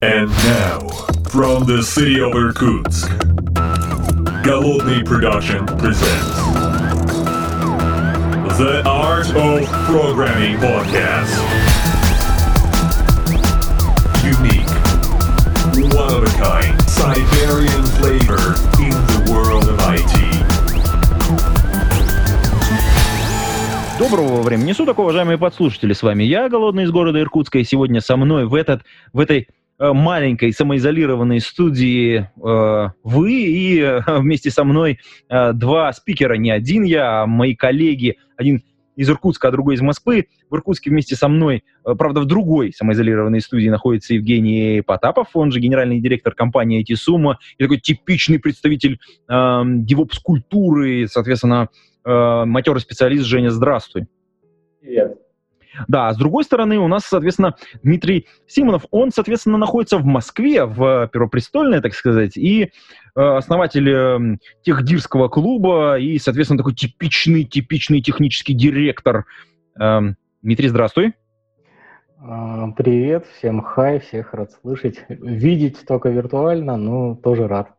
And 0.00 0.30
now, 0.30 0.78
from 1.28 1.64
the 1.64 1.82
city 1.82 2.20
of 2.20 2.32
Irkutsk, 2.32 3.10
Голодный 4.44 5.04
Production 5.04 5.66
presents 5.66 6.36
The 8.58 8.84
Art 8.86 9.26
of 9.34 9.66
Programming 9.86 10.56
Podcast. 10.58 11.34
Unique, 14.22 14.70
one 15.92 16.14
of 16.14 16.22
a 16.22 16.38
kind, 16.38 16.80
Siberian 16.88 17.82
flavor 17.98 18.54
in 18.78 18.94
the 19.10 19.32
world 19.32 19.66
of 19.66 19.80
IT. 19.80 20.28
Доброго 23.98 24.42
времени 24.42 24.72
суток, 24.74 25.00
уважаемые 25.00 25.38
подслушатели. 25.38 25.92
С 25.92 26.04
вами 26.04 26.22
я, 26.22 26.48
Голодный 26.48 26.84
из 26.84 26.92
города 26.92 27.20
Иркутска, 27.20 27.58
и 27.58 27.64
сегодня 27.64 28.00
со 28.00 28.16
мной 28.16 28.46
в, 28.46 28.54
этот, 28.54 28.82
в 29.12 29.18
этой 29.18 29.40
э, 29.40 29.57
маленькой 29.78 30.52
самоизолированной 30.52 31.40
студии 31.40 32.28
э, 32.36 32.88
вы 33.04 33.32
и 33.32 33.80
э, 33.80 34.00
вместе 34.18 34.50
со 34.50 34.64
мной 34.64 34.98
э, 35.28 35.52
два 35.52 35.92
спикера, 35.92 36.34
не 36.34 36.50
один 36.50 36.82
я, 36.82 37.22
а 37.22 37.26
мои 37.26 37.54
коллеги, 37.54 38.16
один 38.36 38.62
из 38.98 39.08
Иркутска, 39.08 39.48
а 39.48 39.50
другой 39.52 39.76
из 39.76 39.80
Москвы. 39.80 40.26
В 40.50 40.56
Иркутске 40.56 40.90
вместе 40.90 41.14
со 41.14 41.28
мной, 41.28 41.62
э, 41.86 41.94
правда, 41.96 42.20
в 42.20 42.26
другой 42.26 42.72
самоизолированной 42.72 43.40
студии 43.40 43.68
находится 43.68 44.14
Евгений 44.14 44.82
Потапов, 44.82 45.28
он 45.34 45.52
же 45.52 45.60
генеральный 45.60 46.00
директор 46.00 46.34
компании 46.34 46.82
IT 46.82 46.96
Сумма, 46.96 47.38
и 47.58 47.62
такой 47.62 47.78
типичный 47.78 48.40
представитель 48.40 48.98
э, 49.28 49.62
девопс-культуры, 49.64 51.06
соответственно, 51.06 51.68
э, 52.04 52.44
матерый 52.44 52.80
специалист 52.80 53.24
Женя, 53.24 53.50
здравствуй. 53.50 54.08
Привет. 54.80 55.16
Да, 55.86 56.12
с 56.12 56.16
другой 56.16 56.44
стороны, 56.44 56.78
у 56.78 56.88
нас, 56.88 57.04
соответственно, 57.04 57.54
Дмитрий 57.82 58.26
Симонов, 58.46 58.84
он, 58.90 59.10
соответственно, 59.10 59.58
находится 59.58 59.98
в 59.98 60.04
Москве, 60.04 60.64
в 60.64 61.08
Первопрестольной, 61.12 61.80
так 61.80 61.94
сказать, 61.94 62.36
и 62.36 62.64
э, 62.64 62.68
основатель 63.14 63.88
э, 63.88 64.36
техдирского 64.62 65.28
клуба, 65.28 65.98
и, 65.98 66.18
соответственно, 66.18 66.58
такой 66.58 66.74
типичный, 66.74 67.44
типичный 67.44 68.00
технический 68.00 68.54
директор. 68.54 69.26
Э, 69.78 70.00
Дмитрий, 70.42 70.68
здравствуй. 70.68 71.14
А, 72.20 72.72
Привет, 72.72 73.26
всем 73.38 73.62
хай, 73.62 74.00
всех 74.00 74.34
рад 74.34 74.50
слышать. 74.50 75.04
Видеть 75.08 75.86
только 75.86 76.08
виртуально, 76.08 76.76
но 76.76 77.14
тоже 77.14 77.46
рад. 77.46 77.77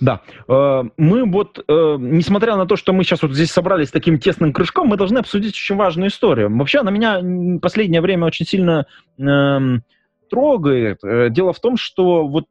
Да, 0.00 0.20
э, 0.48 0.82
мы 0.96 1.24
вот, 1.24 1.58
э, 1.58 1.96
несмотря 1.98 2.56
на 2.56 2.66
то, 2.66 2.76
что 2.76 2.92
мы 2.92 3.04
сейчас 3.04 3.22
вот 3.22 3.32
здесь 3.32 3.50
собрались 3.50 3.90
таким 3.90 4.18
тесным 4.18 4.52
кружком, 4.52 4.88
мы 4.88 4.96
должны 4.96 5.18
обсудить 5.18 5.54
очень 5.54 5.76
важную 5.76 6.08
историю. 6.08 6.54
Вообще, 6.56 6.80
она 6.80 6.90
меня 6.90 7.20
последнее 7.60 8.00
время 8.00 8.26
очень 8.26 8.46
сильно 8.46 8.86
эм, 9.18 9.82
трогает. 10.30 10.98
Э, 11.04 11.28
Дело 11.30 11.52
в 11.52 11.60
том, 11.60 11.76
что 11.76 12.26
вот 12.26 12.46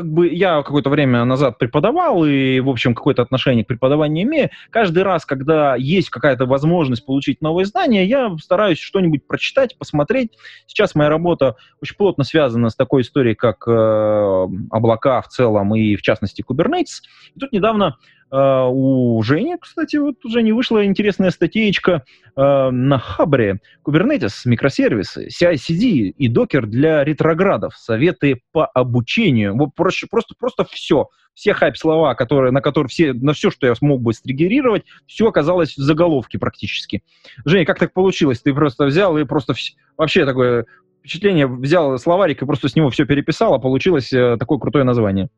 как 0.00 0.10
бы 0.10 0.28
я 0.28 0.62
какое-то 0.62 0.88
время 0.88 1.26
назад 1.26 1.58
преподавал 1.58 2.24
и, 2.24 2.58
в 2.60 2.70
общем, 2.70 2.94
какое-то 2.94 3.20
отношение 3.20 3.64
к 3.64 3.68
преподаванию 3.68 4.26
имею. 4.26 4.48
Каждый 4.70 5.02
раз, 5.02 5.26
когда 5.26 5.76
есть 5.76 6.08
какая-то 6.08 6.46
возможность 6.46 7.04
получить 7.04 7.42
новые 7.42 7.66
знания, 7.66 8.06
я 8.06 8.34
стараюсь 8.42 8.78
что-нибудь 8.78 9.26
прочитать, 9.26 9.76
посмотреть. 9.76 10.38
Сейчас 10.66 10.94
моя 10.94 11.10
работа 11.10 11.56
очень 11.82 11.96
плотно 11.96 12.24
связана 12.24 12.70
с 12.70 12.76
такой 12.76 13.02
историей, 13.02 13.34
как 13.34 13.68
э, 13.68 14.46
облака 14.70 15.20
в 15.20 15.28
целом 15.28 15.74
и, 15.74 15.96
в 15.96 16.00
частности, 16.00 16.42
Kubernetes. 16.48 17.02
И 17.34 17.40
тут 17.40 17.52
недавно 17.52 17.98
э, 18.30 18.66
у 18.70 19.22
Жени, 19.22 19.56
кстати, 19.60 19.96
вот 19.96 20.24
у 20.24 20.28
Жени 20.28 20.52
вышла 20.52 20.84
интересная 20.84 21.30
статейка 21.30 22.04
э, 22.36 22.70
на 22.70 22.98
Хабре. 22.98 23.60
Kubernetes, 23.84 24.42
микросервисы, 24.44 25.28
CI-CD 25.28 26.14
и 26.16 26.28
докер 26.28 26.66
для 26.66 27.04
ретроградов, 27.04 27.76
советы 27.76 28.42
по 28.52 28.66
обучению. 28.66 29.56
Вот 29.56 29.74
проще, 29.74 30.06
просто, 30.10 30.34
просто 30.38 30.64
все. 30.64 31.08
Все 31.34 31.54
хайп-слова, 31.54 32.14
которые, 32.14 32.50
на 32.52 32.60
которые 32.60 32.88
все, 32.88 33.12
на 33.12 33.32
все, 33.32 33.50
что 33.50 33.66
я 33.66 33.74
смог 33.74 34.02
бы 34.02 34.12
стригерировать, 34.12 34.84
все 35.06 35.28
оказалось 35.28 35.76
в 35.76 35.80
заголовке 35.80 36.38
практически. 36.38 37.02
Женя, 37.44 37.64
как 37.64 37.78
так 37.78 37.92
получилось? 37.92 38.40
Ты 38.40 38.52
просто 38.52 38.86
взял 38.86 39.16
и 39.16 39.24
просто 39.24 39.52
вс- 39.52 39.74
вообще 39.96 40.26
такое 40.26 40.66
впечатление, 41.00 41.46
взял 41.46 41.98
словарик 41.98 42.42
и 42.42 42.46
просто 42.46 42.68
с 42.68 42.76
него 42.76 42.90
все 42.90 43.06
переписал, 43.06 43.54
а 43.54 43.58
получилось 43.58 44.12
э, 44.12 44.36
такое 44.38 44.58
крутое 44.58 44.84
название. 44.84 45.28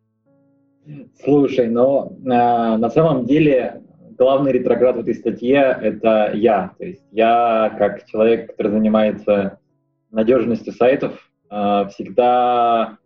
Слушай, 1.23 1.69
но 1.69 2.11
э, 2.11 2.27
на 2.27 2.91
самом 2.91 3.25
деле 3.25 3.83
главный 4.19 4.53
ретроград 4.53 4.97
в 4.97 5.01
этой 5.01 5.15
статье— 5.15 5.77
это 5.83 6.33
я. 6.35 6.75
То 6.79 6.85
есть 6.85 7.05
я, 7.13 7.75
как 7.79 8.05
человек, 8.07 8.51
который 8.51 8.73
занимается 8.73 9.59
надежностью 10.11 10.73
сайтов, 10.73 11.31
э, 11.51 11.85
всегда 11.91 12.99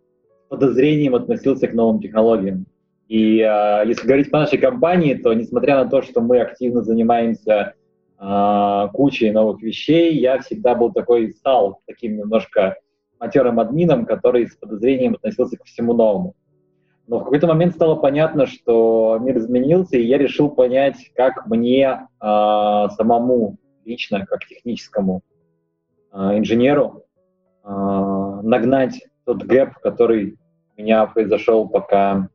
подозрением 0.49 1.15
относился 1.15 1.67
к 1.67 1.73
новым 1.73 1.99
технологиям. 2.01 2.65
И 3.07 3.39
э, 3.39 3.83
если 3.85 4.05
говорить 4.07 4.31
по 4.31 4.39
нашей 4.39 4.57
компании, 4.57 5.13
то 5.13 5.33
несмотря 5.33 5.83
на 5.83 5.89
то, 5.89 6.01
что 6.01 6.21
мы 6.21 6.39
активно 6.39 6.81
занимаемся 6.81 7.73
э, 8.19 8.87
кучей 8.93 9.31
новых 9.31 9.61
вещей, 9.61 10.17
я 10.17 10.39
всегда 10.39 10.75
был 10.75 10.91
такой, 10.91 11.31
стал 11.31 11.81
таким 11.85 12.17
немножко 12.17 12.75
матерым 13.19 13.59
админом, 13.59 14.05
который 14.05 14.47
с 14.47 14.55
подозрением 14.55 15.13
относился 15.15 15.57
ко 15.57 15.63
всему 15.63 15.93
новому. 15.93 16.35
Но 17.07 17.19
в 17.19 17.23
какой-то 17.23 17.47
момент 17.47 17.73
стало 17.73 17.95
понятно, 17.95 18.45
что 18.45 19.17
мир 19.21 19.37
изменился, 19.37 19.97
и 19.97 20.05
я 20.05 20.17
решил 20.17 20.49
понять, 20.49 21.11
как 21.15 21.47
мне 21.47 22.07
э, 22.21 22.87
самому 22.97 23.57
лично, 23.85 24.25
как 24.25 24.45
техническому 24.45 25.21
э, 26.11 26.17
инженеру, 26.37 27.05
э, 27.63 27.69
нагнать 27.69 29.01
тот 29.25 29.43
гэп, 29.43 29.75
который 29.75 30.37
у 30.75 30.81
меня 30.81 31.05
произошел, 31.05 31.69
пока 31.69 32.29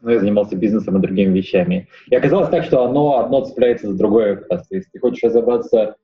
ну, 0.00 0.10
я 0.10 0.20
занимался 0.20 0.54
бизнесом 0.54 0.96
и 0.96 1.00
другими 1.00 1.36
вещами. 1.36 1.88
И 2.06 2.14
оказалось 2.14 2.50
так, 2.50 2.64
что 2.64 2.84
оно 2.84 3.18
одно 3.18 3.44
цепляется 3.44 3.88
за 3.88 3.98
другое. 3.98 4.36
То 4.36 4.62
есть 4.70 4.92
ты 4.92 5.00
хочешь 5.00 5.24
разобраться, 5.24 5.96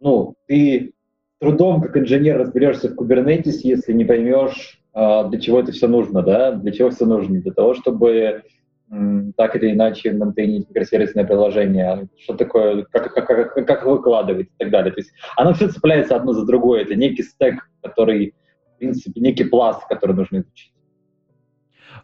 ну, 0.00 0.34
ты 0.46 0.94
трудом 1.42 1.82
как 1.82 1.96
инженер 1.96 2.38
разберешься 2.38 2.88
в 2.88 2.96
Kubernetes, 2.96 3.58
если 3.64 3.92
не 3.92 4.04
поймешь, 4.04 4.80
а, 4.94 5.24
для 5.24 5.40
чего 5.40 5.58
это 5.58 5.72
все 5.72 5.88
нужно, 5.88 6.22
да, 6.22 6.52
для 6.52 6.70
чего 6.70 6.90
все 6.90 7.04
нужно, 7.04 7.40
для 7.40 7.52
того, 7.52 7.74
чтобы 7.74 8.44
так 9.36 9.56
или 9.56 9.72
иначе 9.72 10.12
мантейнить 10.12 10.68
микросервисное 10.68 11.24
приложение, 11.24 12.08
что 12.18 12.34
такое, 12.34 12.84
как, 12.92 13.12
как, 13.14 13.26
как, 13.26 13.66
как 13.66 13.86
выкладывать 13.86 14.48
и 14.48 14.58
так 14.58 14.70
далее. 14.70 14.92
То 14.92 15.00
есть 15.00 15.12
оно 15.36 15.54
все 15.54 15.68
цепляется 15.68 16.14
одно 16.14 16.34
за 16.34 16.44
другое. 16.44 16.82
Это 16.82 16.94
некий 16.94 17.22
стек, 17.22 17.54
который, 17.82 18.34
в 18.74 18.78
принципе, 18.78 19.18
некий 19.20 19.44
пласт, 19.44 19.88
который 19.88 20.14
нужно 20.14 20.40
изучить. 20.40 20.74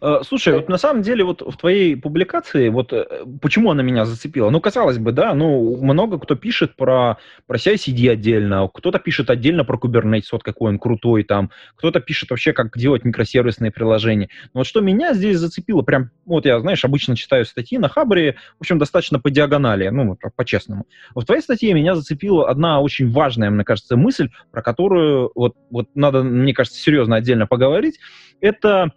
Э, 0.00 0.20
Слушай, 0.25 0.54
вот 0.54 0.69
на 0.69 0.78
самом 0.78 1.03
деле 1.03 1.25
вот 1.25 1.42
в 1.42 1.56
твоей 1.56 1.97
публикации, 1.97 2.69
вот 2.69 2.92
э, 2.92 3.06
почему 3.41 3.70
она 3.70 3.82
меня 3.82 4.04
зацепила? 4.04 4.50
Ну, 4.50 4.60
казалось 4.60 4.98
бы, 4.98 5.12
да, 5.12 5.34
ну, 5.34 5.76
много 5.82 6.19
кто 6.19 6.34
пишет 6.34 6.76
про, 6.76 7.19
про 7.47 7.56
CI-CD 7.56 8.10
отдельно, 8.10 8.69
кто-то 8.72 8.98
пишет 8.98 9.31
отдельно 9.31 9.64
про 9.64 9.76
Kubernetes, 9.76 10.28
вот 10.32 10.42
какой 10.42 10.70
он 10.70 10.78
крутой 10.78 11.25
там, 11.25 11.50
кто-то 11.76 12.00
пишет 12.00 12.31
вообще, 12.31 12.53
как 12.53 12.76
делать 12.76 13.04
микросервисные 13.04 13.70
приложения. 13.70 14.28
Но 14.54 14.60
вот 14.60 14.66
что 14.66 14.81
меня 14.81 15.14
здесь 15.14 15.38
зацепило, 15.38 15.82
прям, 15.82 16.10
вот 16.26 16.47
я, 16.47 16.60
знаешь, 16.60 16.84
обычно 16.84 17.16
читаю 17.16 17.44
статьи 17.44 17.78
на 17.78 17.88
Хабре, 17.88 18.36
в 18.59 18.60
общем, 18.60 18.78
достаточно 18.78 19.19
по 19.19 19.30
диагонали, 19.30 19.88
ну, 19.88 20.16
по-честному. 20.36 20.86
В 21.15 21.25
твоей 21.25 21.42
статье 21.42 21.72
меня 21.75 21.94
зацепила 21.94 22.48
одна 22.48 22.80
очень 22.80 23.10
важная, 23.10 23.50
мне 23.50 23.65
кажется, 23.65 23.97
мысль, 23.97 24.30
про 24.50 24.62
которую 24.62 25.32
вот, 25.34 25.54
вот 25.70 25.88
надо, 25.94 26.22
мне 26.22 26.54
кажется, 26.54 26.80
серьезно 26.80 27.16
отдельно 27.16 27.47
поговорить. 27.47 27.98
Это 28.41 28.92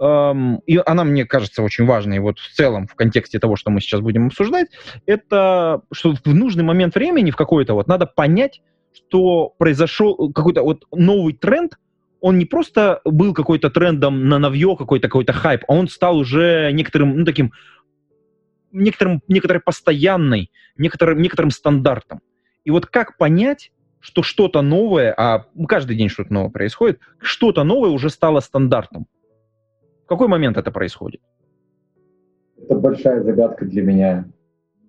эм, 0.00 0.58
и 0.66 0.80
она 0.84 1.04
мне 1.04 1.24
кажется 1.24 1.62
очень 1.62 1.86
важной 1.86 2.18
вот 2.18 2.38
в 2.38 2.52
целом 2.52 2.86
в 2.86 2.94
контексте 2.94 3.38
того, 3.38 3.56
что 3.56 3.70
мы 3.70 3.80
сейчас 3.80 4.00
будем 4.00 4.26
обсуждать, 4.26 4.68
это 5.06 5.82
что 5.92 6.14
в 6.24 6.34
нужный 6.34 6.64
момент 6.64 6.94
времени 6.94 7.30
в 7.30 7.36
какой-то 7.36 7.74
вот 7.74 7.88
надо 7.88 8.06
понять, 8.06 8.60
что 8.94 9.50
произошел 9.58 10.32
какой-то 10.32 10.62
вот 10.62 10.84
новый 10.92 11.34
тренд, 11.34 11.78
он 12.20 12.38
не 12.38 12.44
просто 12.44 13.00
был 13.04 13.34
какой-то 13.34 13.70
трендом 13.70 14.28
на 14.28 14.38
новье, 14.38 14.76
какой-то 14.76 15.08
какой-то 15.08 15.32
хайп, 15.32 15.64
а 15.68 15.74
он 15.74 15.88
стал 15.88 16.16
уже 16.16 16.70
некоторым, 16.72 17.18
ну, 17.18 17.24
таким, 17.24 17.52
некоторым, 18.72 19.22
некоторой 19.28 19.60
постоянной, 19.60 20.50
некоторым, 20.76 21.20
некоторым 21.20 21.50
стандартом. 21.50 22.20
И 22.64 22.70
вот 22.70 22.86
как 22.86 23.16
понять, 23.16 23.70
что 24.00 24.22
что-то 24.22 24.62
новое, 24.62 25.14
а 25.16 25.46
каждый 25.68 25.96
день 25.96 26.08
что-то 26.08 26.32
новое 26.32 26.50
происходит, 26.50 27.00
что-то 27.18 27.64
новое 27.64 27.90
уже 27.90 28.10
стало 28.10 28.40
стандартом? 28.40 29.06
В 30.06 30.08
какой 30.08 30.28
момент 30.28 30.56
это 30.56 30.70
происходит? 30.70 31.20
Это 32.62 32.76
большая 32.76 33.24
загадка 33.24 33.64
для 33.64 33.82
меня. 33.82 34.24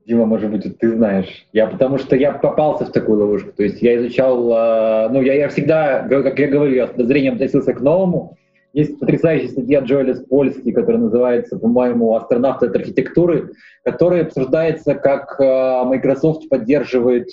Дима, 0.06 0.28
может 0.28 0.52
быть, 0.52 0.78
ты 0.78 0.92
знаешь. 0.92 1.48
Я 1.54 1.66
потому 1.66 1.98
что 1.98 2.16
я 2.16 2.34
попался 2.34 2.86
в 2.86 2.92
такую 2.92 3.20
ловушку. 3.22 3.52
То 3.52 3.64
есть 3.64 3.82
я 3.82 3.98
изучал, 3.98 4.48
э, 4.52 5.10
ну, 5.10 5.24
я, 5.24 5.34
я 5.34 5.50
всегда, 5.50 6.08
как 6.08 6.38
я 6.38 6.48
говорю, 6.48 6.76
я 6.76 6.86
с 6.86 6.92
подозрением 6.92 7.34
относился 7.34 7.74
к 7.74 7.82
новому. 7.82 8.38
Есть 8.74 9.00
потрясающая 9.00 9.50
статья 9.50 9.80
Джоэля 9.80 10.14
Спольски, 10.14 10.72
которая 10.72 11.02
называется, 11.02 11.58
по-моему, 11.58 12.16
«Астронавты 12.16 12.68
от 12.68 12.76
архитектуры», 12.76 13.54
которая 13.84 14.22
обсуждается, 14.22 14.94
как 14.94 15.42
э, 15.42 15.84
Microsoft 15.86 16.48
поддерживает, 16.48 17.30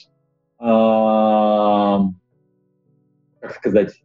э, 0.59 0.65
как 3.41 3.53
сказать, 3.57 4.04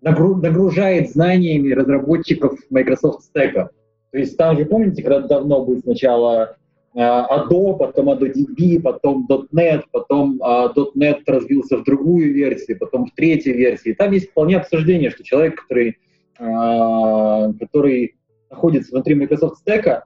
нагружает 0.00 1.10
знаниями 1.10 1.72
разработчиков 1.72 2.58
Microsoft 2.70 3.30
Stack. 3.34 3.68
То 4.10 4.18
есть 4.18 4.36
там 4.36 4.56
же, 4.56 4.64
помните, 4.64 5.02
когда 5.02 5.20
давно 5.20 5.64
был 5.64 5.80
сначала 5.80 6.56
э, 6.94 6.98
Adobe, 6.98 7.78
потом 7.78 8.10
AdoDB, 8.10 8.80
потом 8.80 9.28
.NET, 9.52 9.82
потом 9.92 10.40
э, 10.42 10.68
.NET 10.96 11.20
развился 11.26 11.76
в 11.76 11.84
другую 11.84 12.32
версию, 12.32 12.78
потом 12.78 13.06
в 13.06 13.14
третью 13.14 13.54
версию. 13.56 13.96
Там 13.96 14.12
есть 14.12 14.30
вполне 14.30 14.56
обсуждение, 14.56 15.10
что 15.10 15.24
человек, 15.24 15.60
который, 15.60 15.98
э, 16.38 17.52
который 17.60 18.16
находится 18.50 18.92
внутри 18.92 19.14
Microsoft 19.14 19.66
Stack, 19.66 20.02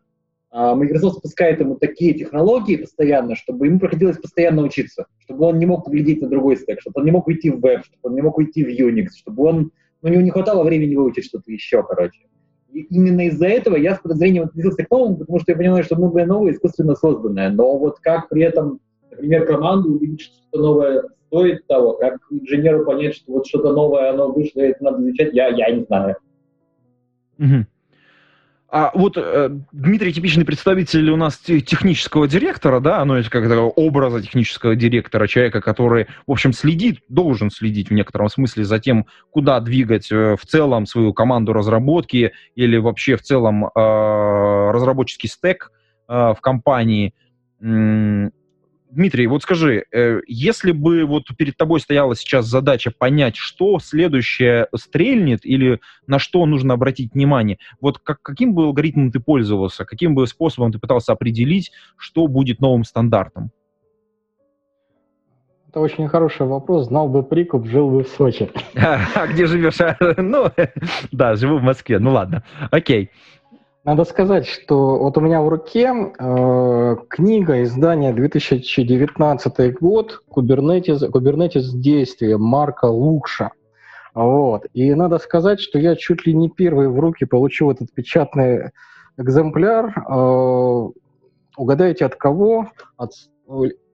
Microsoft 0.55 1.19
спускает 1.19 1.61
ему 1.61 1.77
такие 1.77 2.13
технологии 2.13 2.77
постоянно, 2.77 3.37
чтобы 3.37 3.69
ему 3.69 3.79
приходилось 3.79 4.19
постоянно 4.19 4.61
учиться, 4.61 5.07
чтобы 5.21 5.47
он 5.47 5.59
не 5.59 5.65
мог 5.65 5.87
поглядеть 5.87 6.21
на 6.21 6.29
другой 6.29 6.59
стек, 6.59 6.83
чтобы 6.83 7.01
он 7.01 7.07
не 7.07 7.11
мог 7.11 7.27
уйти 7.27 7.49
в 7.49 7.61
веб, 7.61 7.83
чтобы 7.85 8.01
он 8.03 8.15
не 8.15 8.21
мог 8.21 8.37
уйти 8.37 8.63
в 8.63 8.69
Unix, 8.69 9.07
чтобы 9.17 9.45
он, 9.45 9.71
у 10.03 10.09
него 10.09 10.23
не 10.23 10.31
хватало 10.31 10.65
времени 10.65 10.95
выучить 10.95 11.25
что-то 11.25 11.51
еще, 11.51 11.83
короче. 11.83 12.21
И 12.73 12.81
именно 12.91 13.27
из-за 13.27 13.47
этого 13.47 13.77
я 13.77 13.95
с 13.95 14.01
подозрением 14.01 14.45
относился 14.45 14.85
к 14.85 14.91
новому, 14.91 15.19
потому 15.19 15.39
что 15.41 15.53
я 15.53 15.59
понимаю, 15.59 15.85
что 15.85 15.97
многое 15.97 16.27
новое 16.27 16.53
искусственно 16.53 16.95
созданное. 16.95 17.51
Но 17.51 17.77
вот 17.79 17.99
как 18.01 18.29
при 18.29 18.43
этом, 18.43 18.81
например, 19.11 19.47
команду 19.47 19.95
увидеть, 19.95 20.23
что 20.23 20.35
что-то 20.35 20.63
новое 20.63 21.03
стоит 21.27 21.67
того, 21.67 21.95
как 21.95 22.19
инженеру 22.31 22.85
понять, 22.85 23.15
что 23.15 23.33
вот 23.33 23.47
что-то 23.47 23.73
новое, 23.73 24.11
оно 24.11 24.33
вышло, 24.33 24.61
и 24.61 24.69
это 24.69 24.85
надо 24.85 25.03
изучать, 25.03 25.35
я, 25.35 25.49
я 25.49 25.71
не 25.71 25.85
знаю. 25.85 26.17
Угу. 27.39 27.67
А 28.75 28.91
вот 28.95 29.19
э, 29.19 29.51
Дмитрий 29.73 30.15
типичный 30.15 30.47
представитель 30.47 31.11
у 31.11 31.17
нас 31.17 31.37
технического 31.37 32.27
директора, 32.27 32.81
да, 32.81 33.05
ну, 33.05 33.17
это 33.17 33.29
как 33.29 33.45
образа 33.77 34.23
технического 34.23 34.75
директора, 34.75 35.27
человека, 35.27 35.61
который, 35.61 36.07
в 36.27 36.33
общем, 36.33 36.55
следит, 36.55 37.01
должен 37.11 37.51
следить 37.51 37.91
в 37.91 37.93
некотором 37.93 38.31
смысле 38.31 38.65
за 38.65 38.79
тем, 38.79 39.05
куда 39.31 39.61
двигать 39.61 40.11
э, 40.11 40.37
в 40.41 40.47
целом 40.47 40.87
свою 40.87 41.13
команду 41.13 41.53
разработки 41.53 42.33
или 42.55 42.79
вообще 42.79 43.17
в 43.17 43.21
целом 43.21 43.67
э, 43.67 43.71
разработческий 43.77 45.29
стек 45.29 45.71
э, 46.09 46.33
в 46.35 46.39
компании. 46.41 47.13
Дмитрий, 48.93 49.27
вот 49.27 49.43
скажи, 49.43 49.87
э, 49.91 50.21
если 50.27 50.73
бы 50.73 51.07
вот 51.07 51.25
перед 51.39 51.57
тобой 51.57 51.81
стояла 51.81 52.15
сейчас 52.15 52.45
задача 52.45 52.91
понять, 52.91 53.37
что 53.37 53.79
следующее 53.79 54.69
стрельнет 54.77 55.47
или 55.47 55.81
на 56.07 56.19
что 56.19 56.45
нужно 56.45 56.75
обратить 56.75 57.15
внимание, 57.15 57.57
вот 57.81 57.99
как, 57.99 58.21
каким 58.21 58.53
бы 58.53 58.65
алгоритмом 58.65 59.11
ты 59.11 59.19
пользовался, 59.19 59.87
каким 59.87 60.15
бы 60.15 60.27
способом 60.27 60.73
ты 60.73 60.79
пытался 60.79 61.13
определить, 61.13 61.73
что 61.97 62.27
будет 62.27 62.61
новым 62.61 62.85
стандартом? 62.85 63.51
Это 65.71 65.81
очень 65.81 66.07
хороший 66.07 66.47
вопрос. 66.47 66.89
Знал 66.89 67.09
бы 67.09 67.23
прикуп, 67.23 67.67
жил 67.67 67.89
бы 67.89 68.05
в 68.05 68.09
Сочи. 68.09 68.51
А 68.77 69.27
где 69.27 69.47
живешь? 69.47 69.79
Ну, 70.19 70.51
да, 71.13 71.35
живу 71.35 71.57
в 71.57 71.63
Москве. 71.63 71.99
Ну 71.99 72.11
ладно, 72.11 72.45
окей. 72.71 73.11
Надо 73.85 74.05
сказать, 74.05 74.47
что 74.47 74.97
вот 74.99 75.19
у 75.19 75.21
меня 75.21 75.43
в 75.43 75.49
руке 75.49 75.93
э, 75.93 76.97
книга 77.09 77.65
издания 77.65 78.13
2019 78.13 79.75
год 79.81 80.23
«Кубернетис, 80.29 81.01
Кубернетис 81.11 81.73
действия» 81.73 82.37
Марка 82.39 82.85
Лукша. 82.85 83.51
Вот. 84.15 84.67
И 84.73 84.95
надо 84.95 85.19
сказать, 85.19 85.61
что 85.61 85.81
я 85.81 85.97
чуть 85.97 86.25
ли 86.29 86.33
не 86.33 86.49
первый 86.49 86.89
в 86.89 87.01
руки 87.01 87.25
получил 87.25 87.73
этот 87.73 87.93
печатный 87.93 88.71
экземпляр. 89.17 89.93
Э, 90.09 90.89
угадайте 91.57 92.05
от 92.05 92.15
кого? 92.15 92.69
От, 92.97 93.11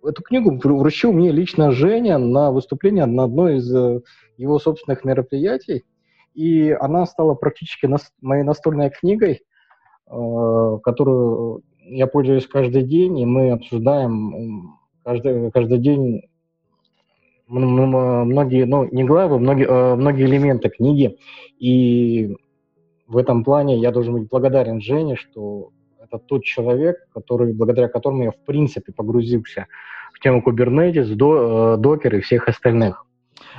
эту 0.04 0.22
книгу 0.22 0.54
вручил 0.58 1.14
мне 1.14 1.32
лично 1.32 1.72
Женя 1.72 2.18
на 2.18 2.52
выступление 2.52 3.06
на 3.06 3.24
одной 3.24 3.56
из 3.56 3.74
э, 3.74 4.02
его 4.36 4.58
собственных 4.58 5.06
мероприятий. 5.06 5.86
И 6.34 6.72
она 6.72 7.06
стала 7.06 7.32
практически 7.32 7.86
нас, 7.86 8.12
моей 8.20 8.42
настольной 8.42 8.90
книгой. 8.90 9.40
Э, 10.10 10.78
которую 10.82 11.62
я 11.82 12.06
пользуюсь 12.06 12.46
каждый 12.46 12.82
день, 12.82 13.18
и 13.18 13.26
мы 13.26 13.50
обсуждаем 13.50 14.78
каждый, 15.04 15.50
каждый 15.50 15.78
день 15.78 16.22
многие, 17.46 18.64
ну, 18.64 18.88
не 18.90 19.04
главы, 19.04 19.38
многие, 19.38 19.66
э, 19.66 19.94
многие 19.96 20.24
элементы 20.24 20.70
книги. 20.70 21.18
И 21.58 22.36
в 23.06 23.16
этом 23.16 23.44
плане 23.44 23.78
я 23.78 23.90
должен 23.90 24.14
быть 24.14 24.28
благодарен 24.28 24.80
Жене, 24.80 25.16
что 25.16 25.70
это 26.00 26.18
тот 26.18 26.44
человек, 26.44 27.06
который, 27.12 27.52
благодаря 27.52 27.88
которому 27.88 28.24
я 28.24 28.30
в 28.30 28.38
принципе 28.44 28.92
погрузился 28.92 29.66
в 30.14 30.20
тему 30.20 30.42
Kubernetes, 30.46 31.14
до, 31.14 31.74
э, 31.74 31.76
докер 31.78 32.16
и 32.16 32.20
всех 32.20 32.48
остальных. 32.48 33.04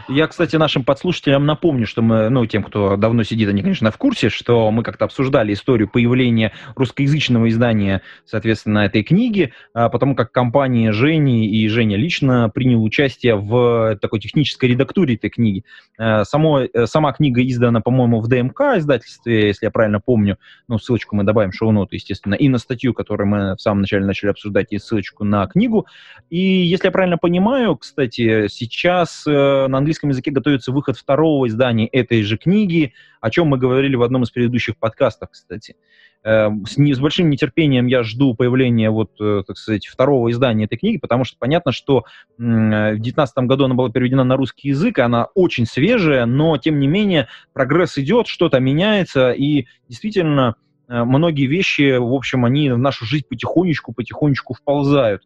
Я, 0.09 0.25
кстати, 0.25 0.55
нашим 0.55 0.83
подслушателям 0.83 1.45
напомню, 1.45 1.85
что 1.85 2.01
мы, 2.01 2.29
ну, 2.29 2.43
тем, 2.47 2.63
кто 2.63 2.97
давно 2.97 3.21
сидит, 3.21 3.47
они, 3.47 3.61
конечно, 3.61 3.91
в 3.91 3.97
курсе, 3.97 4.29
что 4.29 4.71
мы 4.71 4.81
как-то 4.81 5.05
обсуждали 5.05 5.53
историю 5.53 5.87
появления 5.87 6.51
русскоязычного 6.75 7.47
издания, 7.49 8.01
соответственно, 8.25 8.79
этой 8.79 9.03
книги, 9.03 9.53
а, 9.75 9.89
потому 9.89 10.15
как 10.15 10.31
компания 10.31 10.93
Жени 10.93 11.47
и 11.47 11.67
Женя 11.67 11.95
лично 11.95 12.49
принял 12.49 12.83
участие 12.83 13.35
в 13.35 13.97
такой 14.01 14.19
технической 14.19 14.69
редактуре 14.69 15.13
этой 15.13 15.29
книги. 15.29 15.63
А, 15.99 16.25
само, 16.25 16.61
э, 16.61 16.87
сама 16.87 17.13
книга 17.13 17.45
издана, 17.45 17.79
по-моему, 17.81 18.19
в 18.19 18.27
ДМК 18.27 18.77
издательстве, 18.77 19.49
если 19.49 19.67
я 19.67 19.71
правильно 19.71 19.99
помню. 19.99 20.37
Ну, 20.67 20.79
ссылочку 20.79 21.15
мы 21.15 21.23
добавим 21.23 21.51
в 21.51 21.55
шоу-ноты, 21.55 21.97
естественно, 21.97 22.33
и 22.33 22.49
на 22.49 22.57
статью, 22.57 22.95
которую 22.95 23.27
мы 23.27 23.55
в 23.55 23.61
самом 23.61 23.81
начале 23.81 24.05
начали 24.05 24.31
обсуждать, 24.31 24.67
и 24.71 24.79
ссылочку 24.79 25.23
на 25.23 25.45
книгу. 25.45 25.85
И 26.31 26.39
если 26.39 26.87
я 26.87 26.91
правильно 26.91 27.19
понимаю, 27.19 27.77
кстати, 27.77 28.47
сейчас 28.47 29.27
э, 29.27 29.67
на 29.67 29.77
английском 29.77 29.98
английском 29.99 30.09
языке 30.09 30.31
готовится 30.31 30.71
выход 30.71 30.97
второго 30.97 31.47
издания 31.47 31.87
этой 31.87 32.23
же 32.23 32.37
книги, 32.37 32.93
о 33.21 33.29
чем 33.29 33.47
мы 33.47 33.57
говорили 33.57 33.95
в 33.95 34.03
одном 34.03 34.23
из 34.23 34.31
предыдущих 34.31 34.77
подкастов, 34.77 35.29
кстати. 35.31 35.75
Эм, 36.23 36.65
с, 36.65 36.77
не, 36.77 36.93
с 36.93 36.99
большим 36.99 37.29
нетерпением 37.29 37.87
я 37.87 38.03
жду 38.03 38.33
появления, 38.33 38.89
вот, 38.89 39.11
э, 39.21 39.43
так 39.47 39.57
сказать, 39.57 39.87
второго 39.87 40.29
издания 40.31 40.65
этой 40.65 40.77
книги, 40.77 40.97
потому 40.97 41.23
что 41.23 41.37
понятно, 41.39 41.71
что 41.71 42.03
в 42.37 42.41
2019 42.41 43.37
году 43.39 43.65
она 43.65 43.75
была 43.75 43.89
переведена 43.89 44.23
на 44.23 44.35
русский 44.35 44.69
язык, 44.69 44.99
она 44.99 45.27
очень 45.33 45.65
свежая, 45.65 46.25
но, 46.25 46.57
тем 46.57 46.79
не 46.79 46.87
менее, 46.87 47.27
прогресс 47.53 47.97
идет, 47.97 48.27
что-то 48.27 48.59
меняется, 48.59 49.31
и 49.31 49.67
действительно 49.87 50.55
э, 50.89 51.03
многие 51.03 51.45
вещи, 51.45 51.97
в 51.97 52.13
общем, 52.13 52.45
они 52.45 52.69
в 52.69 52.77
нашу 52.77 53.05
жизнь 53.05 53.25
потихонечку-потихонечку 53.29 54.53
вползают. 54.53 55.23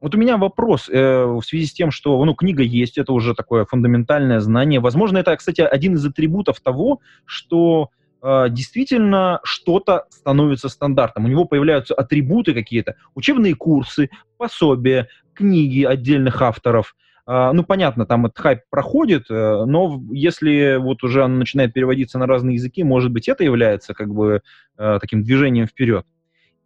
Вот 0.00 0.14
у 0.14 0.18
меня 0.18 0.36
вопрос 0.36 0.88
э, 0.88 1.24
в 1.24 1.42
связи 1.42 1.66
с 1.66 1.72
тем, 1.72 1.90
что 1.90 2.22
ну, 2.24 2.34
книга 2.34 2.62
есть, 2.62 2.98
это 2.98 3.12
уже 3.12 3.34
такое 3.34 3.64
фундаментальное 3.64 4.40
знание. 4.40 4.80
Возможно, 4.80 5.18
это, 5.18 5.34
кстати, 5.36 5.62
один 5.62 5.94
из 5.94 6.04
атрибутов 6.04 6.60
того, 6.60 7.00
что 7.24 7.90
э, 8.22 8.46
действительно 8.50 9.40
что-то 9.42 10.04
становится 10.10 10.68
стандартом. 10.68 11.24
У 11.24 11.28
него 11.28 11.46
появляются 11.46 11.94
атрибуты 11.94 12.52
какие-то, 12.52 12.96
учебные 13.14 13.54
курсы, 13.54 14.10
пособия, 14.36 15.08
книги 15.32 15.82
отдельных 15.84 16.42
авторов. 16.42 16.94
Э, 17.26 17.50
ну, 17.52 17.64
понятно, 17.64 18.04
там 18.04 18.26
этот 18.26 18.38
хайп 18.38 18.60
проходит, 18.68 19.30
э, 19.30 19.64
но 19.64 20.02
если 20.10 20.76
вот 20.76 21.02
уже 21.04 21.22
он 21.22 21.38
начинает 21.38 21.72
переводиться 21.72 22.18
на 22.18 22.26
разные 22.26 22.54
языки, 22.54 22.84
может 22.84 23.10
быть, 23.10 23.28
это 23.28 23.44
является 23.44 23.94
как 23.94 24.12
бы 24.12 24.42
э, 24.76 24.98
таким 25.00 25.22
движением 25.22 25.66
вперед. 25.66 26.04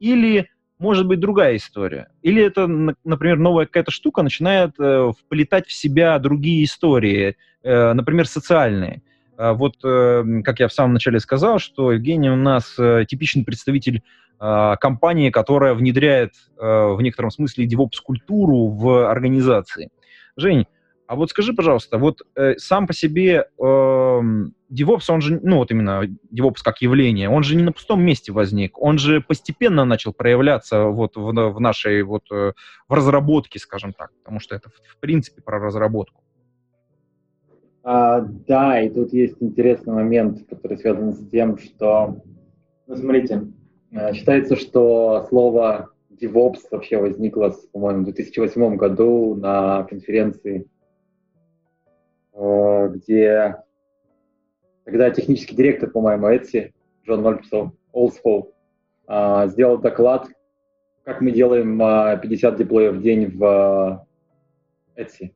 Или 0.01 0.51
может 0.81 1.07
быть 1.07 1.21
другая 1.21 1.57
история. 1.57 2.09
Или 2.23 2.43
это, 2.43 2.67
например, 2.67 3.39
новая 3.39 3.67
какая-то 3.67 3.91
штука 3.91 4.23
начинает 4.23 4.73
э, 4.81 5.13
вплетать 5.17 5.67
в 5.67 5.73
себя 5.73 6.19
другие 6.19 6.65
истории, 6.65 7.37
э, 7.63 7.93
например, 7.93 8.27
социальные. 8.27 9.03
Э, 9.37 9.53
вот, 9.53 9.75
э, 9.85 10.25
как 10.43 10.59
я 10.59 10.69
в 10.69 10.73
самом 10.73 10.95
начале 10.95 11.21
сказал, 11.21 11.59
что 11.59 11.93
Евгений 11.93 12.31
у 12.31 12.37
нас 12.37 12.75
э, 12.79 13.05
типичный 13.07 13.45
представитель 13.45 14.03
э, 14.41 14.75
компании, 14.81 15.31
которая 15.31 15.75
внедряет 15.75 16.33
э, 16.59 16.65
в 16.65 17.01
некотором 17.03 17.31
смысле 17.31 17.67
DevOps-культуру 17.67 18.69
в 18.69 19.11
организации. 19.11 19.91
Жень, 20.37 20.67
а 21.11 21.17
вот 21.17 21.29
скажи, 21.31 21.53
пожалуйста, 21.53 21.99
вот 21.99 22.23
э, 22.37 22.55
сам 22.59 22.87
по 22.87 22.93
себе 22.93 23.49
э, 23.59 23.63
DevOps, 23.65 25.03
он 25.09 25.21
же, 25.21 25.41
ну 25.43 25.57
вот 25.57 25.73
именно 25.73 26.05
DevOps 26.33 26.59
как 26.63 26.81
явление, 26.83 27.29
он 27.29 27.43
же 27.43 27.57
не 27.57 27.65
на 27.65 27.73
пустом 27.73 28.01
месте 28.01 28.31
возник, 28.31 28.81
он 28.81 28.97
же 28.97 29.21
постепенно 29.21 29.85
начал 29.85 30.13
проявляться 30.13 30.85
вот 30.85 31.17
в, 31.17 31.33
в 31.33 31.61
нашей 31.61 32.05
вот 32.05 32.31
э, 32.31 32.53
в 32.89 32.95
разработке, 32.95 33.59
скажем 33.59 33.93
так, 33.93 34.13
потому 34.23 34.39
что 34.39 34.55
это 34.55 34.69
в, 34.69 35.01
принципе 35.01 35.43
про 35.43 35.59
разработку. 35.59 36.23
А, 37.83 38.21
да, 38.21 38.81
и 38.81 38.89
тут 38.89 39.13
есть 39.13 39.35
интересный 39.41 39.95
момент, 39.95 40.49
который 40.49 40.79
связан 40.79 41.13
с 41.13 41.29
тем, 41.29 41.59
что, 41.59 42.23
ну 42.87 42.97
смотрите, 42.97 43.49
э, 43.91 44.13
считается, 44.15 44.55
что 44.55 45.27
слово 45.29 45.89
DevOps 46.23 46.61
вообще 46.71 46.99
возникло, 46.99 47.53
по-моему, 47.73 48.03
в 48.03 48.05
2008 48.05 48.77
году 48.77 49.35
на 49.35 49.83
конференции 49.91 50.69
где 52.41 53.57
когда 54.85 55.11
технический 55.11 55.55
директор, 55.55 55.91
по-моему, 55.91 56.29
Etsy, 56.29 56.73
Джон 57.07 57.23
Нольпсов, 57.23 57.73
Олдспол, 57.93 58.55
сделал 59.07 59.79
доклад, 59.79 60.27
как 61.05 61.21
мы 61.21 61.31
делаем 61.31 61.79
50 61.79 62.55
а, 62.55 62.57
деплоев 62.57 62.95
в 62.95 63.03
день 63.03 63.37
в 63.37 64.07
Etsy. 64.97 65.33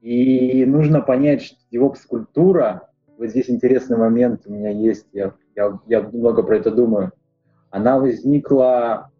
И 0.00 0.64
нужно 0.64 1.00
понять, 1.00 1.42
что 1.42 1.56
DevOps-культура, 1.72 2.88
вот 3.18 3.28
здесь 3.28 3.50
интересный 3.50 3.96
момент 3.96 4.42
у 4.46 4.52
меня 4.52 4.70
есть, 4.70 5.06
я, 5.12 5.34
я, 5.54 5.78
я 5.86 6.02
много 6.02 6.42
про 6.42 6.56
это 6.56 6.70
думаю, 6.70 7.12
она 7.70 7.98
возникла 7.98 9.10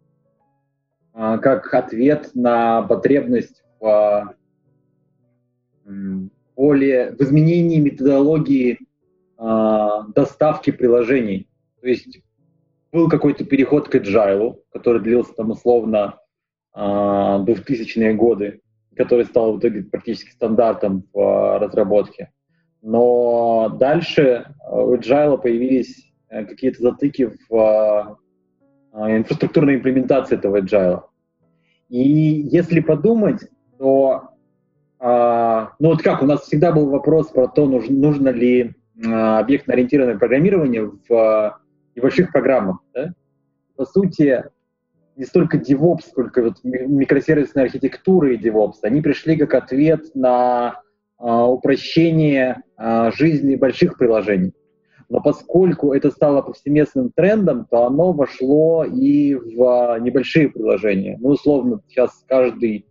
как 1.13 1.73
ответ 1.73 2.31
на 2.35 2.83
потребность 2.83 3.63
в 3.79 4.35
более 6.57 7.11
в 7.11 7.21
изменении 7.21 7.79
методологии 7.79 8.79
а, 9.37 10.07
доставки 10.07 10.71
приложений. 10.71 11.47
То 11.79 11.87
есть 11.87 12.19
был 12.91 13.07
какой-то 13.07 13.45
переход 13.45 13.87
к 13.87 13.95
agile, 13.95 14.57
который 14.73 15.01
длился 15.01 15.33
там 15.33 15.51
условно 15.51 16.17
а, 16.73 17.43
2000-е 17.45 18.15
годы, 18.15 18.61
который 18.95 19.25
стал 19.25 19.53
в 19.53 19.59
итоге 19.59 19.83
практически 19.83 20.31
стандартом 20.31 21.03
в 21.13 21.19
а, 21.19 21.59
разработке. 21.59 22.31
Но 22.81 23.69
дальше 23.79 24.53
у 24.69 24.95
agile 24.95 25.39
появились 25.39 26.11
э, 26.29 26.45
какие-то 26.45 26.81
затыки 26.81 27.31
в 27.49 28.17
а, 28.93 29.17
инфраструктурной 29.17 29.75
имплементации 29.75 30.35
этого 30.35 30.61
agile. 30.61 31.01
И 31.89 32.01
если 32.01 32.79
подумать, 32.79 33.47
то 33.77 34.29
ну 35.79 35.89
вот 35.89 36.01
как, 36.01 36.21
у 36.21 36.25
нас 36.25 36.41
всегда 36.41 36.71
был 36.71 36.89
вопрос 36.89 37.27
про 37.27 37.47
то, 37.47 37.67
нужно, 37.67 37.95
нужно 37.95 38.29
ли 38.29 38.73
объектно-ориентированное 39.03 40.17
программирование 40.17 40.91
в 41.07 41.59
небольших 41.95 42.31
программах. 42.31 42.79
Да? 42.93 43.13
По 43.75 43.85
сути, 43.85 44.43
не 45.17 45.25
столько 45.25 45.57
DevOps, 45.57 46.01
сколько 46.09 46.43
вот 46.43 46.57
микросервисная 46.63 47.65
архитектура 47.65 48.33
и 48.33 48.37
DevOps, 48.37 48.77
они 48.83 49.01
пришли 49.01 49.35
как 49.35 49.53
ответ 49.55 50.15
на 50.15 50.81
а, 51.17 51.47
упрощение 51.47 52.61
а, 52.77 53.11
жизни 53.11 53.55
больших 53.55 53.97
приложений. 53.97 54.53
Но 55.09 55.21
поскольку 55.21 55.93
это 55.93 56.11
стало 56.11 56.41
повсеместным 56.41 57.11
трендом, 57.15 57.65
то 57.69 57.85
оно 57.85 58.13
вошло 58.13 58.83
и 58.83 59.33
в 59.33 59.63
а, 59.63 59.99
небольшие 59.99 60.49
приложения. 60.49 61.17
Ну, 61.19 61.29
условно, 61.29 61.81
сейчас 61.87 62.23
каждый 62.27 62.85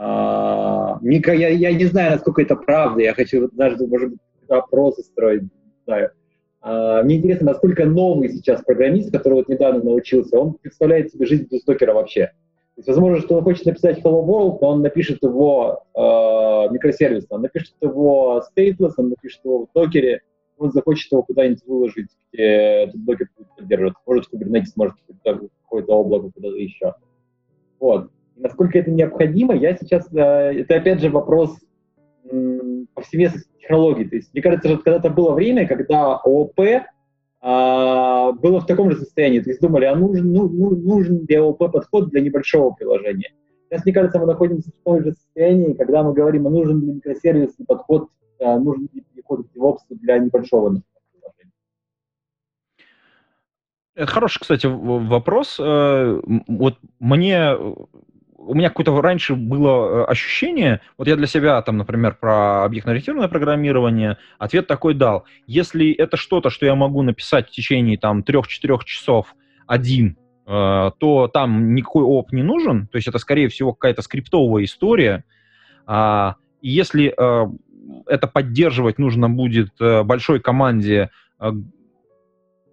а, 0.00 0.98
микро, 1.02 1.34
я, 1.34 1.48
я 1.48 1.72
не 1.72 1.84
знаю, 1.86 2.12
насколько 2.12 2.40
это 2.40 2.54
правда, 2.54 3.02
я 3.02 3.14
хочу 3.14 3.48
даже, 3.50 3.84
может 3.84 4.10
быть, 4.10 4.20
опросы 4.48 5.02
строить, 5.02 5.42
знаю. 5.86 6.12
А, 6.60 7.02
мне 7.02 7.16
интересно, 7.16 7.46
насколько 7.46 7.84
новый 7.84 8.28
сейчас 8.28 8.62
программист, 8.62 9.10
который 9.10 9.34
вот 9.34 9.48
недавно 9.48 9.82
научился, 9.82 10.38
он 10.38 10.54
представляет 10.54 11.10
себе 11.10 11.26
жизнь 11.26 11.48
без 11.50 11.64
докера 11.64 11.94
вообще. 11.94 12.26
То 12.26 12.80
есть, 12.80 12.88
возможно, 12.88 13.18
что 13.18 13.38
он 13.38 13.42
хочет 13.42 13.66
написать 13.66 13.98
Hello 13.98 14.24
World, 14.24 14.58
но 14.60 14.68
он 14.68 14.82
напишет 14.82 15.20
его 15.20 15.82
э, 15.96 16.72
микросервисно, 16.72 17.34
он 17.34 17.42
напишет 17.42 17.74
его 17.80 18.40
stateless, 18.56 18.92
он 18.98 19.08
напишет 19.08 19.40
его 19.44 19.66
в 19.66 19.68
докере, 19.74 20.20
он 20.58 20.70
захочет 20.70 21.10
его 21.10 21.24
куда-нибудь 21.24 21.66
выложить, 21.66 22.10
где 22.32 22.44
этот 22.44 23.04
докер 23.04 23.26
будет 23.36 23.48
поддерживаться. 23.56 24.00
Может, 24.06 24.32
Kubernetes, 24.32 24.72
может, 24.76 24.94
какое-то 25.24 25.92
облако 25.92 26.30
куда-то 26.30 26.56
еще. 26.56 26.94
Вот. 27.80 28.10
Насколько 28.38 28.78
это 28.78 28.90
необходимо, 28.90 29.54
я 29.54 29.76
сейчас... 29.76 30.08
Э, 30.12 30.52
это, 30.52 30.76
опять 30.76 31.00
же, 31.00 31.10
вопрос 31.10 31.58
повсеместности 32.94 33.50
технологий. 33.60 34.04
То 34.04 34.16
есть, 34.16 34.32
мне 34.32 34.42
кажется, 34.42 34.68
что 34.68 34.78
когда-то 34.78 35.10
было 35.10 35.32
время, 35.32 35.66
когда 35.66 36.16
ООП 36.16 36.60
а, 37.40 38.32
было 38.32 38.60
в 38.60 38.66
таком 38.66 38.90
же 38.90 38.98
состоянии. 38.98 39.40
То 39.40 39.50
есть 39.50 39.60
думали, 39.60 39.84
а 39.84 39.94
нужен, 39.94 40.32
ну, 40.32 40.48
ну, 40.48 40.70
нужен 40.70 41.24
ли 41.26 41.36
ООП 41.36 41.72
подход 41.72 42.10
для 42.10 42.20
небольшого 42.20 42.70
приложения. 42.70 43.32
Сейчас, 43.68 43.84
мне 43.84 43.94
кажется, 43.94 44.18
мы 44.18 44.26
находимся 44.26 44.70
в 44.70 44.84
том 44.84 45.02
же 45.02 45.12
состоянии, 45.12 45.74
когда 45.74 46.02
мы 46.02 46.14
говорим, 46.14 46.46
а 46.46 46.50
нужен 46.50 46.80
ли 46.80 46.92
микросервисный 46.94 47.66
подход, 47.66 48.08
а, 48.40 48.58
нужен 48.58 48.88
ли 48.92 49.02
переход 49.14 49.46
к 49.46 49.56
DevOps 49.56 49.78
для 49.90 50.18
небольшого 50.18 50.68
приложения. 50.70 51.52
Это 53.94 54.06
хороший, 54.06 54.40
кстати, 54.40 54.66
вопрос. 54.66 55.58
Э, 55.60 56.20
вот 56.24 56.76
мне 56.98 57.52
у 58.48 58.54
меня 58.54 58.70
какое-то 58.70 58.98
раньше 59.00 59.34
было 59.34 60.02
э, 60.02 60.04
ощущение, 60.04 60.80
вот 60.96 61.06
я 61.06 61.16
для 61.16 61.26
себя 61.26 61.60
там, 61.62 61.76
например, 61.76 62.16
про 62.18 62.64
объектно-ориентированное 62.64 63.28
программирование, 63.28 64.16
ответ 64.38 64.66
такой 64.66 64.94
дал. 64.94 65.24
Если 65.46 65.92
это 65.92 66.16
что-то, 66.16 66.48
что 66.48 66.64
я 66.64 66.74
могу 66.74 67.02
написать 67.02 67.48
в 67.48 67.50
течение 67.50 67.98
там 67.98 68.20
3-4 68.20 68.80
часов 68.84 69.34
один, 69.66 70.16
э, 70.46 70.90
то 70.98 71.28
там 71.28 71.74
никакой 71.74 72.04
оп 72.04 72.32
не 72.32 72.42
нужен, 72.42 72.86
то 72.88 72.96
есть 72.96 73.06
это, 73.06 73.18
скорее 73.18 73.48
всего, 73.48 73.74
какая-то 73.74 74.00
скриптовая 74.00 74.64
история. 74.64 75.24
А, 75.86 76.36
и 76.62 76.70
если 76.70 77.14
э, 77.16 77.46
это 78.06 78.26
поддерживать 78.26 78.98
нужно 78.98 79.28
будет 79.28 79.72
большой 79.78 80.40
команде 80.40 81.10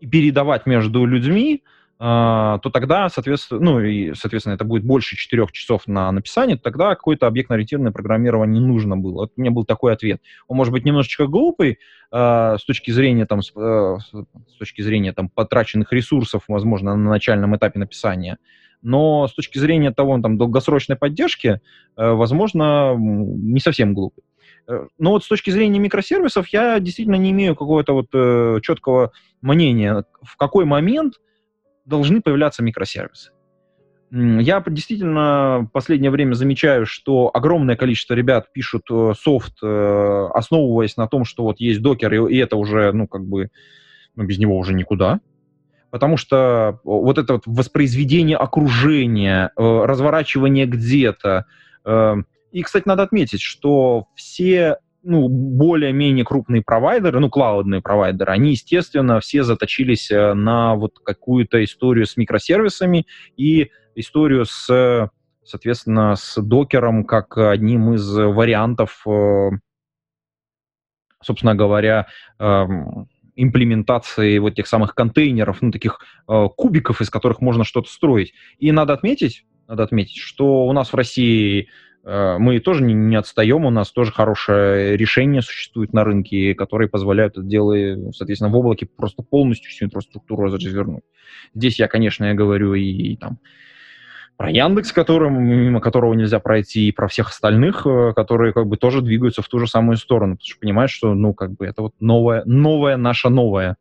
и 0.01 0.07
передавать 0.07 0.65
между 0.65 1.05
людьми, 1.05 1.63
то 1.97 2.71
тогда, 2.73 3.07
соответственно, 3.07 3.61
ну 3.61 3.79
и, 3.79 4.13
соответственно, 4.15 4.55
это 4.55 4.65
будет 4.65 4.83
больше 4.83 5.15
четырех 5.15 5.53
часов 5.53 5.87
на 5.87 6.11
написание, 6.11 6.57
тогда 6.57 6.89
какое-то 6.93 7.25
объектно-ориентированное 7.25 7.93
программирование 7.93 8.59
не 8.59 8.67
нужно 8.67 8.97
было. 8.97 9.21
Вот 9.21 9.31
у 9.37 9.41
меня 9.41 9.51
был 9.51 9.63
такой 9.63 9.93
ответ. 9.93 10.21
Он 10.49 10.57
может 10.57 10.73
быть 10.73 10.83
немножечко 10.83 11.27
глупый 11.27 11.79
э, 12.11 12.57
с 12.59 12.65
точки 12.65 12.91
зрения 12.91 13.25
там, 13.25 13.41
с, 13.41 13.51
э, 13.55 13.97
с 14.01 14.57
точки 14.59 14.81
зрения 14.81 15.13
там 15.13 15.29
потраченных 15.29 15.93
ресурсов, 15.93 16.43
возможно, 16.49 16.97
на 16.97 17.09
начальном 17.09 17.55
этапе 17.55 17.79
написания, 17.79 18.39
но 18.81 19.27
с 19.27 19.33
точки 19.33 19.57
зрения 19.57 19.91
того, 19.91 20.19
там, 20.19 20.37
долгосрочной 20.37 20.97
поддержки, 20.97 21.61
э, 21.95 22.09
возможно, 22.11 22.93
не 22.97 23.61
совсем 23.61 23.93
глупый. 23.93 24.25
Э, 24.67 24.87
но 24.97 25.11
вот 25.11 25.23
с 25.23 25.27
точки 25.27 25.49
зрения 25.49 25.79
микросервисов 25.79 26.47
я 26.49 26.79
действительно 26.79 27.15
не 27.15 27.31
имею 27.31 27.55
какого-то 27.55 27.93
вот 27.93 28.07
э, 28.13 28.59
четкого 28.61 29.11
мнения, 29.41 30.03
в 30.21 30.37
какой 30.37 30.65
момент 30.65 31.15
должны 31.85 32.21
появляться 32.21 32.63
микросервисы. 32.63 33.31
Я 34.11 34.63
действительно 34.67 35.67
в 35.67 35.71
последнее 35.71 36.11
время 36.11 36.35
замечаю, 36.35 36.85
что 36.85 37.31
огромное 37.33 37.75
количество 37.75 38.13
ребят 38.13 38.53
пишут 38.53 38.83
э, 38.89 39.13
софт, 39.19 39.55
э, 39.63 40.27
основываясь 40.33 40.95
на 40.95 41.07
том, 41.07 41.25
что 41.25 41.43
вот 41.43 41.59
есть 41.59 41.81
докер, 41.81 42.27
и 42.27 42.37
это 42.37 42.55
уже, 42.55 42.91
ну, 42.93 43.07
как 43.07 43.25
бы, 43.25 43.49
ну, 44.15 44.23
без 44.23 44.37
него 44.37 44.57
уже 44.57 44.73
никуда. 44.73 45.19
Потому 45.89 46.17
что 46.17 46.79
вот 46.83 47.17
это 47.17 47.33
вот 47.33 47.43
воспроизведение 47.45 48.37
окружения, 48.37 49.51
э, 49.55 49.85
разворачивание 49.85 50.65
где-то. 50.65 51.45
И, 52.51 52.63
кстати, 52.63 52.87
надо 52.87 53.03
отметить, 53.03 53.41
что 53.41 54.07
все 54.15 54.77
ну, 55.05 55.29
более-менее 55.29 56.25
крупные 56.25 56.63
провайдеры, 56.63 57.19
ну, 57.19 57.29
клаудные 57.29 57.81
провайдеры, 57.81 58.31
они, 58.33 58.51
естественно, 58.51 59.19
все 59.19 59.43
заточились 59.43 60.09
э, 60.09 60.33
на 60.33 60.75
вот 60.75 60.99
какую-то 60.99 61.63
историю 61.63 62.07
с 62.07 62.17
микросервисами 62.17 63.05
и 63.37 63.69
историю 63.93 64.45
с, 64.45 65.09
соответственно, 65.43 66.15
с 66.15 66.41
докером 66.41 67.05
как 67.05 67.37
одним 67.37 67.93
из 67.93 68.11
вариантов, 68.11 69.03
э, 69.07 69.51
собственно 71.21 71.55
говоря, 71.55 72.07
эм, 72.39 73.07
имплементации 73.35 74.39
вот 74.39 74.55
тех 74.55 74.65
самых 74.65 74.95
контейнеров, 74.95 75.61
ну, 75.61 75.71
таких 75.71 75.99
э, 76.27 76.47
кубиков, 76.57 77.01
из 77.01 77.09
которых 77.09 77.41
можно 77.41 77.63
что-то 77.63 77.89
строить. 77.89 78.33
И 78.57 78.71
надо 78.71 78.93
отметить, 78.93 79.45
надо 79.67 79.83
отметить, 79.83 80.17
что 80.17 80.65
у 80.65 80.73
нас 80.73 80.93
в 80.93 80.95
России 80.95 81.69
мы 82.05 82.59
тоже 82.59 82.83
не, 82.83 82.93
не 82.93 83.15
отстаем, 83.15 83.65
у 83.65 83.71
нас 83.71 83.91
тоже 83.91 84.11
хорошее 84.11 84.95
решение 84.95 85.41
существует 85.41 85.91
на 85.91 86.03
рынке, 86.03 86.53
которые 86.53 86.87
позволяют 86.87 87.37
это 87.37 87.45
дело, 87.45 88.11
соответственно, 88.11 88.51
в 88.51 88.55
облаке 88.55 88.85
просто 88.85 89.23
полностью 89.23 89.71
всю 89.71 89.85
инфраструктуру 89.85 90.43
развернуть. 90.43 91.03
Здесь 91.55 91.79
я, 91.79 91.87
конечно, 91.87 92.25
я 92.25 92.33
говорю 92.33 92.75
и, 92.75 92.83
и 92.83 93.17
там 93.17 93.39
про 94.37 94.51
Яндекс, 94.51 94.91
которым, 94.91 95.41
мимо 95.43 95.79
которого 95.79 96.13
нельзя 96.13 96.39
пройти, 96.39 96.89
и 96.89 96.91
про 96.91 97.07
всех 97.07 97.29
остальных, 97.29 97.85
э, 97.85 98.13
которые 98.13 98.53
как 98.53 98.67
бы 98.67 98.77
тоже 98.77 99.01
двигаются 99.01 99.41
в 99.41 99.47
ту 99.47 99.59
же 99.59 99.67
самую 99.67 99.97
сторону, 99.97 100.35
потому 100.35 100.47
что 100.47 100.59
понимаешь, 100.59 100.91
что, 100.91 101.13
ну, 101.13 101.33
как 101.33 101.53
бы 101.53 101.65
это 101.65 101.81
вот 101.81 101.93
новое, 101.99 102.43
новое 102.45 102.97
наше 102.97 103.29
новое. 103.29 103.77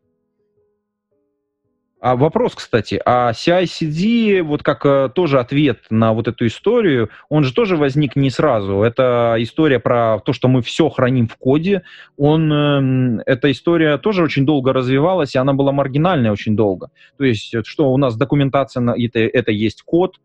А 2.05 2.17
вопрос, 2.17 2.55
кстати, 2.55 3.01
а 3.03 3.33
CI-CD, 3.33 4.43
вот 4.43 4.63
как 4.63 4.85
э, 4.85 5.09
тоже 5.15 5.41
ответ 5.41 5.79
на 5.89 6.13
вот 6.13 6.29
эту 6.29 6.47
историю, 6.47 7.09
он 7.31 7.45
же 7.45 7.55
тоже 7.55 7.79
возник 7.79 8.15
не 8.15 8.29
сразу. 8.29 8.83
Это 8.83 9.37
история 9.39 9.79
про 9.81 10.19
то, 10.19 10.35
что 10.35 10.49
мы 10.49 10.61
все 10.61 10.91
храним 10.91 11.29
в 11.29 11.37
коде. 11.37 11.83
Он, 12.19 12.53
э, 12.53 13.23
эта 13.25 13.51
история 13.51 13.97
тоже 13.97 14.23
очень 14.23 14.45
долго 14.45 14.75
развивалась, 14.75 15.35
и 15.35 15.39
она 15.39 15.55
была 15.55 15.73
маргинальная 15.73 16.31
очень 16.31 16.55
долго. 16.55 16.91
То 17.17 17.25
есть, 17.25 17.55
что 17.65 17.91
у 17.91 17.97
нас 17.97 18.17
документация, 18.17 18.83
на, 18.83 18.91
это, 18.91 19.21
это 19.21 19.51
есть 19.51 19.81
код, 19.81 20.17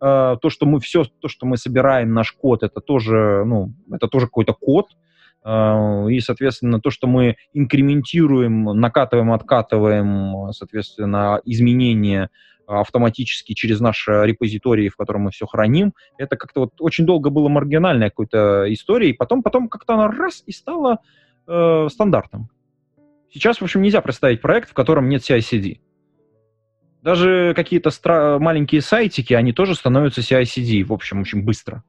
э, 0.00 0.36
то, 0.40 0.48
что 0.48 0.64
мы 0.64 0.80
все, 0.80 1.04
то, 1.04 1.28
что 1.28 1.44
мы 1.44 1.58
собираем 1.58 2.14
наш 2.14 2.32
код, 2.32 2.62
это 2.62 2.80
тоже, 2.80 3.44
ну, 3.44 3.74
это 3.92 4.08
тоже 4.08 4.24
какой-то 4.24 4.54
код, 4.54 4.86
и, 5.44 6.20
соответственно, 6.20 6.80
то, 6.80 6.90
что 6.90 7.06
мы 7.06 7.36
инкрементируем, 7.52 8.64
накатываем, 8.64 9.32
откатываем, 9.32 10.52
соответственно, 10.52 11.40
изменения 11.44 12.30
автоматически 12.66 13.52
через 13.52 13.80
наши 13.80 14.12
репозитории, 14.24 14.88
в 14.88 14.96
котором 14.96 15.22
мы 15.22 15.30
все 15.30 15.46
храним. 15.46 15.94
Это 16.18 16.36
как-то 16.36 16.60
вот 16.62 16.72
очень 16.80 17.06
долго 17.06 17.30
было 17.30 17.48
маргинальной 17.48 18.10
какой-то 18.10 18.72
историей, 18.72 19.12
потом, 19.12 19.42
потом 19.42 19.68
как-то 19.68 19.94
она 19.94 20.08
раз 20.08 20.42
и 20.46 20.52
стала 20.52 20.98
э, 21.46 21.88
стандартом. 21.90 22.50
Сейчас, 23.30 23.60
в 23.60 23.62
общем, 23.62 23.82
нельзя 23.82 24.00
представить 24.00 24.40
проект, 24.40 24.70
в 24.70 24.74
котором 24.74 25.08
нет 25.08 25.22
CI-CD. 25.22 25.78
Даже 27.02 27.52
какие-то 27.54 27.90
стра- 27.90 28.38
маленькие 28.38 28.80
сайтики, 28.80 29.32
они 29.32 29.52
тоже 29.52 29.74
становятся 29.74 30.22
CI-CD, 30.22 30.82
в 30.84 30.92
общем, 30.92 31.20
очень 31.20 31.44
быстро. 31.44 31.84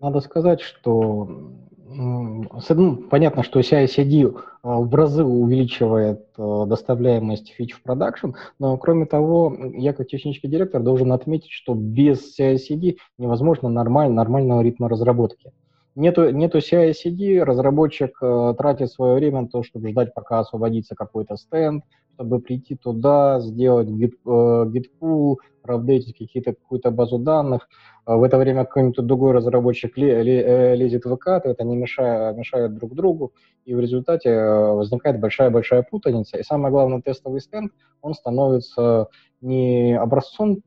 Надо 0.00 0.20
сказать, 0.20 0.60
что 0.60 1.52
ну, 1.98 2.96
понятно, 3.10 3.42
что 3.42 3.58
CI-CD 3.58 4.40
а, 4.62 4.78
в 4.78 4.94
разы 4.94 5.24
увеличивает 5.24 6.26
а, 6.36 6.64
доставляемость 6.64 7.50
фич 7.50 7.72
в 7.72 7.82
продакшн, 7.82 8.30
но 8.60 8.76
кроме 8.76 9.04
того, 9.06 9.56
я 9.74 9.92
как 9.92 10.06
технический 10.06 10.46
директор 10.46 10.80
должен 10.80 11.12
отметить, 11.12 11.50
что 11.50 11.74
без 11.74 12.38
CI-CD 12.38 12.98
невозможно 13.18 13.68
нормаль, 13.68 14.10
нормального 14.10 14.60
ритма 14.60 14.88
разработки. 14.88 15.50
Нету, 15.98 16.30
нету 16.30 16.58
CI-CD, 16.58 17.42
разработчик 17.42 18.16
э, 18.22 18.54
тратит 18.56 18.88
свое 18.92 19.16
время 19.16 19.40
на 19.40 19.48
то, 19.48 19.64
чтобы 19.64 19.88
ждать, 19.88 20.14
пока 20.14 20.38
освободится 20.38 20.94
какой-то 20.94 21.36
стенд, 21.36 21.82
чтобы 22.14 22.38
прийти 22.38 22.76
туда, 22.76 23.40
сделать 23.40 23.88
git, 23.88 24.12
э, 24.24 25.34
проапдейтить 25.62 26.16
какие-то, 26.16 26.52
какую-то 26.52 26.92
базу 26.92 27.18
данных. 27.18 27.68
Э, 28.06 28.14
в 28.14 28.22
это 28.22 28.38
время 28.38 28.64
какой-нибудь 28.64 29.04
другой 29.04 29.32
разработчик 29.32 29.98
э, 29.98 30.76
лезет 30.76 31.04
в 31.04 31.08
выкатывает, 31.08 31.58
они 31.58 31.76
мешают, 31.76 32.38
мешают 32.38 32.76
друг 32.76 32.94
другу, 32.94 33.32
и 33.64 33.74
в 33.74 33.80
результате 33.80 34.28
э, 34.28 34.72
возникает 34.72 35.18
большая-большая 35.18 35.82
путаница. 35.82 36.38
И 36.38 36.44
самое 36.44 36.70
главное, 36.70 37.02
тестовый 37.02 37.40
стенд, 37.40 37.72
он 38.02 38.14
становится 38.14 39.08
не 39.40 39.98
образцом 39.98 40.58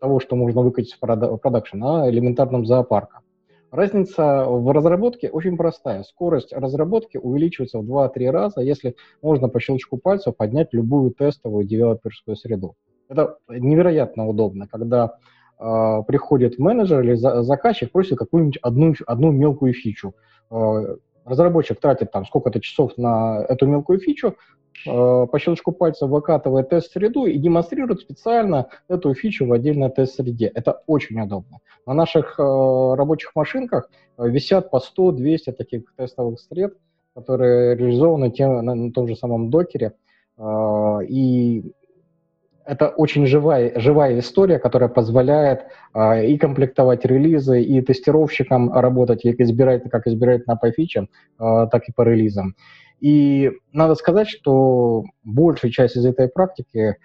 того, 0.00 0.18
что 0.18 0.34
можно 0.34 0.62
выкатить 0.62 0.94
в 0.94 1.36
продакшн, 1.38 1.84
а 1.84 2.10
элементарным 2.10 2.66
зоопарком. 2.66 3.25
Разница 3.70 4.44
в 4.44 4.72
разработке 4.72 5.28
очень 5.28 5.56
простая. 5.56 6.02
Скорость 6.04 6.52
разработки 6.52 7.16
увеличивается 7.16 7.78
в 7.78 7.90
2-3 7.90 8.30
раза, 8.30 8.60
если 8.60 8.96
можно 9.22 9.48
по 9.48 9.60
щелчку 9.60 9.96
пальцев 9.96 10.36
поднять 10.36 10.72
любую 10.72 11.10
тестовую 11.10 11.64
девелоперскую 11.64 12.36
среду. 12.36 12.76
Это 13.08 13.38
невероятно 13.48 14.26
удобно, 14.26 14.66
когда 14.68 15.16
э, 15.58 16.02
приходит 16.06 16.58
менеджер 16.58 17.00
или 17.02 17.14
за, 17.14 17.42
заказчик, 17.42 17.90
просит 17.92 18.18
какую-нибудь 18.18 18.58
одну, 18.62 18.94
одну 19.06 19.32
мелкую 19.32 19.74
фичу. 19.74 20.14
Э, 20.50 20.96
разработчик 21.26 21.80
тратит 21.80 22.12
там 22.12 22.24
сколько-то 22.24 22.60
часов 22.60 22.96
на 22.96 23.44
эту 23.48 23.66
мелкую 23.66 23.98
фичу, 23.98 24.36
э, 24.86 25.26
по 25.30 25.38
щелчку 25.38 25.72
пальца 25.72 26.06
выкатывает 26.06 26.70
тест-среду 26.70 27.26
и 27.26 27.36
демонстрирует 27.36 28.00
специально 28.00 28.68
эту 28.88 29.12
фичу 29.14 29.46
в 29.46 29.52
отдельной 29.52 29.90
тест-среде. 29.90 30.50
Это 30.54 30.82
очень 30.86 31.20
удобно. 31.20 31.58
На 31.86 31.94
наших 31.94 32.38
э, 32.38 32.42
рабочих 32.42 33.32
машинках 33.34 33.90
висят 34.16 34.70
по 34.70 34.80
100-200 34.80 35.52
таких 35.52 35.92
тестовых 35.96 36.40
сред, 36.40 36.74
которые 37.14 37.76
реализованы 37.76 38.30
тем, 38.30 38.64
на, 38.64 38.74
на 38.74 38.92
том 38.92 39.08
же 39.08 39.16
самом 39.16 39.50
докере. 39.50 39.92
Э, 40.38 40.98
и 41.08 41.72
это 42.66 42.88
очень 42.88 43.26
живая, 43.26 43.78
живая 43.78 44.18
история, 44.18 44.58
которая 44.58 44.88
позволяет 44.88 45.66
э, 45.94 46.26
и 46.26 46.36
комплектовать 46.36 47.04
релизы, 47.04 47.62
и 47.62 47.80
тестировщикам 47.80 48.72
работать, 48.72 49.24
и 49.24 49.30
избирать, 49.30 49.88
как 49.90 50.06
избирать 50.06 50.46
на 50.46 50.56
по 50.56 50.70
фичам, 50.72 51.08
э, 51.38 51.66
так 51.70 51.88
и 51.88 51.92
по 51.92 52.02
релизам. 52.02 52.56
И 53.00 53.52
надо 53.72 53.94
сказать, 53.94 54.28
что 54.28 55.04
большую 55.22 55.70
часть 55.70 55.96
из 55.96 56.04
этой 56.04 56.28
практики 56.28 56.96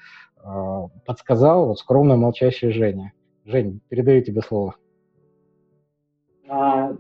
э, 0.44 0.88
подсказал 1.06 1.68
вот 1.68 1.80
скромно 1.80 2.16
молчащий 2.16 2.72
Женя. 2.72 3.14
Жень, 3.46 3.82
передаю 3.90 4.24
тебе 4.24 4.42
слово. 4.42 4.76
А, 6.48 6.96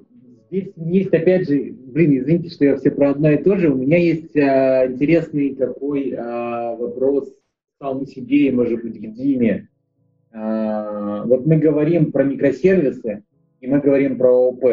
здесь 0.49 0.71
есть, 0.75 1.13
опять 1.13 1.47
же, 1.47 1.73
блин, 1.73 2.19
извините, 2.19 2.49
что 2.49 2.65
я 2.65 2.77
все 2.77 2.91
про 2.91 3.11
одно 3.11 3.31
и 3.31 3.37
то 3.37 3.55
же. 3.55 3.71
У 3.71 3.75
меня 3.75 3.97
есть 3.97 4.35
а, 4.37 4.85
интересный 4.87 5.55
такой 5.55 6.13
а, 6.17 6.75
вопрос 6.75 7.29
себе 8.05 8.47
и, 8.47 8.51
может 8.51 8.81
быть, 8.83 8.99
к 8.99 9.13
Диме. 9.13 9.67
А, 10.31 11.23
вот 11.25 11.45
мы 11.45 11.57
говорим 11.57 12.11
про 12.11 12.23
микросервисы, 12.23 13.23
и 13.59 13.67
мы 13.67 13.79
говорим 13.79 14.17
про 14.17 14.31
ОП. 14.31 14.63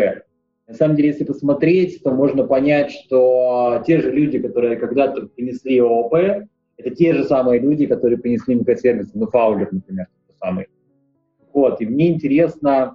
На 0.67 0.75
самом 0.75 0.97
деле, 0.97 1.09
если 1.09 1.25
посмотреть, 1.25 2.03
то 2.03 2.11
можно 2.11 2.45
понять, 2.45 2.91
что 2.93 3.83
те 3.87 4.01
же 4.01 4.13
люди, 4.13 4.39
которые 4.39 4.77
когда-то 4.77 5.27
принесли 5.27 5.81
ООП, 5.81 6.47
это 6.77 6.91
те 6.95 7.15
же 7.15 7.25
самые 7.25 7.61
люди, 7.61 7.87
которые 7.87 8.19
принесли 8.19 8.55
микросервисы, 8.55 9.11
ну, 9.15 9.27
Фаулер, 9.27 9.69
например, 9.73 10.07
тот 10.27 10.37
самый. 10.39 10.67
Вот, 11.53 11.81
и 11.81 11.87
мне 11.87 12.13
интересно, 12.13 12.95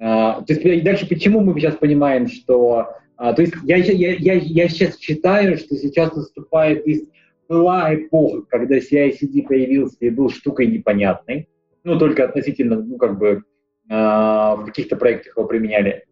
а, 0.00 0.42
то 0.42 0.52
есть 0.52 0.64
и 0.64 0.80
дальше 0.80 1.08
почему 1.08 1.40
мы 1.40 1.58
сейчас 1.58 1.76
понимаем, 1.76 2.26
что, 2.26 2.88
а, 3.16 3.32
то 3.32 3.40
есть 3.40 3.54
я, 3.62 3.76
я, 3.76 4.14
я, 4.14 4.34
я 4.34 4.68
сейчас 4.68 4.98
считаю, 4.98 5.56
что 5.56 5.76
сейчас 5.76 6.14
наступает, 6.14 6.84
то 6.84 6.90
есть 6.90 7.08
была 7.48 7.94
эпоха, 7.94 8.42
когда 8.48 8.78
CI-CD 8.78 9.46
появился 9.46 9.98
и 10.00 10.10
был 10.10 10.30
штукой 10.30 10.66
непонятной, 10.66 11.48
ну, 11.84 11.98
только 11.98 12.24
относительно, 12.24 12.80
ну, 12.80 12.96
как 12.96 13.18
бы, 13.18 13.42
э, 13.88 13.94
в 13.94 14.64
каких-то 14.66 14.96
проектах 14.96 15.36
его 15.36 15.46
применяли. 15.46 16.04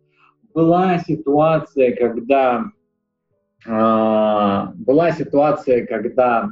Была 0.53 0.99
ситуация, 0.99 1.95
когда 1.95 2.65
э, 3.67 4.73
была 4.75 5.13
ситуация, 5.13 5.87
когда 5.87 6.51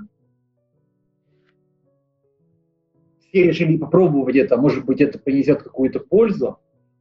все 3.20 3.42
решили 3.42 3.76
попробовать 3.76 4.36
это, 4.36 4.56
может 4.56 4.84
быть, 4.84 5.00
это 5.00 5.18
принесет 5.18 5.62
какую-то 5.62 6.00
пользу, 6.00 6.58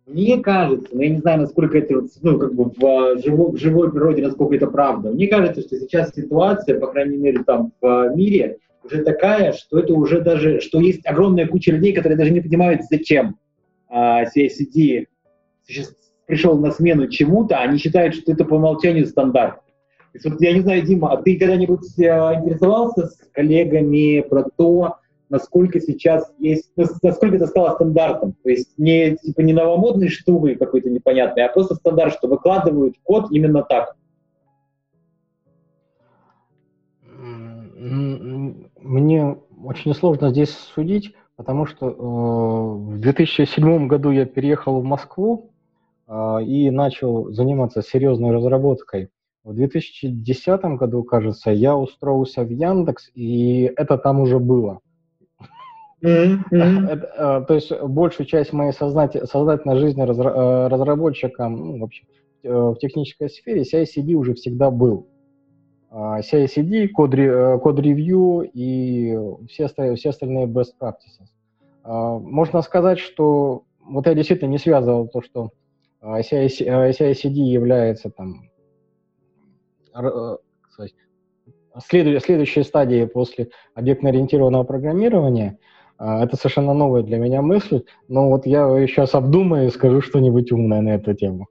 мне 0.08 0.38
кажется, 0.38 0.88
но 0.93 1.04
я 1.04 1.10
не 1.10 1.20
знаю, 1.20 1.41
насколько 1.41 1.78
это 1.78 2.02
ну, 2.22 2.39
как 2.39 2.54
бы 2.54 2.65
в 2.65 3.22
живой, 3.22 3.52
в 3.52 3.58
живой 3.58 3.91
природе, 3.91 4.24
насколько 4.24 4.56
это 4.56 4.67
правда. 4.67 5.12
Мне 5.12 5.28
кажется, 5.28 5.62
что 5.62 5.78
сейчас 5.78 6.13
ситуация, 6.15 6.80
по 6.80 6.88
крайней 6.88 7.17
мере, 7.17 7.43
там 7.43 7.74
в 7.82 8.13
мире 8.15 8.58
уже 8.86 9.04
такая, 9.04 9.52
что 9.52 9.80
это 9.80 9.93
уже 9.93 10.22
даже, 10.22 10.62
что 10.62 10.80
есть 10.80 11.06
огромная 11.06 11.46
куча 11.46 11.72
людей, 11.72 11.93
которые 11.93 12.17
даже 12.17 12.32
не 12.32 12.39
понимают, 12.39 12.84
зачем 12.89 13.36
а, 13.89 14.24
CICD 14.24 15.08
пришел 16.26 16.58
на 16.58 16.72
смену 16.72 17.08
чему-то, 17.10 17.58
они 17.58 17.78
считают, 17.78 18.15
что 18.15 18.32
это 18.32 18.46
по 18.46 18.56
умолчанию 18.56 19.06
стандарт. 19.06 19.56
То 19.58 19.63
есть, 20.13 20.26
вот, 20.26 20.41
я 20.41 20.54
не 20.54 20.62
знаю, 20.62 20.84
Дима, 20.84 21.12
а 21.12 21.22
ты 21.22 21.38
когда-нибудь 21.38 22.00
а, 22.00 22.36
интересовался 22.36 23.08
с 23.08 23.20
коллегами 23.34 24.22
про 24.22 24.46
то, 24.56 24.96
насколько 25.30 25.80
сейчас 25.80 26.32
есть, 26.38 26.72
насколько 26.76 27.36
это 27.36 27.48
стало 27.48 27.76
стандартом. 27.76 28.34
То 28.44 28.50
есть 28.50 28.78
не 28.78 29.16
типа 29.18 29.42
не 29.42 29.54
новомодной 29.54 30.10
штукой 30.10 30.56
какой-то 30.56 30.90
непонятной, 30.90 31.46
а 31.46 31.50
просто 31.50 31.76
стандарт, 31.76 32.13
что 32.13 32.28
выкладывают 32.28 32.96
код 33.04 33.28
именно 33.32 33.63
так. 33.63 33.96
Мне 37.78 39.38
очень 39.63 39.94
сложно 39.94 40.30
здесь 40.30 40.52
судить, 40.52 41.16
потому 41.36 41.66
что 41.66 41.90
э, 41.90 42.96
в 42.96 43.00
2007 43.00 43.88
году 43.88 44.12
я 44.12 44.26
переехал 44.26 44.82
в 44.82 44.84
Москву 44.84 45.52
э, 46.08 46.44
и 46.44 46.70
начал 46.72 47.32
заниматься 47.32 47.82
серьезной 47.82 48.32
разработкой. 48.32 49.10
В 49.44 49.54
2010 49.54 50.62
году, 50.78 51.04
кажется, 51.04 51.52
я 51.52 51.78
устроился 51.78 52.44
в 52.44 52.50
Яндекс, 52.50 53.10
и 53.13 53.72
это 53.78 53.98
там 53.98 54.20
уже 54.20 54.40
было. 54.40 54.82
Mm-hmm. 56.04 57.46
То 57.46 57.54
есть 57.54 57.72
большую 57.82 58.28
часть 58.28 58.54
моей 58.54 58.72
сознательной 58.72 59.78
жизни 59.78 60.04
э, 60.04 60.68
разработчиком, 60.68 61.56
ну, 61.56 61.80
вообще, 61.80 62.04
э, 62.44 62.50
в 62.50 62.76
технической 62.76 63.30
сфере 63.30 63.64
CI-CD 63.64 64.14
уже 64.14 64.36
всегда 64.36 64.70
был. 64.70 65.08
CI-CD, 65.92 66.86
а, 66.86 67.58
код-ревью 67.58 68.42
э, 68.44 68.50
и 68.54 69.18
все, 69.50 69.66
остальные 69.66 70.46
best 70.48 70.74
practices. 70.80 71.30
А, 71.84 72.20
можно 72.20 72.62
сказать, 72.62 73.00
что 73.00 73.64
вот 73.80 74.06
я 74.06 74.14
действительно 74.14 74.50
не 74.50 74.60
связывал 74.60 75.08
то, 75.08 75.22
что 75.22 75.50
CI-CD 76.04 77.34
является 77.34 78.12
там 78.12 78.50
следующей 81.90 82.64
стадией 82.64 83.08
после 83.08 83.50
объектно-ориентированного 83.74 84.64
программирования– 84.64 85.58
а, 85.68 85.77
это 86.00 86.36
совершенно 86.36 86.74
новая 86.74 87.04
для 87.04 87.18
меня 87.18 87.42
мысль, 87.42 87.84
но 88.08 88.30
вот 88.30 88.46
я 88.46 88.68
сейчас 88.88 89.16
обдумаю 89.16 89.68
и 89.68 89.72
скажу 89.72 90.02
что-нибудь 90.02 90.52
умное 90.52 90.82
на 90.82 90.96
эту 90.96 91.14
тему. 91.14 91.48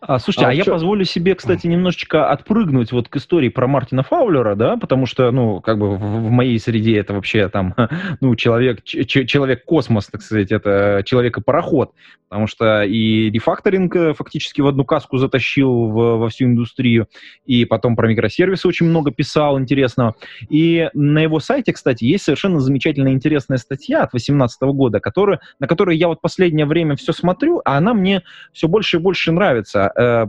А, 0.00 0.18
слушайте, 0.18 0.46
а, 0.46 0.50
а 0.50 0.52
я 0.52 0.64
чё? 0.64 0.72
позволю 0.72 1.04
себе, 1.04 1.34
кстати, 1.34 1.66
немножечко 1.66 2.30
отпрыгнуть 2.30 2.92
вот 2.92 3.08
к 3.08 3.16
истории 3.16 3.48
про 3.48 3.66
Мартина 3.66 4.02
Фаулера, 4.02 4.54
да, 4.54 4.76
потому 4.76 5.06
что, 5.06 5.30
ну, 5.30 5.60
как 5.60 5.78
бы 5.78 5.96
в, 5.96 6.00
в 6.00 6.30
моей 6.30 6.58
среде 6.58 6.98
это 6.98 7.14
вообще 7.14 7.48
там, 7.48 7.74
ну, 8.20 8.36
человек, 8.36 8.84
человек-космос, 8.84 10.06
так 10.06 10.22
сказать, 10.22 10.52
это 10.52 11.02
человек-пароход, 11.04 11.92
потому 12.28 12.46
что 12.46 12.82
и 12.82 13.30
рефакторинг 13.30 13.96
э, 13.96 14.14
фактически 14.14 14.60
в 14.60 14.68
одну 14.68 14.84
каску 14.84 15.18
затащил 15.18 15.88
в, 15.88 16.18
во 16.18 16.28
всю 16.28 16.44
индустрию, 16.44 17.08
и 17.44 17.64
потом 17.64 17.96
про 17.96 18.08
микросервисы 18.08 18.68
очень 18.68 18.86
много 18.86 19.10
писал 19.10 19.58
интересного. 19.58 20.14
И 20.48 20.88
на 20.94 21.20
его 21.20 21.40
сайте, 21.40 21.72
кстати, 21.72 22.04
есть 22.04 22.24
совершенно 22.24 22.60
замечательная 22.60 23.12
интересная 23.12 23.58
статья 23.58 24.02
от 24.02 24.10
2018 24.12 24.62
года, 24.62 25.00
которая, 25.00 25.40
на 25.58 25.66
которой 25.66 25.96
я 25.96 26.08
вот 26.08 26.20
последнее 26.20 26.66
время 26.66 26.94
все 26.96 27.12
смотрю, 27.12 27.60
а 27.64 27.78
она 27.78 27.94
мне 27.94 28.22
все 28.52 28.68
больше 28.68 28.98
и 28.98 29.00
больше 29.00 29.32
нравится. 29.32 29.87
Э, 29.96 30.26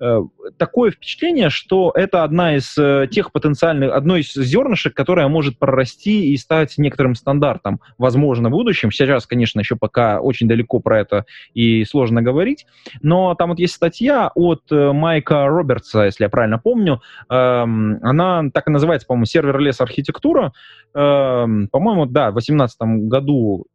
Э, 0.00 0.22
такое 0.56 0.90
впечатление, 0.90 1.50
что 1.50 1.92
это 1.94 2.24
одна 2.24 2.56
из 2.56 2.76
э, 2.78 3.06
тех 3.10 3.32
потенциальных, 3.32 3.92
одно 3.92 4.16
из 4.16 4.32
зернышек, 4.32 4.94
которое 4.94 5.28
может 5.28 5.58
прорасти 5.58 6.32
и 6.32 6.36
стать 6.38 6.78
некоторым 6.78 7.14
стандартом, 7.14 7.80
возможно, 7.98 8.48
в 8.48 8.52
будущем. 8.52 8.90
Сейчас, 8.90 9.26
конечно, 9.26 9.60
еще 9.60 9.76
пока 9.76 10.20
очень 10.20 10.48
далеко 10.48 10.80
про 10.80 11.00
это 11.00 11.26
и 11.52 11.84
сложно 11.84 12.22
говорить, 12.22 12.66
но 13.02 13.34
там 13.34 13.50
вот 13.50 13.58
есть 13.58 13.74
статья 13.74 14.30
от 14.34 14.62
э, 14.72 14.92
Майка 14.92 15.46
Робертса, 15.46 16.04
если 16.04 16.24
я 16.24 16.30
правильно 16.30 16.58
помню, 16.58 17.02
эм, 17.28 17.98
она 18.02 18.44
так 18.54 18.68
и 18.68 18.70
называется, 18.70 19.06
по-моему, 19.06 19.26
сервер-лес 19.26 19.82
архитектура. 19.82 20.52
Эм, 20.94 21.68
по-моему, 21.68 22.06
да, 22.06 22.30
в 22.30 22.34
2018 22.34 22.78
году 23.06 23.66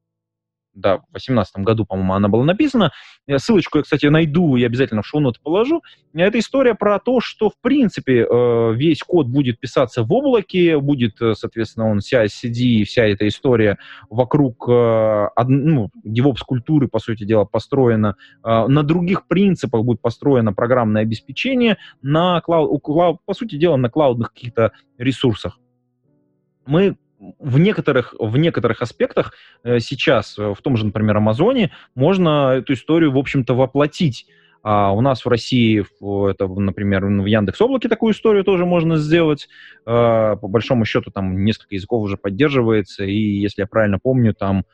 да, 0.75 0.97
в 0.97 1.11
2018 1.11 1.57
году, 1.57 1.85
по-моему, 1.85 2.13
она 2.13 2.27
была 2.27 2.43
написана. 2.43 2.91
Ссылочку 3.37 3.79
я, 3.79 3.83
кстати, 3.83 4.05
найду 4.07 4.57
и 4.57 4.63
обязательно 4.63 5.01
в 5.01 5.07
шоу-ноты 5.07 5.39
положу. 5.41 5.81
Это 6.13 6.37
история 6.37 6.75
про 6.75 6.99
то, 6.99 7.21
что, 7.21 7.49
в 7.49 7.59
принципе, 7.61 8.27
э, 8.29 8.73
весь 8.75 8.99
код 8.99 9.27
будет 9.27 9.59
писаться 9.59 10.03
в 10.03 10.11
облаке, 10.11 10.77
будет, 10.79 11.21
э, 11.21 11.33
соответственно, 11.33 11.89
он 11.89 11.99
вся 12.01 12.25
CD, 12.25 12.83
вся 12.83 13.05
эта 13.05 13.27
история 13.27 13.77
вокруг 14.09 14.67
э, 14.69 15.27
ну, 15.47 15.89
DevOps-культуры, 16.05 16.87
по 16.89 16.99
сути 16.99 17.23
дела, 17.23 17.45
построена. 17.45 18.15
На 18.43 18.83
других 18.83 19.27
принципах 19.27 19.83
будет 19.83 20.01
построено 20.01 20.53
программное 20.53 21.01
обеспечение, 21.03 21.77
на 22.01 22.41
клауд, 22.41 22.81
по 23.25 23.33
сути 23.33 23.55
дела, 23.55 23.77
на 23.77 23.89
клаудных 23.89 24.33
каких-то 24.33 24.71
ресурсах. 24.97 25.59
Мы 26.65 26.97
в 27.39 27.59
некоторых, 27.59 28.13
в 28.19 28.37
некоторых 28.37 28.81
аспектах 28.81 29.33
э, 29.63 29.79
сейчас, 29.79 30.37
э, 30.37 30.53
в 30.53 30.61
том 30.61 30.77
же, 30.77 30.85
например, 30.85 31.17
Амазоне, 31.17 31.71
можно 31.95 32.53
эту 32.55 32.73
историю, 32.73 33.11
в 33.11 33.17
общем-то, 33.17 33.53
воплотить. 33.53 34.27
А 34.63 34.91
у 34.91 35.01
нас 35.01 35.23
в 35.23 35.29
России, 35.29 35.85
это, 36.29 36.47
например, 36.47 37.05
в 37.05 37.25
Яндекс 37.25 37.61
Облаке 37.61 37.87
такую 37.87 38.13
историю 38.13 38.43
тоже 38.43 38.65
можно 38.65 38.97
сделать. 38.97 39.47
Э, 39.85 40.35
по 40.41 40.47
большому 40.47 40.85
счету, 40.85 41.11
там 41.11 41.45
несколько 41.45 41.75
языков 41.75 42.01
уже 42.01 42.17
поддерживается, 42.17 43.03
и, 43.03 43.15
если 43.15 43.61
я 43.61 43.67
правильно 43.67 43.99
помню, 44.01 44.33
там, 44.33 44.65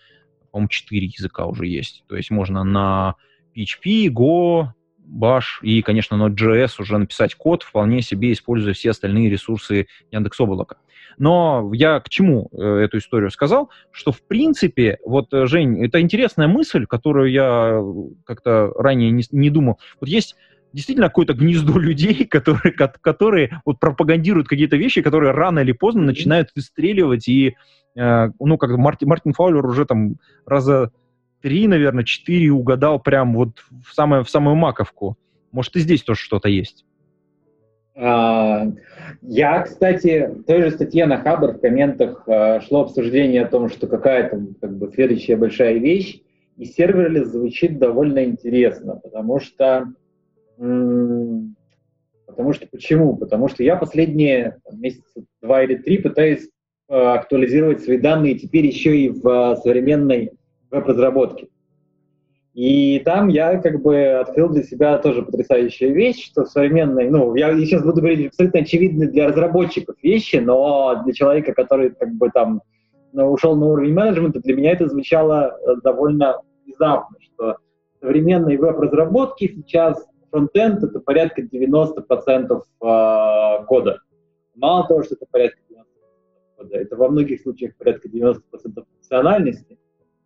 по-моему, 0.52 0.70
четыре 0.70 1.08
языка 1.08 1.46
уже 1.46 1.68
есть. 1.68 2.04
То 2.08 2.16
есть 2.16 2.32
можно 2.32 2.64
на 2.64 3.16
PHP, 3.56 4.08
Go, 4.08 4.68
Bash 5.08 5.62
и, 5.62 5.82
конечно, 5.82 6.16
Node.js 6.16 6.74
уже 6.80 6.98
написать 6.98 7.36
код, 7.36 7.64
вполне 7.64 8.02
себе 8.02 8.32
используя 8.32 8.74
все 8.74 8.92
остальные 8.92 9.30
ресурсы 9.30 9.88
Яндекс 10.12 10.40
Облака. 10.40 10.78
Но 11.18 11.72
я 11.74 12.00
к 12.00 12.10
чему 12.10 12.50
э, 12.52 12.64
эту 12.64 12.98
историю 12.98 13.30
сказал? 13.32 13.70
Что, 13.92 14.12
в 14.12 14.22
принципе, 14.24 14.98
вот, 15.06 15.34
э, 15.34 15.46
Жень, 15.46 15.84
это 15.84 16.02
интересная 16.02 16.48
мысль, 16.48 16.86
которую 16.86 17.32
я 17.32 17.82
как-то 18.26 18.72
ранее 18.78 19.12
не, 19.12 19.24
не 19.32 19.50
думал. 19.50 19.80
Вот 20.00 20.10
есть 20.10 20.36
действительно 20.74 21.08
какое-то 21.08 21.34
гнездо 21.34 21.78
людей, 21.80 22.26
которые, 22.26 22.74
которые 22.74 23.62
вот 23.66 23.80
пропагандируют 23.80 24.48
какие-то 24.48 24.78
вещи, 24.78 25.02
которые 25.02 25.32
рано 25.32 25.60
или 25.60 25.74
поздно 25.74 26.04
начинают 26.04 26.50
выстреливать, 26.56 27.28
и, 27.28 27.56
э, 27.96 28.30
ну, 28.40 28.58
как 28.58 28.72
Мартин, 28.78 29.10
Мартин 29.10 29.34
Фаулер 29.34 29.66
уже 29.66 29.86
там 29.86 30.16
раза 30.46 30.92
три, 31.42 31.68
наверное, 31.68 32.04
четыре 32.04 32.52
угадал 32.52 33.00
прям 33.00 33.36
вот 33.36 33.64
в, 33.86 33.94
самое, 33.94 34.24
в 34.24 34.30
самую 34.30 34.56
маковку. 34.56 35.18
Может, 35.52 35.76
и 35.76 35.80
здесь 35.80 36.04
тоже 36.04 36.22
что-то 36.22 36.50
есть? 36.50 36.86
А, 37.96 38.68
я, 39.22 39.62
кстати, 39.62 40.30
в 40.34 40.44
той 40.44 40.64
же 40.64 40.72
статье 40.72 41.06
на 41.06 41.18
Хабр 41.18 41.54
в 41.54 41.60
комментах 41.60 42.24
а, 42.28 42.62
шло 42.62 42.82
обсуждение 42.82 43.44
о 43.44 43.48
том, 43.48 43.70
что 43.70 43.88
какая-то 43.88 44.40
как 44.62 44.78
бы 44.78 44.90
следующая 44.94 45.36
большая 45.36 45.78
вещь, 45.78 46.22
и 46.58 46.66
serverless 46.66 47.30
звучит 47.30 47.80
довольно 47.80 48.24
интересно, 48.24 48.96
потому 48.96 49.40
что 49.40 49.88
потому 52.28 52.54
что 52.54 52.68
почему? 52.72 53.18
Потому 53.18 53.48
что 53.48 53.64
я 53.64 53.76
последние 53.76 54.60
там, 54.64 54.80
месяца 54.80 55.24
два 55.42 55.64
или 55.64 55.76
три 55.76 55.98
пытаюсь 55.98 56.50
а, 56.88 57.16
актуализировать 57.16 57.82
свои 57.82 57.98
данные 57.98 58.36
теперь 58.36 58.66
еще 58.66 58.96
и 58.98 59.10
в 59.10 59.56
современной 59.64 60.34
веб-разработки. 60.72 61.50
И 62.54 63.00
там 63.00 63.30
я 63.30 63.58
как 63.62 63.82
бы 63.82 64.06
открыл 64.20 64.50
для 64.50 64.64
себя 64.64 64.98
тоже 64.98 65.24
потрясающую 65.24 65.94
вещь, 65.94 66.26
что 66.26 66.44
в 66.44 66.50
современной, 66.50 67.10
ну, 67.10 67.34
я 67.36 67.56
сейчас 67.58 67.82
буду 67.84 68.02
говорить 68.02 68.28
абсолютно 68.28 68.60
очевидные 68.60 69.10
для 69.10 69.28
разработчиков 69.30 69.96
вещи, 70.04 70.36
но 70.36 71.02
для 71.06 71.14
человека, 71.14 71.54
который 71.54 71.92
как 71.92 72.12
бы 72.14 72.30
там 72.30 72.62
ну, 73.14 73.32
ушел 73.32 73.56
на 73.56 73.68
уровень 73.68 73.94
менеджмента, 73.94 74.42
для 74.42 74.54
меня 74.54 74.72
это 74.74 74.90
звучало 74.90 75.58
э, 75.66 75.76
довольно 75.82 76.42
внезапно, 76.66 77.18
что 77.22 77.58
в 77.96 78.00
современной 78.02 78.58
веб-разработке 78.58 79.48
сейчас 79.48 80.06
фронтенд 80.30 80.84
это 80.84 81.00
порядка 81.00 81.42
90% 81.42 82.62
э, 82.82 83.66
кода. 83.66 84.00
Мало 84.56 84.88
того, 84.88 85.04
что 85.04 85.16
это 85.16 85.26
порядка 85.32 85.60
90% 85.70 85.84
кода, 86.58 86.78
это 86.78 86.96
во 86.98 87.08
многих 87.08 87.42
случаях 87.42 87.78
порядка 87.78 88.10
90% 88.10 88.42
функциональности, 88.76 89.78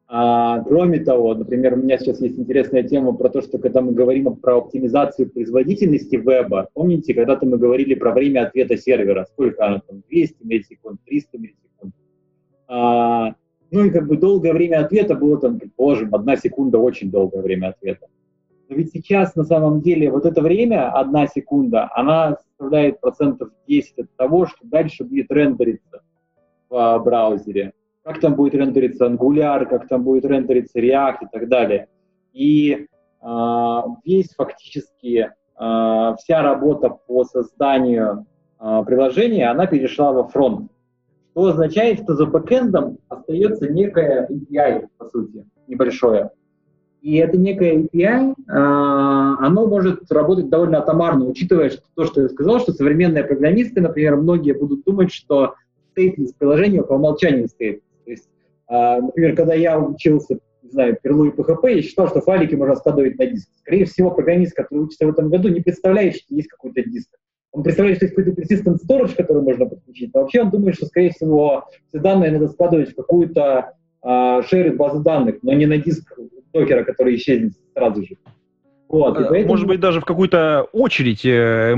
а, 0.07 0.61
кроме 0.61 0.99
того, 0.99 1.33
например, 1.33 1.73
у 1.73 1.77
меня 1.77 1.97
сейчас 1.97 2.21
есть 2.21 2.37
интересная 2.37 2.83
тема 2.83 3.13
про 3.13 3.29
то, 3.29 3.41
что 3.41 3.57
когда 3.57 3.81
мы 3.81 3.91
говорим 3.93 4.35
про 4.35 4.57
оптимизацию 4.57 5.31
производительности 5.31 6.15
веба, 6.15 6.69
помните, 6.73 7.15
когда-то 7.15 7.47
мы 7.47 7.57
говорили 7.57 7.95
про 7.95 8.11
время 8.11 8.45
ответа 8.45 8.77
сервера, 8.77 9.25
сколько 9.31 9.65
оно 9.65 9.81
там, 9.87 10.03
200 10.07 10.43
миллисекунд, 10.43 10.99
300 11.05 11.37
миллисекунд. 11.39 11.93
А, 12.67 13.33
ну 13.71 13.85
и 13.85 13.89
как 13.89 14.07
бы 14.07 14.17
долгое 14.17 14.53
время 14.53 14.85
ответа 14.85 15.15
было 15.15 15.39
там, 15.39 15.57
предположим, 15.57 16.13
одна 16.13 16.35
секунда 16.37 16.77
очень 16.77 17.09
долгое 17.09 17.41
время 17.41 17.69
ответа. 17.69 18.05
Но 18.69 18.75
ведь 18.75 18.91
сейчас 18.91 19.35
на 19.35 19.43
самом 19.43 19.81
деле 19.81 20.11
вот 20.11 20.25
это 20.25 20.41
время, 20.41 20.91
одна 20.91 21.25
секунда, 21.27 21.89
она 21.95 22.37
составляет 22.37 23.01
процентов 23.01 23.49
10 23.67 23.99
от 23.99 24.15
того, 24.17 24.45
что 24.45 24.59
дальше 24.63 25.03
будет 25.03 25.31
рендериться 25.31 26.03
в 26.69 27.01
браузере 27.03 27.73
как 28.05 28.19
там 28.19 28.35
будет 28.35 28.53
рендериться 28.53 29.07
Angular, 29.07 29.65
как 29.65 29.87
там 29.87 30.03
будет 30.03 30.25
рендериться 30.25 30.79
React 30.79 31.17
и 31.23 31.27
так 31.31 31.49
далее. 31.49 31.87
И 32.33 32.87
э, 33.21 33.27
весь 34.05 34.29
фактически 34.35 35.31
э, 35.59 36.15
вся 36.19 36.41
работа 36.43 36.89
по 36.89 37.23
созданию 37.23 38.27
э, 38.59 38.83
приложения, 38.85 39.49
она 39.49 39.65
перешла 39.65 40.11
во 40.11 40.27
фронт. 40.27 40.71
Что 41.31 41.47
означает, 41.47 42.03
что 42.03 42.13
за 42.13 42.27
бэкэндом 42.27 42.99
остается 43.09 43.67
некое 43.69 44.27
API, 44.29 44.87
по 44.99 45.09
сути, 45.09 45.43
небольшое. 45.67 46.29
И 47.01 47.17
это 47.17 47.37
некое 47.37 47.81
API, 47.81 48.33
э, 48.33 48.35
оно 48.47 49.65
может 49.65 50.11
работать 50.11 50.49
довольно 50.49 50.77
атомарно, 50.77 51.25
учитывая 51.25 51.71
что, 51.71 51.81
то, 51.95 52.05
что 52.05 52.21
я 52.21 52.29
сказал, 52.29 52.59
что 52.59 52.71
современные 52.71 53.23
программисты, 53.23 53.81
например, 53.81 54.17
многие 54.17 54.53
будут 54.53 54.83
думать, 54.83 55.11
что 55.11 55.55
стейтлес 55.89 56.33
приложения 56.33 56.83
по 56.83 56.93
умолчанию 56.93 57.47
стоит. 57.47 57.81
А, 58.67 59.01
например, 59.01 59.35
когда 59.35 59.53
я 59.53 59.79
учился, 59.79 60.39
не 60.63 60.69
знаю, 60.69 60.97
Perl 61.03 61.27
и 61.27 61.31
PHP, 61.31 61.75
я 61.75 61.81
считал, 61.81 62.07
что 62.07 62.21
файлики 62.21 62.55
можно 62.55 62.75
складывать 62.75 63.17
на 63.17 63.27
диск. 63.27 63.49
Скорее 63.59 63.85
всего, 63.85 64.11
программист, 64.11 64.55
который 64.55 64.79
учится 64.79 65.05
в 65.05 65.09
этом 65.09 65.29
году, 65.29 65.49
не 65.49 65.61
представляет, 65.61 66.15
что 66.15 66.33
есть 66.33 66.47
какой-то 66.47 66.83
диск. 66.83 67.09
Он 67.51 67.63
представляет, 67.63 67.97
что 67.97 68.05
есть 68.05 68.15
какой-то 68.15 68.41
persistent 68.41 68.77
storage, 68.85 69.15
который 69.15 69.41
можно 69.41 69.65
подключить, 69.65 70.13
но 70.13 70.21
вообще 70.21 70.41
он 70.41 70.49
думает, 70.49 70.75
что, 70.75 70.87
скорее 70.87 71.11
всего, 71.11 71.65
все 71.87 71.99
данные 71.99 72.31
надо 72.31 72.49
складывать 72.49 72.91
в 72.91 72.95
какую-то 72.95 73.73
uh, 74.03 74.43
shared 74.51 74.75
базу 74.75 75.01
данных, 75.01 75.37
но 75.41 75.53
не 75.53 75.65
на 75.65 75.77
диск 75.77 76.19
докера, 76.53 76.83
который 76.83 77.15
исчезнет 77.15 77.53
сразу 77.73 78.03
же. 78.03 78.17
Вот, 78.89 79.17
э, 79.17 79.25
поэтому... 79.29 79.53
Может 79.53 79.67
быть, 79.67 79.79
даже 79.79 80.01
в 80.01 80.05
какую-то 80.05 80.67
очередь, 80.71 81.25
э, 81.25 81.75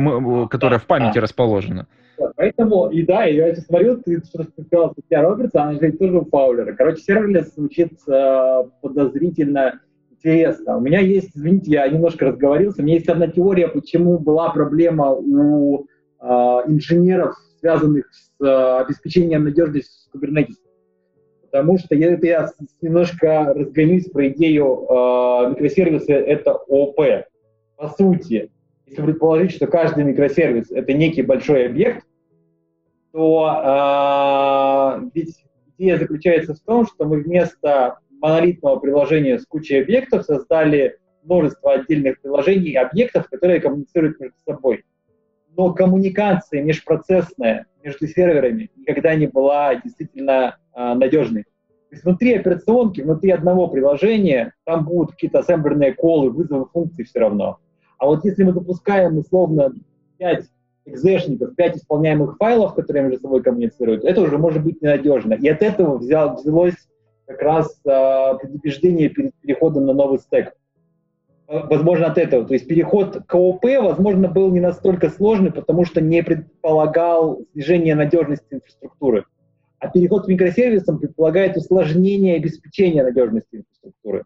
которая 0.50 0.80
в 0.80 0.86
памяти 0.86 1.16
да. 1.16 1.22
Расположена. 2.18 2.34
Поэтому, 2.36 2.90
и 2.90 3.04
да, 3.04 3.26
я 3.26 3.54
сейчас 3.54 3.66
смотрю, 3.66 3.98
ты 3.98 4.22
что 4.24 4.44
ты 4.44 4.64
сказал, 4.64 4.92
статья 4.92 5.22
Робертса, 5.22 5.64
она 5.64 5.80
же 5.80 5.92
тоже 5.94 6.20
у 6.20 6.26
Фаулера. 6.26 6.74
Короче, 6.74 7.02
serverless 7.02 7.54
звучит 7.54 7.94
э, 8.08 8.64
подозрительно 8.82 9.82
интересно. 10.12 10.78
У 10.78 10.82
меня 10.82 11.00
есть, 11.00 11.32
извините, 11.36 11.72
я 11.72 11.88
немножко 11.88 12.26
разговорился, 12.26 12.82
у 12.82 12.86
меня 12.86 12.96
есть 12.96 13.10
одна 13.10 13.28
теория, 13.28 13.68
почему 13.68 14.18
была 14.18 14.50
проблема 14.50 15.12
у 15.12 15.86
э, 16.20 16.26
инженеров, 16.68 17.36
связанных 17.60 18.08
с 18.12 18.44
э, 18.44 18.82
обеспечением 18.82 19.44
надежности 19.44 20.10
Kubernetes. 20.14 20.56
Потому 21.44 21.78
что 21.78 21.96
я, 21.96 22.14
это 22.14 22.28
я 22.28 22.50
немножко 22.82 23.54
разгонюсь 23.56 24.10
про 24.10 24.28
идею 24.30 24.86
э, 24.90 25.50
микросервиса, 25.52 26.14
это 26.14 26.54
ОП. 26.54 27.00
по 27.78 27.88
сути, 27.90 28.52
если 28.88 29.02
предположить, 29.02 29.52
что 29.52 29.68
каждый 29.68 30.04
микросервис— 30.06 30.72
это 30.72 30.94
некий 30.94 31.22
большой 31.22 31.66
объект, 31.66 32.07
то 33.12 34.98
э, 35.02 35.10
ведь 35.14 35.44
идея 35.78 35.98
заключается 35.98 36.54
в 36.54 36.60
том, 36.60 36.86
что 36.86 37.06
мы 37.06 37.22
вместо 37.22 38.00
монолитного 38.20 38.80
приложения 38.80 39.40
с 39.40 39.46
кучей 39.46 39.82
объектов 39.82 40.26
создали 40.26 40.98
множество 41.24 41.74
отдельных 41.74 42.22
приложений 42.22 42.70
и 42.72 42.76
объектов, 42.76 43.28
которые 43.30 43.60
коммуницируют 43.60 44.20
между 44.20 44.38
собой. 44.46 44.86
Но 45.56 45.74
коммуникация 45.74 46.64
межпроцессная 46.64 47.66
между 47.84 48.08
серверами 48.08 48.70
никогда 48.76 49.16
не 49.16 49.28
была 49.28 49.76
действительно 49.76 50.58
э, 50.76 50.94
надежной. 50.94 51.44
То 51.44 51.96
есть 51.96 52.04
внутри 52.04 52.36
операционки, 52.36 53.02
внутри 53.02 53.32
одного 53.32 53.68
приложения, 53.68 54.54
там 54.66 54.86
будут 54.86 55.12
какие-то 55.12 55.40
ассемблерные 55.40 55.94
колы, 55.94 56.30
вызовы 56.30 56.66
функций 56.66 57.06
все 57.06 57.20
равно. 57.20 57.60
А 57.98 58.06
вот 58.06 58.26
если 58.26 58.44
мы 58.44 58.52
запускаем 58.52 59.18
условно 59.18 59.74
5 60.18 60.46
экзешников, 60.88 61.56
5 61.56 61.78
исполняемых 61.78 62.38
файлов, 62.38 62.76
которые 62.76 63.04
между 63.04 63.22
собой 63.22 63.44
коммуницируют, 63.44 64.04
это 64.04 64.22
уже 64.22 64.38
может 64.38 64.64
быть 64.64 64.82
ненадежно. 64.82 65.34
И 65.34 65.48
от 65.48 65.62
этого 65.62 65.98
взял, 65.98 66.36
взялось 66.36 66.76
как 67.26 67.42
раз 67.42 67.80
э, 67.86 68.38
предупреждение 68.42 69.10
перед 69.10 69.36
переходом 69.36 69.86
на 69.86 69.94
новый 69.94 70.20
стек. 70.20 70.54
Возможно, 71.48 72.08
от 72.08 72.18
этого. 72.18 72.46
То 72.46 72.54
есть 72.54 72.68
переход 72.68 73.24
к 73.26 73.36
ОП, 73.36 73.64
возможно, 73.82 74.28
был 74.28 74.52
не 74.52 74.60
настолько 74.60 75.10
сложный, 75.10 75.52
потому 75.52 75.86
что 75.86 76.02
не 76.02 76.22
предполагал 76.22 77.42
снижение 77.54 77.96
надежности 77.96 78.48
инфраструктуры. 78.52 79.26
А 79.80 79.90
переход 79.90 80.26
к 80.26 80.28
микросервисам 80.28 81.00
предполагает 81.00 81.56
усложнение 81.56 82.36
обеспечения 82.36 83.04
надежности 83.04 83.58
инфраструктуры. 83.58 84.26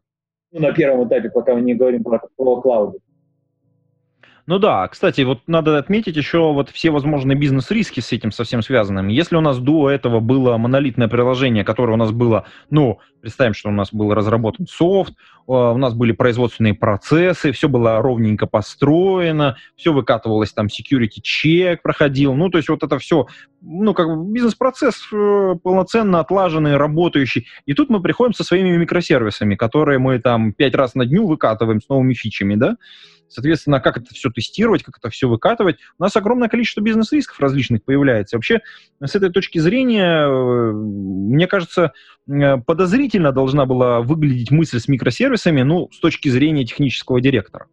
Ну, 0.52 0.62
на 0.62 0.74
первом 0.74 1.08
этапе, 1.08 1.30
пока 1.30 1.54
мы 1.54 1.62
не 1.62 1.76
говорим 1.76 2.04
про, 2.04 2.22
про 2.36 2.62
клауды. 2.62 3.00
Ну 4.52 4.60
да, 4.60 4.86
кстати, 4.90 5.22
вот 5.22 5.40
надо 5.48 5.78
отметить 5.78 6.18
еще 6.18 6.52
вот 6.52 6.70
все 6.72 6.90
возможные 6.90 7.38
бизнес-риски 7.38 8.02
с 8.02 8.12
этим 8.12 8.34
совсем 8.34 8.62
связанными. 8.62 9.14
Если 9.14 9.38
у 9.38 9.40
нас 9.40 9.60
до 9.60 9.90
этого 9.90 10.20
было 10.20 10.58
монолитное 10.58 11.08
приложение, 11.08 11.64
которое 11.64 11.94
у 11.94 11.96
нас 11.96 12.12
было, 12.12 12.44
ну, 12.70 13.00
представим, 13.22 13.54
что 13.54 13.70
у 13.70 13.72
нас 13.72 13.94
был 13.94 14.14
разработан 14.14 14.68
софт, 14.68 15.14
у 15.48 15.78
нас 15.78 15.94
были 15.94 16.12
производственные 16.12 16.74
процессы, 16.74 17.54
все 17.54 17.70
было 17.70 18.02
ровненько 18.02 18.46
построено, 18.46 19.56
все 19.78 19.94
выкатывалось, 19.94 20.52
там, 20.52 20.68
security 20.68 21.22
чек 21.24 21.82
проходил, 21.82 22.34
ну, 22.34 22.50
то 22.50 22.58
есть 22.58 22.68
вот 22.68 22.84
это 22.84 23.00
все, 23.00 23.28
ну, 23.62 23.94
как 23.94 24.08
бы 24.08 24.34
бизнес-процесс 24.34 25.02
э, 25.14 25.56
полноценно 25.64 26.20
отлаженный, 26.20 26.76
работающий. 26.76 27.48
И 27.66 27.74
тут 27.74 27.90
мы 27.90 28.02
приходим 28.02 28.34
со 28.34 28.44
своими 28.44 28.76
микросервисами, 28.76 29.56
которые 29.56 29.98
мы 29.98 30.20
там 30.20 30.52
пять 30.52 30.76
раз 30.76 30.94
на 30.94 31.06
дню 31.06 31.26
выкатываем 31.26 31.80
с 31.80 31.88
новыми 31.88 32.14
фичами, 32.16 32.56
да, 32.56 32.76
Соответственно, 33.32 33.80
как 33.80 33.98
это 33.98 34.14
все 34.14 34.30
тестировать, 34.30 34.84
как 34.84 34.98
это 34.98 35.10
все 35.10 35.30
выкатывать. 35.30 35.78
У 35.98 36.04
нас 36.04 36.16
огромное 36.16 36.50
количество 36.50 36.82
бизнес-рисков 36.82 37.40
различных 37.40 37.84
появляется. 37.84 38.36
Вообще, 38.36 38.60
с 39.02 39.16
этой 39.16 39.30
точки 39.30 39.58
зрения, 39.58 40.28
э, 40.28 40.72
мне 40.74 41.48
кажется, 41.48 41.94
э, 42.28 42.58
подозрительно 42.58 43.32
должна 43.32 43.66
была 43.66 44.02
выглядеть 44.02 44.52
мысль 44.52 44.80
с 44.80 44.88
микросервисами, 44.90 45.62
ну, 45.62 45.90
с 45.94 46.00
точки 46.00 46.28
зрения 46.28 46.66
технического 46.66 47.22
директора. 47.22 47.68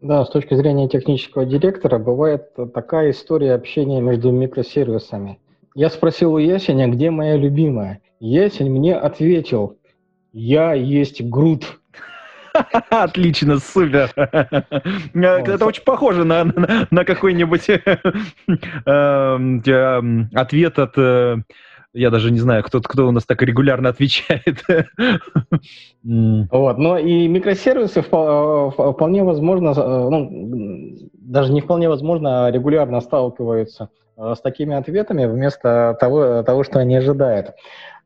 Да, 0.00 0.24
с 0.24 0.30
точки 0.30 0.54
зрения 0.54 0.88
технического 0.88 1.44
директора 1.44 1.98
бывает 1.98 2.54
такая 2.74 3.10
история 3.10 3.54
общения 3.54 4.00
между 4.00 4.30
микросервисами. 4.32 5.38
Я 5.74 5.90
спросил 5.90 6.34
у 6.34 6.38
Ясеня, 6.38 6.88
где 6.88 7.10
моя 7.10 7.36
любимая. 7.36 8.00
Ясень 8.20 8.70
мне 8.70 8.94
ответил, 8.94 9.76
я 10.32 10.72
есть 10.72 11.22
Грут. 11.22 11.80
Отлично, 12.90 13.58
супер. 13.58 14.10
Это 15.14 15.66
очень 15.66 15.82
похоже 15.82 16.24
на, 16.24 16.44
на, 16.44 16.86
на 16.90 17.04
какой-нибудь 17.04 17.68
эм, 18.86 20.30
ответ 20.34 20.78
от... 20.78 20.96
Э, 20.96 21.36
я 21.92 22.10
даже 22.10 22.32
не 22.32 22.40
знаю, 22.40 22.62
кто, 22.64 22.80
кто 22.80 23.06
у 23.06 23.12
нас 23.12 23.24
так 23.24 23.42
регулярно 23.42 23.88
отвечает. 23.88 24.64
Вот, 26.02 26.78
но 26.78 26.98
и 26.98 27.26
микросервисы 27.28 28.02
вполне 28.02 29.24
возможно, 29.24 29.70
э, 29.70 30.08
ну, 30.10 30.98
даже 31.14 31.50
не 31.52 31.62
вполне 31.62 31.88
возможно, 31.88 32.46
а 32.46 32.50
регулярно 32.50 33.00
сталкиваются 33.00 33.84
э, 33.84 34.03
с 34.16 34.40
такими 34.40 34.76
ответами 34.76 35.26
вместо 35.26 35.96
того, 35.98 36.42
того 36.42 36.62
что 36.62 36.78
они 36.78 36.96
ожидают. 36.96 37.54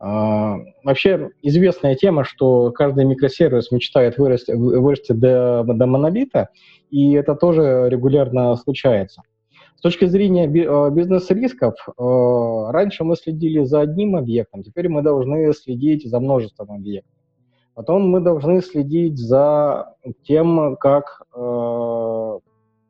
А, 0.00 0.58
вообще 0.84 1.30
известная 1.42 1.96
тема, 1.96 2.24
что 2.24 2.70
каждый 2.70 3.04
микросервис 3.04 3.72
мечтает 3.72 4.16
вырасти, 4.16 4.52
вырасти 4.52 5.12
до, 5.12 5.64
до 5.64 5.86
монолита, 5.86 6.50
и 6.90 7.12
это 7.12 7.34
тоже 7.34 7.88
регулярно 7.88 8.54
случается. 8.56 9.22
С 9.76 9.80
точки 9.80 10.04
зрения 10.06 10.44
а, 10.68 10.90
бизнес-рисков, 10.90 11.74
раньше 11.96 13.04
мы 13.04 13.16
следили 13.16 13.64
за 13.64 13.80
одним 13.80 14.16
объектом, 14.16 14.62
теперь 14.62 14.88
мы 14.88 15.02
должны 15.02 15.52
следить 15.52 16.08
за 16.08 16.20
множеством 16.20 16.70
объектов. 16.70 17.12
Потом 17.74 18.08
мы 18.08 18.20
должны 18.20 18.60
следить 18.60 19.18
за 19.18 19.94
тем, 20.24 20.76
как 20.76 21.22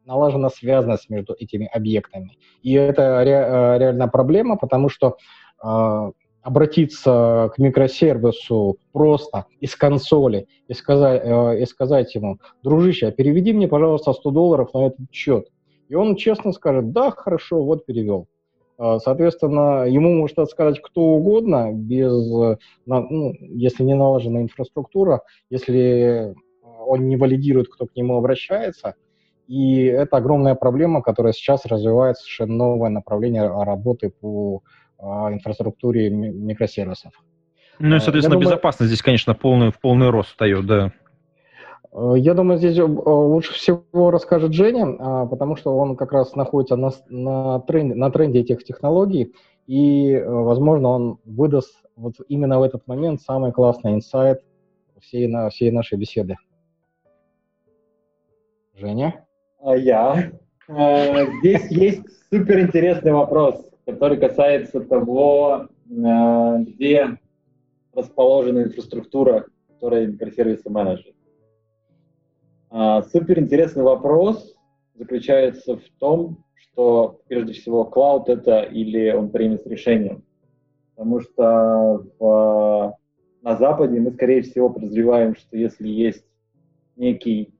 налажена 0.08 0.50
связанность 0.50 1.08
между 1.10 1.34
этими 1.38 1.66
объектами. 1.66 2.38
И 2.62 2.72
это 2.72 3.22
ре, 3.22 3.78
реально 3.78 4.08
проблема, 4.08 4.56
потому 4.56 4.88
что 4.88 5.16
обратиться 6.48 7.50
к 7.54 7.58
микросервису 7.58 8.78
просто 8.92 9.46
из 9.60 9.76
консоли 9.76 10.46
и 10.66 10.72
сказать, 10.72 11.20
э, 11.22 11.60
и 11.60 11.66
сказать 11.66 12.14
ему, 12.14 12.38
дружище, 12.62 13.08
а 13.08 13.10
переведи 13.10 13.52
мне, 13.52 13.68
пожалуйста, 13.68 14.12
100 14.14 14.30
долларов 14.30 14.72
на 14.72 14.86
этот 14.86 15.12
счет. 15.12 15.48
И 15.88 15.94
он 15.94 16.16
честно 16.16 16.52
скажет, 16.52 16.92
да, 16.92 17.10
хорошо, 17.10 17.62
вот 17.62 17.84
перевел. 17.84 18.28
А, 18.78 18.98
соответственно, 18.98 19.84
ему 19.84 20.14
может 20.14 20.38
сказать 20.48 20.80
кто 20.80 21.02
угодно, 21.02 21.72
без, 21.72 22.12
ну, 22.86 23.34
если 23.40 23.82
не 23.82 23.94
налажена 23.94 24.40
инфраструктура, 24.40 25.22
если 25.50 26.34
он 26.86 27.08
не 27.08 27.16
валидирует, 27.16 27.68
кто 27.68 27.86
к 27.86 27.94
нему 27.96 28.16
обращается. 28.16 28.94
И 29.48 29.84
это 29.84 30.18
огромная 30.18 30.54
проблема, 30.54 31.02
которая 31.02 31.32
сейчас 31.32 31.66
развивает 31.66 32.18
совершенно 32.18 32.54
новое 32.54 32.90
направление 32.90 33.48
работы 33.48 34.10
по 34.10 34.62
инфраструктуре 35.00 36.10
микросервисов. 36.10 37.12
Ну 37.78 37.96
и, 37.96 38.00
соответственно, 38.00 38.34
думаю, 38.34 38.48
безопасность 38.48 38.88
здесь, 38.88 39.02
конечно, 39.02 39.34
полный, 39.34 39.70
в 39.70 39.80
полный 39.80 40.10
рост 40.10 40.30
встает, 40.30 40.66
да. 40.66 40.92
Э, 41.92 42.14
я 42.16 42.34
думаю, 42.34 42.58
здесь 42.58 42.76
э, 42.78 42.82
лучше 42.82 43.52
всего 43.54 44.10
расскажет 44.10 44.52
Женя, 44.52 44.96
а, 44.98 45.26
потому 45.26 45.56
что 45.56 45.76
он 45.76 45.96
как 45.96 46.12
раз 46.12 46.34
находится 46.34 46.76
на, 46.76 46.90
на, 47.08 47.60
тренде, 47.60 47.94
на 47.94 48.10
тренде 48.10 48.40
этих 48.40 48.64
технологий, 48.64 49.34
и, 49.66 50.12
э, 50.12 50.28
возможно, 50.28 50.88
он 50.88 51.18
выдаст 51.24 51.82
вот 51.96 52.14
именно 52.28 52.58
в 52.58 52.62
этот 52.62 52.86
момент 52.86 53.20
самый 53.20 53.52
классный 53.52 53.94
инсайт 53.94 54.42
всей, 55.00 55.26
на, 55.26 55.48
всей 55.50 55.70
нашей 55.70 55.98
беседы. 55.98 56.36
Женя? 58.74 59.24
А 59.60 59.76
я. 59.76 60.32
Здесь 60.68 61.70
есть 61.70 62.02
суперинтересный 62.30 63.12
вопрос 63.12 63.68
который 63.88 64.18
касается 64.18 64.80
того, 64.80 65.68
э, 65.88 66.58
где 66.66 67.18
расположена 67.94 68.64
инфраструктура, 68.64 69.46
которая 69.66 70.06
микросервисы 70.06 70.68
менеджер. 70.68 71.14
А, 72.68 73.00
Супер 73.02 73.38
интересный 73.38 73.82
вопрос 73.82 74.54
заключается 74.94 75.78
в 75.78 75.88
том, 75.98 76.44
что 76.54 77.22
прежде 77.28 77.54
всего 77.54 77.86
клауд 77.86 78.28
это 78.28 78.60
или 78.60 79.10
он 79.10 79.30
примет 79.30 79.66
решение. 79.66 80.20
Потому 80.94 81.20
что 81.20 82.04
в, 82.18 82.98
на 83.40 83.56
Западе 83.56 84.00
мы, 84.00 84.10
скорее 84.10 84.42
всего, 84.42 84.68
подозреваем, 84.68 85.34
что 85.34 85.56
если 85.56 85.88
есть 85.88 86.26
некий, 86.96 87.54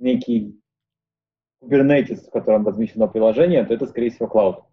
некий 0.00 0.60
Kubernetes, 1.62 2.26
в 2.26 2.30
котором 2.30 2.66
размещено 2.66 3.06
приложение, 3.06 3.64
то 3.64 3.74
это, 3.74 3.86
скорее 3.86 4.10
всего, 4.10 4.26
клауд. 4.26 4.64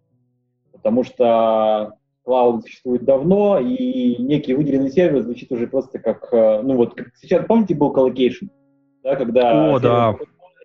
Потому 0.72 1.04
что 1.04 1.94
клауд 2.24 2.62
существует 2.62 3.04
давно, 3.04 3.58
и 3.58 4.16
некий 4.22 4.54
выделенный 4.54 4.90
сервер 4.90 5.22
звучит 5.22 5.50
уже 5.52 5.66
просто 5.66 5.98
как, 5.98 6.32
э, 6.32 6.62
ну 6.62 6.76
вот, 6.76 6.94
как 6.94 7.08
сейчас, 7.16 7.46
помните, 7.46 7.74
был 7.74 7.94
collocation, 7.94 8.48
да, 9.02 9.16
когда 9.16 9.74
О, 9.74 9.78
да. 9.78 10.16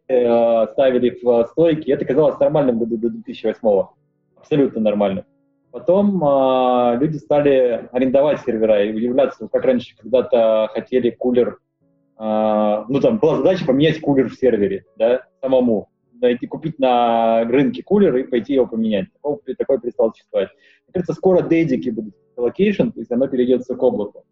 Э, 0.07 0.67
ставили 0.73 1.17
в 1.21 1.47
стойки, 1.51 1.89
это 1.89 2.05
казалось 2.05 2.39
нормальным 2.39 2.79
до, 2.79 2.85
до 2.85 3.09
2008 3.09 3.87
абсолютно 4.35 4.81
нормальным. 4.81 5.25
Потом 5.71 6.23
э, 6.23 6.97
люди 6.99 7.17
стали 7.17 7.89
арендовать 7.91 8.41
сервера 8.41 8.83
и 8.83 8.93
удивляться, 8.93 9.47
как 9.47 9.63
раньше 9.63 9.95
когда-то 9.97 10.69
хотели 10.73 11.09
кулер, 11.09 11.49
э, 11.49 11.62
ну 12.25 13.01
там 13.01 13.17
была 13.17 13.37
задача 13.37 13.65
поменять 13.65 13.99
кулер 13.99 14.29
в 14.29 14.35
сервере, 14.35 14.85
да, 14.95 15.23
самому 15.41 15.89
найти, 16.23 16.47
купить 16.47 16.79
на 16.79 17.43
рынке 17.43 17.83
кулер 17.83 18.15
и 18.15 18.23
пойти 18.23 18.53
его 18.53 18.65
поменять. 18.65 19.07
Такое, 19.13 19.55
такое 19.57 19.77
перестало 19.77 20.11
существовать. 20.11 20.49
Мне 20.87 20.93
кажется, 20.93 21.13
скоро 21.13 21.41
дедики 21.41 21.89
будут 21.89 22.15
location, 22.37 22.91
то 22.91 22.99
есть 22.99 23.11
оно 23.11 23.27
перейдет 23.27 23.65
к 23.65 23.83
облаку. 23.83 24.23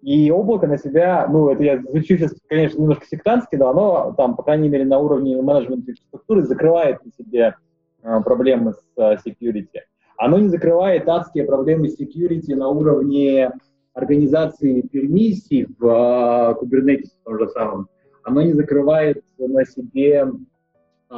И 0.00 0.30
облако 0.30 0.66
на 0.66 0.78
себя, 0.78 1.26
ну, 1.28 1.50
это 1.50 1.62
я 1.62 1.78
звучу 1.78 2.16
сейчас, 2.16 2.34
конечно, 2.48 2.78
немножко 2.78 3.04
сектантски, 3.06 3.56
но 3.56 3.68
оно 3.68 4.14
там, 4.16 4.34
по 4.34 4.42
крайней 4.42 4.70
мере, 4.70 4.86
на 4.86 4.98
уровне 4.98 5.40
менеджмента 5.42 5.90
инфраструктуры 5.90 6.42
закрывает 6.44 7.04
на 7.04 7.12
себе 7.12 7.54
э, 8.02 8.20
проблемы 8.24 8.72
с 8.72 8.82
э, 8.96 9.16
security. 9.26 9.80
Оно 10.16 10.38
не 10.38 10.48
закрывает 10.48 11.06
адские 11.06 11.44
проблемы 11.44 11.88
с 11.88 12.00
security 12.00 12.54
на 12.54 12.68
уровне 12.68 13.50
организации 14.00 14.82
пермиссий 14.82 15.66
в 15.78 15.86
э, 15.86 16.54
Kubernetes 16.60 17.10
том 17.24 17.38
же 17.38 17.48
самом. 17.48 17.88
Оно 18.22 18.42
не 18.42 18.52
закрывает 18.52 19.22
на 19.38 19.64
себе 19.64 20.30
э, 21.10 21.14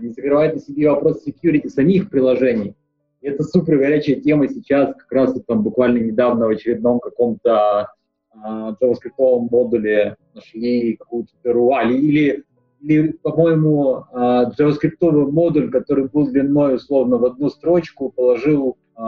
не 0.00 0.08
закрывает 0.10 0.54
на 0.54 0.60
себе 0.60 0.90
вопрос 0.90 1.26
security 1.26 1.68
самих 1.68 2.10
приложений. 2.10 2.74
И 3.20 3.28
это 3.28 3.42
супер 3.42 3.78
горячая 3.78 4.16
тема 4.16 4.48
сейчас, 4.48 4.94
как 4.94 5.10
раз 5.10 5.34
там 5.46 5.62
буквально 5.62 5.98
недавно 5.98 6.46
в 6.46 6.50
очередном 6.50 7.00
каком-то 7.00 7.88
э, 8.32 8.36
JavaScript 8.36 9.48
модуле 9.50 10.16
нашли 10.34 10.96
какую-то 10.96 11.32
дыру, 11.42 11.72
а, 11.72 11.82
или, 11.82 12.44
или, 12.80 13.12
по-моему, 13.22 14.04
э, 14.12 14.16
JavaScript 14.58 15.30
модуль, 15.30 15.70
который 15.70 16.08
был 16.08 16.28
длиной 16.28 16.76
условно 16.76 17.18
в 17.18 17.24
одну 17.24 17.48
строчку, 17.48 18.10
положил, 18.10 18.76
э, 18.96 19.00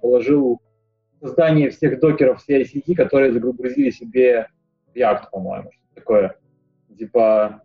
положил 0.00 0.60
создание 1.20 1.70
всех 1.70 2.00
докеров 2.00 2.42
ICT, 2.48 2.94
которые 2.94 3.32
загрузили 3.32 3.90
себе 3.90 4.48
React, 4.94 5.24
по-моему, 5.32 5.70
что 5.72 5.94
такое. 5.94 6.36
Типа 6.98 7.62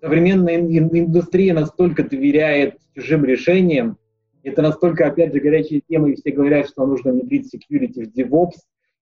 современная 0.00 0.56
индустрия 0.56 1.54
настолько 1.54 2.02
доверяет 2.02 2.78
чужим 2.94 3.24
решениям, 3.24 3.98
это 4.44 4.60
настолько, 4.60 5.06
опять 5.06 5.32
же, 5.32 5.40
горячая 5.40 5.80
тема, 5.88 6.10
и 6.10 6.16
все 6.16 6.30
говорят, 6.30 6.68
что 6.68 6.86
нужно 6.86 7.12
внедрить 7.12 7.52
security 7.54 8.04
в 8.04 8.14
DevOps, 8.14 8.58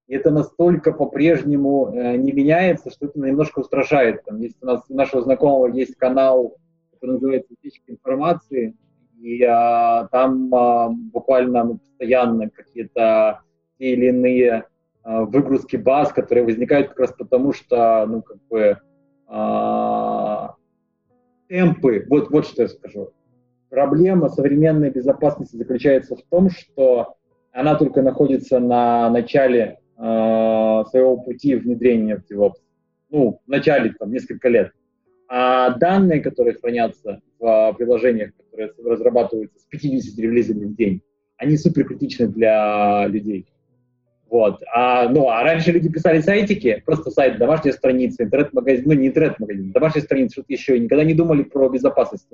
и 0.07 0.15
это 0.15 0.31
настолько 0.31 0.93
по-прежнему 0.93 1.93
э, 1.93 2.17
не 2.17 2.31
меняется, 2.33 2.91
что 2.91 3.07
это 3.07 3.19
немножко 3.19 3.59
устрашает. 3.59 4.25
Там 4.25 4.41
есть 4.41 4.57
у 4.63 4.67
нас 4.67 4.85
у 4.89 4.95
нашего 4.95 5.23
знакомого 5.23 5.67
есть 5.67 5.97
канал, 5.97 6.57
который 6.93 7.15
называется 7.15 7.53
«Утечка 7.53 7.91
информации», 7.91 8.77
и 9.23 9.45
а, 9.45 10.09
там 10.11 10.53
а, 10.53 10.89
буквально 10.91 11.63
ну, 11.63 11.79
постоянно 11.79 12.51
какие-то 12.51 13.43
те 13.79 13.93
или 13.93 14.07
иные 14.07 14.65
а, 15.05 15.23
выгрузки 15.23 15.77
баз, 15.77 16.13
которые 16.13 16.45
возникают 16.45 16.89
как 16.89 16.99
раз 16.99 17.13
потому, 17.13 17.53
что, 17.53 18.05
ну, 18.07 18.23
как 18.23 18.39
бы, 18.51 18.79
а, 19.29 20.57
темпы, 21.49 22.05
вот, 22.09 22.31
вот 22.31 22.47
что 22.47 22.63
я 22.63 22.69
скажу. 22.69 23.11
Проблема 23.71 24.29
современной 24.29 24.91
безопасности 24.91 25.57
заключается 25.57 26.17
в 26.17 26.23
том, 26.23 26.51
что 26.51 27.15
она 27.53 27.77
только 27.77 28.03
находится 28.03 28.59
на 28.59 29.09
начале 29.09 29.79
э, 29.97 30.03
своего 30.91 31.17
пути 31.19 31.55
внедрения 31.55 32.17
в 32.17 32.31
DevOps. 32.31 32.61
Ну, 33.09 33.41
в 33.47 33.49
начале, 33.49 33.95
там, 33.99 34.11
несколько 34.11 34.49
лет. 34.49 34.73
А 35.29 35.71
данные, 35.79 36.21
которые 36.21 36.55
хранятся 36.55 37.23
в 37.43 37.75
приложениях, 37.77 38.31
которые 38.37 38.73
разрабатываются 38.85 39.59
с 39.59 39.65
50 39.65 40.19
релизами 40.19 40.65
в 40.67 40.77
день, 40.77 41.03
они 41.37 41.57
супер 41.57 41.85
критичны 41.85 42.29
для 42.29 43.07
людей. 43.09 43.47
Вот. 44.31 44.63
А, 44.75 45.09
ну, 45.09 45.29
а 45.29 45.43
раньше 45.43 45.73
люди 45.73 45.91
писали 45.91 46.21
сайтики, 46.21 46.83
просто 46.87 47.11
сайт, 47.11 47.39
домашняя 47.39 47.73
страница, 47.73 48.23
интернет-магазин, 48.23 48.85
ну, 48.87 48.93
не 48.95 49.09
интернет-магазин, 49.09 49.73
домашняя 49.73 50.03
страница, 50.03 50.35
что-то 50.35 50.53
еще, 50.53 50.79
никогда 50.79 51.05
не 51.05 51.15
думали 51.15 51.43
про 51.43 51.69
безопасность. 51.69 52.29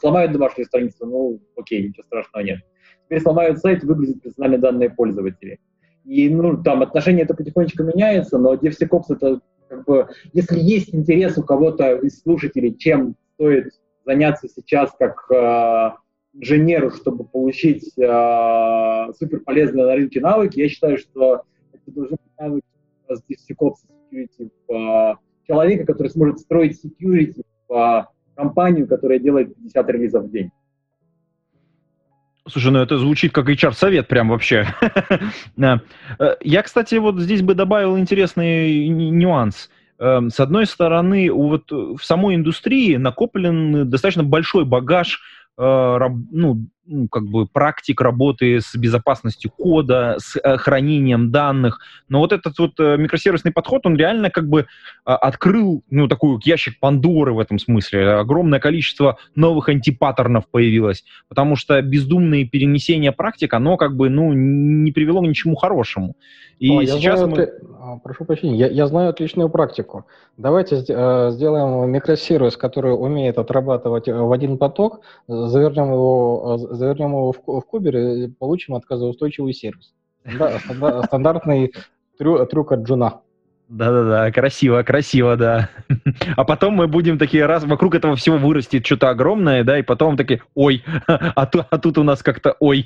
Сломают 0.00 0.32
домашнюю 0.32 0.66
страницу, 0.66 1.06
ну, 1.06 1.38
окей, 1.56 1.86
ничего 1.86 2.02
страшного 2.04 2.42
нет. 2.42 2.60
Теперь 3.04 3.20
сломают 3.20 3.58
сайт, 3.58 3.84
выгрузят 3.84 4.22
персональные 4.22 4.58
данные 4.58 4.90
пользователей. 4.90 5.60
И, 6.04 6.28
ну, 6.30 6.62
там 6.62 6.82
отношение 6.82 7.24
это 7.24 7.34
потихонечку 7.34 7.84
меняется, 7.84 8.38
но 8.38 8.54
DevSecOps 8.54 9.04
это, 9.10 9.40
как 9.68 9.84
бы, 9.84 10.08
если 10.32 10.58
есть 10.58 10.92
интерес 10.94 11.36
у 11.36 11.44
кого-то 11.44 11.96
из 11.96 12.22
слушателей, 12.22 12.74
чем 12.74 13.14
стоит 13.34 13.70
заняться 14.06 14.48
сейчас 14.48 14.92
как 14.98 15.30
э, 15.30 15.90
инженеру, 16.32 16.90
чтобы 16.92 17.24
получить 17.24 17.92
э, 17.98 19.12
супер 19.18 19.40
полезные 19.40 19.84
на 19.84 19.94
рынке 19.96 20.20
навыки, 20.20 20.60
я 20.60 20.68
считаю, 20.68 20.96
что 20.96 21.42
это 21.72 21.90
должны 21.90 22.16
быть 22.16 22.38
навыки 22.38 22.64
DevSecOps 23.10 23.74
security 24.10 24.50
в 24.68 25.18
человека, 25.46 25.84
который 25.84 26.08
сможет 26.08 26.38
строить 26.38 26.80
security 26.82 27.42
в 27.68 28.08
компанию, 28.36 28.86
которая 28.86 29.18
делает 29.18 29.54
50 29.56 29.90
релизов 29.90 30.24
в 30.24 30.30
день. 30.30 30.50
Слушай, 32.48 32.70
ну 32.70 32.78
это 32.78 32.96
звучит 32.98 33.32
как 33.32 33.48
HR-совет 33.48 34.06
прям 34.06 34.28
вообще. 34.28 34.66
Э, 36.18 36.36
я, 36.40 36.62
кстати, 36.62 36.94
вот 36.94 37.18
здесь 37.18 37.42
бы 37.42 37.54
добавил 37.54 37.98
интересный 37.98 38.88
нюанс. 38.88 39.68
Эм, 39.98 40.30
с 40.30 40.40
одной 40.40 40.66
стороны, 40.66 41.30
вот 41.32 41.70
в 41.70 41.98
самой 42.00 42.34
индустрии 42.34 42.96
накоплен 42.96 43.88
достаточно 43.88 44.24
большой 44.24 44.64
багаж 44.64 45.20
Э, 45.58 45.98
ну, 46.30 46.66
ну, 46.86 47.08
как 47.08 47.24
бы 47.24 47.46
практик 47.46 48.00
работы 48.00 48.60
с 48.60 48.74
безопасностью 48.76 49.50
кода, 49.50 50.16
с 50.18 50.36
э, 50.36 50.56
хранением 50.56 51.30
данных. 51.30 51.80
Но 52.08 52.20
вот 52.20 52.32
этот 52.32 52.58
вот 52.58 52.78
э, 52.78 52.96
микросервисный 52.96 53.52
подход, 53.52 53.86
он 53.86 53.96
реально 53.96 54.30
как 54.30 54.48
бы 54.48 54.66
а, 55.04 55.16
открыл, 55.16 55.82
ну, 55.90 56.08
такой 56.08 56.38
ящик 56.44 56.78
Пандоры 56.80 57.32
в 57.32 57.40
этом 57.40 57.58
смысле. 57.58 58.10
Огромное 58.10 58.60
количество 58.60 59.18
новых 59.34 59.68
антипаттернов 59.68 60.44
появилось, 60.50 61.04
потому 61.28 61.56
что 61.56 61.80
бездумное 61.82 62.44
перенесение 62.44 63.12
практик, 63.12 63.52
оно 63.54 63.76
как 63.76 63.96
бы, 63.96 64.08
ну, 64.08 64.32
не 64.32 64.92
привело 64.92 65.20
к 65.20 65.24
ничему 65.24 65.56
хорошему. 65.56 66.16
И 66.58 66.70
О, 66.70 66.84
сейчас 66.84 67.18
знаю, 67.18 67.30
мы... 67.30 67.36
Ты... 67.36 67.52
А, 67.78 67.98
прошу 67.98 68.24
прощения, 68.24 68.56
я, 68.56 68.66
я 68.68 68.86
знаю 68.86 69.10
отличную 69.10 69.50
практику. 69.50 70.06
Давайте 70.38 70.76
э, 70.88 71.30
сделаем 71.32 71.90
микросервис, 71.90 72.56
который 72.56 72.92
умеет 72.92 73.38
отрабатывать 73.38 74.08
в 74.08 74.32
один 74.32 74.56
поток, 74.56 75.00
завернем 75.28 75.92
его 75.92 76.58
завернем 76.76 77.10
его 77.10 77.32
в, 77.32 77.38
в 77.38 77.60
кубер 77.62 77.96
и 77.96 78.28
получим 78.28 78.74
отказоустойчивый 78.74 79.52
сервис. 79.52 79.94
Да, 80.38 80.58
стандартный 81.04 81.72
трю, 82.18 82.44
трюк 82.46 82.72
от 82.72 82.80
Джуна. 82.80 83.20
Да-да-да, 83.68 84.30
красиво, 84.30 84.82
красиво, 84.84 85.36
да. 85.36 85.70
А 86.36 86.44
потом 86.44 86.74
мы 86.74 86.86
будем 86.86 87.18
такие 87.18 87.46
раз, 87.46 87.64
вокруг 87.64 87.96
этого 87.96 88.14
всего 88.14 88.38
вырастет 88.38 88.86
что-то 88.86 89.10
огромное, 89.10 89.64
да, 89.64 89.78
и 89.78 89.82
потом 89.82 90.16
такие, 90.16 90.42
ой, 90.54 90.84
а, 91.06 91.46
ту, 91.46 91.64
а 91.68 91.78
тут 91.78 91.98
у 91.98 92.04
нас 92.04 92.22
как-то 92.22 92.56
ой. 92.60 92.84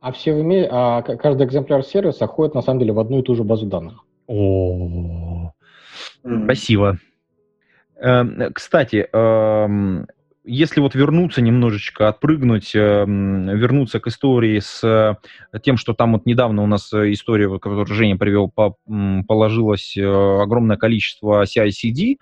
А 0.00 0.12
все 0.12 0.32
вме... 0.34 0.66
а 0.70 1.02
каждый 1.02 1.46
экземпляр 1.46 1.84
сервиса 1.84 2.26
ходит 2.26 2.54
на 2.54 2.62
самом 2.62 2.80
деле 2.80 2.92
в 2.92 2.98
одну 2.98 3.20
и 3.20 3.22
ту 3.22 3.34
же 3.34 3.44
базу 3.44 3.66
данных. 3.66 4.04
О, 4.26 5.52
красиво. 6.22 6.98
Эм, 8.00 8.52
кстати, 8.54 9.08
эм, 9.12 10.06
если 10.50 10.80
вот 10.80 10.96
вернуться 10.96 11.40
немножечко, 11.40 12.08
отпрыгнуть, 12.08 12.74
эм, 12.74 13.48
вернуться 13.56 14.00
к 14.00 14.08
истории 14.08 14.58
с 14.58 14.82
э, 14.82 15.58
тем, 15.60 15.76
что 15.76 15.94
там 15.94 16.14
вот 16.14 16.26
недавно 16.26 16.62
у 16.62 16.66
нас 16.66 16.92
э, 16.92 17.12
история, 17.12 17.48
которую 17.58 17.86
Женя 17.86 18.16
привел, 18.16 18.52
положилось 19.28 19.96
э, 19.96 20.02
огромное 20.02 20.76
количество 20.76 21.44
CI-CD, 21.44 22.16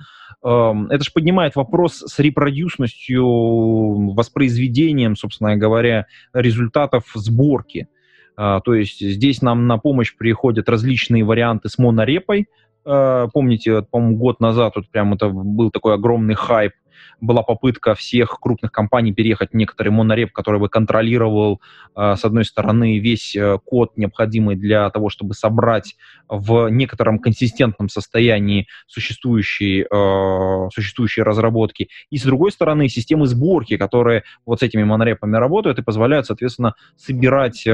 эм, 0.44 0.86
это 0.90 1.02
же 1.02 1.10
поднимает 1.10 1.56
вопрос 1.56 2.04
с 2.06 2.18
репродюсностью, 2.18 4.12
воспроизведением, 4.12 5.16
собственно 5.16 5.56
говоря, 5.56 6.06
результатов 6.34 7.04
сборки. 7.14 7.88
То 8.36 8.72
есть 8.72 9.00
здесь 9.00 9.42
нам 9.42 9.66
на 9.66 9.78
помощь 9.78 10.14
приходят 10.16 10.68
различные 10.68 11.24
варианты 11.24 11.68
с 11.68 11.76
монорепой, 11.76 12.46
Помните, 12.84 13.82
по-моему, 13.82 14.16
год 14.16 14.40
назад 14.40 14.74
вот 14.76 14.88
прям 14.88 15.12
это 15.12 15.28
был 15.28 15.70
такой 15.70 15.94
огромный 15.94 16.34
хайп 16.36 16.72
была 17.20 17.42
попытка 17.42 17.94
всех 17.94 18.38
крупных 18.40 18.72
компаний 18.72 19.12
переехать 19.12 19.50
в 19.50 19.54
некоторый 19.54 19.90
монореп, 19.90 20.32
который 20.32 20.60
бы 20.60 20.68
контролировал, 20.68 21.60
э, 21.96 22.14
с 22.16 22.24
одной 22.24 22.44
стороны, 22.44 22.98
весь 22.98 23.34
э, 23.36 23.58
код, 23.64 23.92
необходимый 23.96 24.56
для 24.56 24.88
того, 24.90 25.08
чтобы 25.08 25.34
собрать 25.34 25.96
в 26.28 26.68
некотором 26.68 27.18
консистентном 27.18 27.88
состоянии 27.88 28.66
существующие, 28.86 29.86
э, 29.90 30.68
существующие 30.74 31.24
разработки, 31.24 31.88
и, 32.10 32.18
с 32.18 32.22
другой 32.22 32.52
стороны, 32.52 32.88
системы 32.88 33.26
сборки, 33.26 33.76
которые 33.76 34.24
вот 34.46 34.60
с 34.60 34.62
этими 34.62 34.84
монорепами 34.84 35.36
работают 35.36 35.78
и 35.78 35.82
позволяют, 35.82 36.26
соответственно, 36.26 36.74
собирать 36.96 37.64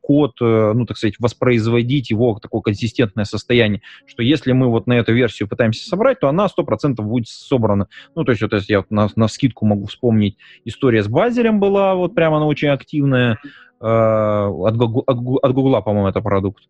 код, 0.00 0.36
ну, 0.40 0.86
так 0.86 0.96
сказать, 0.96 1.14
воспроизводить 1.18 2.10
его 2.10 2.38
такое 2.40 2.62
консистентное 2.62 3.24
состояние, 3.24 3.82
что 4.06 4.22
если 4.22 4.52
мы 4.52 4.68
вот 4.68 4.86
на 4.86 4.94
эту 4.94 5.12
версию 5.12 5.48
пытаемся 5.48 5.86
собрать, 5.88 6.20
то 6.20 6.28
она 6.28 6.46
100% 6.46 7.02
будет 7.02 7.28
собрана. 7.28 7.88
Ну, 8.14 8.24
то 8.24 8.32
есть 8.32 8.42
вот 8.42 8.51
я 8.68 8.84
на, 8.90 9.08
на 9.16 9.28
скидку 9.28 9.66
могу 9.66 9.86
вспомнить, 9.86 10.36
история 10.64 11.02
с 11.02 11.08
Базелем 11.08 11.60
была, 11.60 11.94
вот 11.94 12.14
прямо 12.14 12.36
она 12.36 12.46
очень 12.46 12.68
активная, 12.68 13.38
э, 13.80 13.84
от, 13.84 14.76
Google, 14.76 15.04
от 15.06 15.52
Гугла, 15.52 15.80
по-моему, 15.80 16.08
это 16.08 16.20
продукт. 16.20 16.64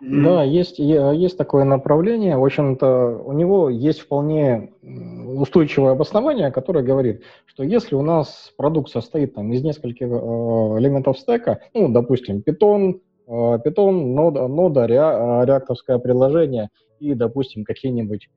Да, 0.00 0.42
есть, 0.42 0.78
есть 0.78 1.38
такое 1.38 1.64
направление. 1.64 2.36
В 2.36 2.44
общем-то, 2.44 3.22
у 3.24 3.32
него 3.32 3.70
есть 3.70 4.00
вполне 4.00 4.72
устойчивое 4.82 5.92
обоснование, 5.92 6.50
которое 6.50 6.84
говорит, 6.84 7.22
что 7.46 7.62
если 7.62 7.94
у 7.94 8.02
нас 8.02 8.52
продукт 8.58 8.90
состоит 8.90 9.34
там, 9.34 9.50
из 9.52 9.62
нескольких 9.62 10.06
э, 10.06 10.10
элементов 10.10 11.18
стека, 11.18 11.60
ну, 11.72 11.88
допустим, 11.88 12.42
Python, 12.46 13.00
Python, 13.26 14.14
нода, 14.14 14.46
нода 14.46 14.84
реактовское 14.86 15.98
приложение 15.98 16.68
и, 17.00 17.14
допустим, 17.14 17.64
какие-нибудь 17.64 18.28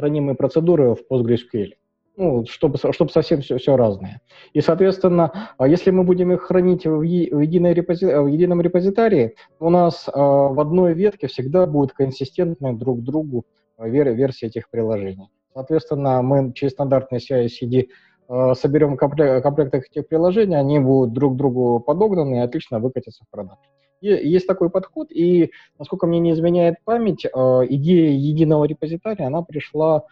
хранимые 0.00 0.34
процедуры 0.34 0.94
в 0.94 1.00
PostgreSQL 1.10 1.74
ну, 2.16 2.44
чтобы, 2.46 2.76
чтобы 2.76 3.10
совсем 3.10 3.40
все, 3.40 3.56
все 3.56 3.76
разное. 3.76 4.20
И, 4.52 4.60
соответственно, 4.60 5.54
а 5.56 5.66
если 5.66 5.90
мы 5.90 6.04
будем 6.04 6.32
их 6.32 6.42
хранить 6.42 6.86
в, 6.86 7.00
е, 7.00 7.34
в, 7.34 7.40
единой 7.40 7.72
репози, 7.72 8.04
в 8.04 8.26
едином 8.26 8.60
репозитории, 8.60 9.36
у 9.58 9.70
нас 9.70 10.06
э, 10.06 10.12
в 10.14 10.60
одной 10.60 10.92
ветке 10.92 11.28
всегда 11.28 11.66
будет 11.66 11.92
консистентная 11.92 12.74
друг 12.74 13.00
к 13.00 13.02
другу 13.02 13.46
вер, 13.78 14.12
версия 14.12 14.48
этих 14.48 14.68
приложений. 14.68 15.30
Соответственно, 15.54 16.20
мы 16.20 16.52
через 16.52 16.72
стандартные 16.72 17.20
CI-CD 17.20 17.88
э, 18.28 18.54
соберем 18.54 18.98
комплект, 18.98 19.42
комплект 19.42 19.74
этих 19.74 20.06
приложений, 20.06 20.56
они 20.56 20.78
будут 20.78 21.14
друг 21.14 21.34
к 21.34 21.36
другу 21.36 21.80
подогнаны 21.80 22.36
и 22.36 22.40
отлично 22.40 22.80
выкатятся 22.80 23.24
в 23.24 23.30
продаж. 23.30 23.56
Есть 24.00 24.46
такой 24.46 24.70
подход, 24.70 25.10
и, 25.10 25.50
насколько 25.78 26.06
мне 26.06 26.20
не 26.20 26.32
изменяет 26.32 26.76
память, 26.84 27.24
э, 27.24 27.28
идея 27.68 28.10
единого 28.10 28.64
репозитория, 28.64 29.26
она 29.26 29.42
пришла 29.42 30.04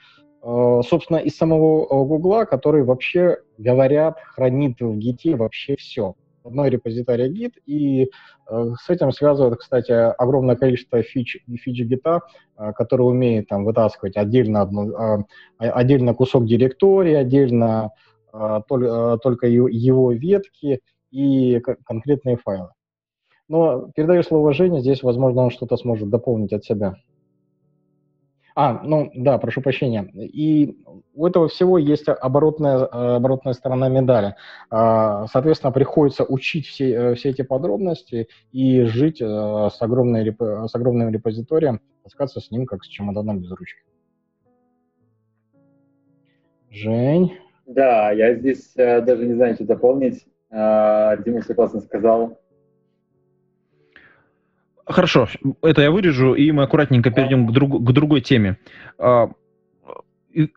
Э, 0.42 0.80
собственно, 0.86 1.18
из 1.18 1.36
самого 1.36 1.84
э, 1.84 2.06
Гугла, 2.06 2.44
который 2.44 2.84
вообще, 2.84 3.38
говорят, 3.58 4.18
хранит 4.20 4.80
в 4.80 4.96
гите 4.96 5.36
вообще 5.36 5.76
все. 5.76 6.14
Одной 6.44 6.70
репозитории 6.70 7.28
гит, 7.28 7.54
и 7.66 8.10
с 8.48 8.88
этим 8.88 9.12
связывает, 9.12 9.58
кстати, 9.58 9.92
огромное 9.92 10.56
количество 10.56 11.02
фич, 11.02 11.36
фич 11.46 11.80
гита, 11.80 12.22
который 12.56 13.02
умеет 13.02 13.48
там 13.48 13.66
вытаскивать 13.66 14.16
отдельно, 14.16 14.62
одну, 14.62 15.26
отдельно 15.58 16.14
кусок 16.14 16.46
директории, 16.46 17.12
отдельно 17.12 17.90
только 18.32 19.46
его 19.46 20.12
ветки 20.12 20.80
и 21.10 21.60
конкретные 21.84 22.38
файлы. 22.38 22.70
Но 23.48 23.90
передаю 23.94 24.22
слово 24.22 24.52
Жене, 24.52 24.80
здесь, 24.80 25.02
возможно, 25.02 25.42
он 25.42 25.50
что-то 25.50 25.76
сможет 25.76 26.10
дополнить 26.10 26.52
от 26.52 26.64
себя. 26.64 26.96
А, 28.54 28.80
ну 28.82 29.10
да, 29.14 29.38
прошу 29.38 29.62
прощения. 29.62 30.10
И 30.14 30.82
у 31.14 31.26
этого 31.26 31.46
всего 31.46 31.78
есть 31.78 32.08
оборотная, 32.08 32.86
оборотная 33.16 33.52
сторона 33.52 33.88
медали. 33.88 34.34
А, 34.68 35.28
соответственно, 35.28 35.70
приходится 35.70 36.24
учить 36.24 36.66
все, 36.66 36.90
э, 36.90 37.14
все 37.14 37.30
эти 37.30 37.42
подробности 37.42 38.26
и 38.50 38.82
жить 38.82 39.22
э, 39.22 39.24
с, 39.24 39.80
огромной, 39.80 40.36
с 40.36 40.74
огромным 40.74 41.10
репозиторием, 41.10 41.80
таскаться 42.02 42.40
с 42.40 42.50
ним 42.50 42.66
как 42.66 42.82
с 42.82 42.88
чемоданом 42.88 43.38
без 43.38 43.52
ручки. 43.52 43.80
Жень? 46.70 47.34
Да, 47.64 48.10
я 48.10 48.34
здесь 48.34 48.72
э, 48.76 49.00
даже 49.02 49.24
не 49.24 49.34
знаю, 49.34 49.54
что 49.54 49.66
дополнить. 49.66 50.26
Э, 50.50 51.16
Дима 51.24 51.42
все 51.42 51.54
классно 51.54 51.80
сказал. 51.80 52.38
Хорошо, 54.88 55.28
это 55.62 55.82
я 55.82 55.90
вырежу, 55.90 56.34
и 56.34 56.50
мы 56.50 56.62
аккуратненько 56.62 57.10
перейдем 57.10 57.46
к, 57.46 57.52
друг, 57.52 57.84
к 57.84 57.92
другой 57.92 58.22
теме. 58.22 58.58
А, 58.98 59.28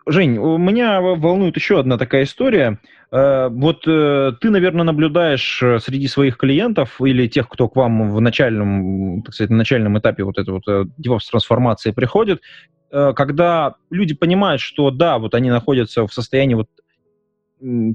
Жень, 0.07 0.37
меня 0.37 1.01
волнует 1.01 1.55
еще 1.57 1.79
одна 1.79 1.97
такая 1.97 2.23
история. 2.23 2.79
А, 3.11 3.49
вот 3.49 3.85
э, 3.87 4.31
ты, 4.39 4.49
наверное, 4.49 4.85
наблюдаешь 4.85 5.61
э, 5.61 5.79
среди 5.79 6.07
своих 6.07 6.37
клиентов 6.37 7.01
или 7.01 7.27
тех, 7.27 7.49
кто 7.49 7.67
к 7.67 7.75
вам 7.75 8.09
в 8.09 8.21
начальном, 8.21 9.21
так 9.23 9.33
сказать, 9.33 9.49
на 9.49 9.57
начальном 9.57 9.99
этапе 9.99 10.23
вот 10.23 10.37
этой 10.37 10.51
вот 10.51 10.67
э, 10.67 10.85
DevOps-трансформации 10.97 11.91
приходит, 11.91 12.41
когда 12.89 13.75
люди 13.89 14.13
понимают, 14.13 14.59
что 14.59 14.91
да, 14.91 15.17
вот 15.17 15.33
они 15.33 15.49
находятся 15.49 16.05
в 16.05 16.13
состоянии 16.13 16.55
вот 16.55 16.67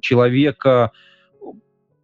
человека, 0.01 0.93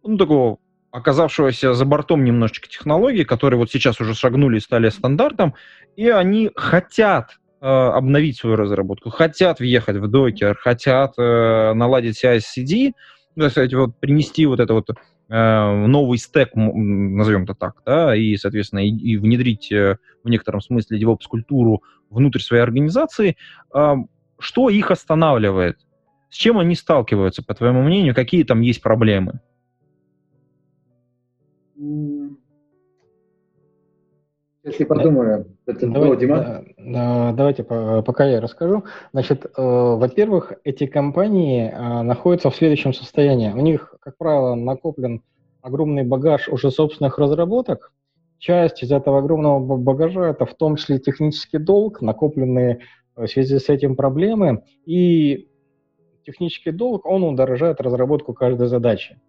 ну, 0.03 0.15
такого 0.15 0.59
оказавшегося 0.93 1.73
за 1.73 1.85
бортом 1.85 2.23
немножечко 2.23 2.69
технологий, 2.69 3.25
которые 3.25 3.57
вот 3.57 3.71
сейчас 3.71 3.99
уже 3.99 4.13
шагнули 4.13 4.57
и 4.57 4.61
стали 4.61 4.89
стандартом, 4.89 5.55
и 5.95 6.07
они 6.07 6.51
хотят 6.55 7.39
э, 7.61 7.65
обновить 7.65 8.37
свою 8.37 8.55
разработку, 8.57 9.09
хотят 9.09 9.59
въехать 9.59 9.97
в 9.97 10.07
докер, 10.07 10.55
хотят 10.55 11.15
э, 11.17 11.73
наладить 11.73 12.23
CI-CD, 12.23 12.91
ну, 13.35 13.49
вот, 13.73 13.99
принести 13.99 14.45
вот 14.45 14.59
это 14.59 14.75
вот 14.75 14.91
э, 14.91 15.85
новый 15.87 16.19
стек, 16.19 16.51
назовем 16.53 17.45
это 17.45 17.55
так, 17.55 17.81
да, 17.83 18.15
и, 18.15 18.37
соответственно, 18.37 18.87
и, 18.87 18.91
и 18.91 19.17
внедрить 19.17 19.71
э, 19.71 19.97
в 20.23 20.29
некотором 20.29 20.61
смысле 20.61 21.01
DevOps-культуру 21.01 21.81
внутрь 22.11 22.39
своей 22.39 22.61
организации, 22.61 23.35
э, 23.73 23.95
что 24.37 24.69
их 24.69 24.91
останавливает? 24.91 25.79
С 26.29 26.35
чем 26.35 26.59
они 26.59 26.75
сталкиваются, 26.75 27.43
по 27.43 27.55
твоему 27.55 27.81
мнению, 27.81 28.13
какие 28.13 28.43
там 28.43 28.61
есть 28.61 28.83
проблемы? 28.83 29.39
Если 34.63 34.85
подумаю, 34.85 35.57
это 35.65 35.87
Давай, 35.87 36.17
Дима. 36.17 36.63
Давайте, 36.77 37.63
пока 37.63 38.25
я 38.25 38.39
расскажу. 38.39 38.85
Значит, 39.11 39.45
э, 39.45 39.49
во-первых, 39.57 40.53
эти 40.63 40.85
компании 40.85 41.69
э, 41.69 42.01
находятся 42.03 42.49
в 42.49 42.55
следующем 42.55 42.93
состоянии. 42.93 43.51
У 43.51 43.59
них, 43.59 43.93
как 43.99 44.17
правило, 44.17 44.55
накоплен 44.55 45.21
огромный 45.61 46.03
багаж 46.03 46.47
уже 46.47 46.71
собственных 46.71 47.17
разработок. 47.17 47.91
Часть 48.37 48.83
из 48.83 48.91
этого 48.93 49.19
огромного 49.19 49.77
багажа 49.77 50.29
это 50.29 50.45
в 50.45 50.53
том 50.55 50.77
числе 50.77 50.97
технический 50.99 51.57
долг, 51.57 52.01
накопленные 52.01 52.79
в 53.17 53.27
связи 53.27 53.59
с 53.59 53.67
этим 53.67 53.97
проблемы. 53.97 54.63
И 54.85 55.49
технический 56.25 56.71
долг, 56.71 57.05
он 57.05 57.23
удорожает 57.23 57.81
разработку 57.81 58.33
каждой 58.33 58.67
задачи. 58.67 59.19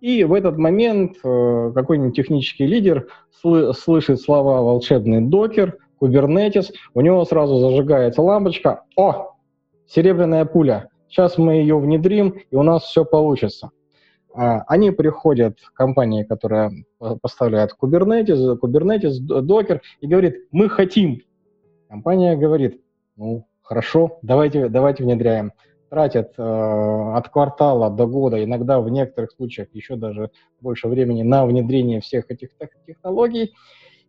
И 0.00 0.24
в 0.24 0.32
этот 0.32 0.58
момент 0.58 1.16
э, 1.24 1.72
какой-нибудь 1.74 2.16
технический 2.16 2.66
лидер 2.66 3.08
сл- 3.44 3.72
слышит 3.72 4.20
слова 4.20 4.60
«волшебный 4.62 5.20
докер», 5.20 5.78
«кубернетис», 5.98 6.72
у 6.94 7.00
него 7.00 7.24
сразу 7.24 7.58
зажигается 7.58 8.22
лампочка 8.22 8.82
«О, 8.96 9.34
серебряная 9.86 10.44
пуля, 10.44 10.88
сейчас 11.08 11.38
мы 11.38 11.54
ее 11.54 11.78
внедрим, 11.78 12.34
и 12.50 12.56
у 12.56 12.62
нас 12.62 12.84
все 12.84 13.04
получится». 13.04 13.70
А, 14.34 14.62
они 14.66 14.90
приходят 14.90 15.58
к 15.60 15.72
компании, 15.74 16.24
которая 16.24 16.72
поставляет 17.22 17.70
Kubernetes, 17.80 18.58
Kubernetes, 18.60 19.20
Docker, 19.20 19.80
и 20.00 20.06
говорит, 20.08 20.48
мы 20.50 20.68
хотим. 20.68 21.20
Компания 21.88 22.36
говорит, 22.36 22.80
ну, 23.16 23.46
хорошо, 23.62 24.18
давайте, 24.22 24.68
давайте 24.68 25.04
внедряем 25.04 25.52
тратят 25.94 26.32
э, 26.36 26.42
от 26.42 27.28
квартала 27.28 27.88
до 27.88 28.06
года, 28.06 28.42
иногда 28.42 28.80
в 28.80 28.88
некоторых 28.88 29.30
случаях 29.30 29.68
еще 29.72 29.94
даже 29.94 30.30
больше 30.60 30.88
времени 30.88 31.22
на 31.22 31.46
внедрение 31.46 32.00
всех 32.00 32.30
этих 32.30 32.48
технологий, 32.84 33.54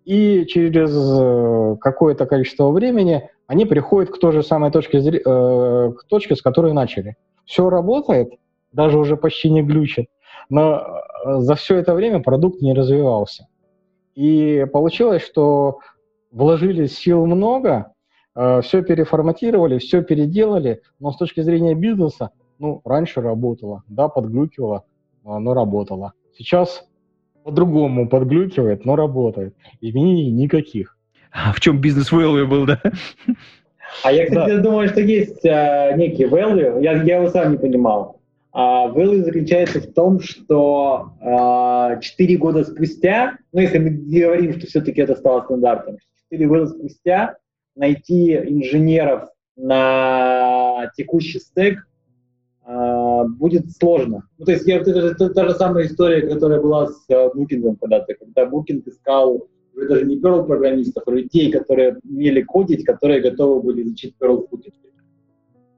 и 0.04 0.46
через 0.48 0.92
э, 0.92 1.78
какое-то 1.80 2.26
количество 2.26 2.72
времени 2.72 3.30
они 3.46 3.66
приходят 3.66 4.10
к 4.10 4.20
той 4.20 4.32
же 4.32 4.42
самой 4.42 4.72
точке, 4.72 4.98
э, 4.98 5.92
к 5.96 6.04
точке, 6.08 6.36
с 6.36 6.42
которой 6.42 6.74
начали. 6.74 7.18
Все 7.46 7.70
работает, 7.70 8.32
даже 8.72 8.98
уже 8.98 9.16
почти 9.16 9.52
не 9.52 9.62
глючит, 9.62 10.08
но 10.50 10.80
э, 10.80 11.38
за 11.38 11.54
все 11.54 11.76
это 11.76 11.94
время 11.94 12.20
продукт 12.20 12.62
не 12.62 12.74
развивался. 12.74 13.48
И 14.16 14.66
получилось, 14.74 15.22
что 15.22 15.82
вложили 16.32 16.88
сил 16.88 17.28
много, 17.28 17.94
все 18.36 18.84
переформатировали, 18.84 19.80
все 19.80 20.04
переделали, 20.04 20.82
но 21.00 21.12
с 21.12 21.18
точки 21.18 21.42
зрения 21.42 21.74
бизнеса, 21.74 22.32
ну, 22.60 22.82
раньше 22.84 23.22
работало, 23.22 23.84
да, 23.88 24.10
подглюкивало, 24.10 24.84
но 25.24 25.54
работало. 25.54 26.14
Сейчас 26.38 26.86
по-другому 27.46 28.10
подглюкивает, 28.10 28.86
но 28.86 28.96
работает. 28.96 29.56
Изменений 29.80 30.32
никаких. 30.32 30.98
А 31.32 31.54
в 31.54 31.60
чем 31.60 31.80
бизнес 31.80 32.12
value 32.12 32.46
был, 32.46 32.66
да? 32.66 32.82
А 34.04 34.12
я, 34.12 34.26
кстати, 34.26 34.56
да. 34.56 34.62
думаю, 34.62 34.90
что 34.90 35.02
есть 35.02 35.46
а, 35.46 35.94
некий 35.94 36.26
value, 36.26 36.82
я, 36.82 37.04
я 37.04 37.18
его 37.18 37.30
сам 37.30 37.52
не 37.52 37.58
понимал. 37.58 38.20
А 38.52 38.88
value 38.88 39.22
заключается 39.22 39.80
в 39.80 39.94
том, 39.94 40.20
что 40.22 41.12
а, 41.22 41.98
4 42.00 42.38
года 42.38 42.64
спустя, 42.64 43.38
ну, 43.52 43.60
если 43.60 43.78
мы 43.78 43.90
говорим, 43.92 44.54
что 44.54 44.66
все-таки 44.66 45.02
это 45.02 45.16
стало 45.16 45.42
стандартом, 45.44 45.98
4 46.32 46.48
года 46.48 46.68
спустя 46.68 47.36
найти 47.76 48.36
инженеров 48.36 49.30
на 49.56 50.92
текущий 50.98 51.40
стек 51.40 51.88
э, 52.66 53.24
будет 53.38 53.72
сложно. 53.72 54.28
Ну, 54.38 54.46
то 54.46 54.52
есть 54.52 54.68
я, 54.68 54.78
это, 54.78 54.92
это 54.92 55.30
та 55.30 55.50
же 55.50 55.56
самая 55.56 55.86
история, 55.86 56.28
которая 56.28 56.62
была 56.62 56.88
с 56.88 57.06
э, 57.10 57.30
когда-то, 57.80 58.14
когда 58.16 58.46
Букинг 58.46 58.88
искал 58.88 59.48
уже 59.76 59.88
даже 59.88 60.06
не 60.06 60.20
Perl 60.20 60.46
программистов, 60.46 61.04
а 61.08 61.12
людей, 61.12 61.52
которые 61.52 61.98
умели 62.04 62.42
кодить, 62.42 62.86
которые 62.86 63.22
готовы 63.22 63.62
были 63.62 63.84
изучить 63.84 64.16
Perl 64.20 64.48
в. 64.48 64.92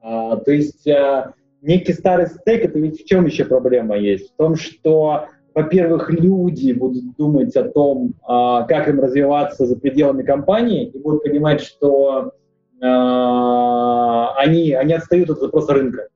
А, 0.01 0.37
то 0.37 0.51
есть 0.51 0.87
а, 0.87 1.33
некий 1.61 1.93
старый 1.93 2.27
стек, 2.27 2.65
это 2.65 2.79
ведь 2.79 3.01
в 3.01 3.05
чем 3.05 3.25
еще 3.25 3.45
проблема 3.45 3.97
есть? 3.97 4.31
В 4.33 4.37
том, 4.37 4.55
что 4.55 5.27
во-первых, 5.57 6.11
люди 6.11 6.71
будут 6.71 7.15
думать 7.17 7.55
о 7.55 7.63
том, 7.63 8.13
а, 8.21 8.61
как 8.65 8.87
им 8.89 8.99
развиваться 8.99 9.65
за 9.65 9.75
пределами 9.75 10.21
компании, 10.21 10.85
и 10.85 10.99
будут 10.99 11.23
понимать, 11.23 11.61
что 11.61 12.33
а, 12.79 14.35
они, 14.35 14.73
они 14.73 14.93
отстают 14.93 15.31
от 15.31 15.39
запроса 15.39 15.73
рынка. 15.73 16.09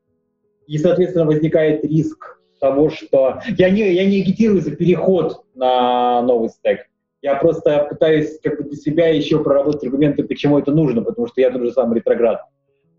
И, 0.67 0.77
соответственно, 0.77 1.25
возникает 1.25 1.83
риск 1.83 2.39
того, 2.59 2.91
что... 2.91 3.39
Я 3.57 3.71
не, 3.71 3.91
я 3.91 4.05
не 4.05 4.21
агитирую 4.21 4.61
за 4.61 4.75
переход 4.75 5.43
на 5.55 6.21
новый 6.21 6.49
стек. 6.49 6.85
Я 7.23 7.33
просто 7.33 7.87
пытаюсь 7.89 8.39
как 8.43 8.57
бы 8.57 8.69
для 8.69 8.77
себя 8.77 9.07
еще 9.07 9.43
проработать 9.43 9.83
аргументы, 9.85 10.23
почему 10.23 10.59
это 10.59 10.71
нужно, 10.71 11.01
потому 11.01 11.25
что 11.25 11.41
я 11.41 11.49
тот 11.49 11.63
же 11.63 11.71
самый 11.71 11.95
ретроград. 11.95 12.41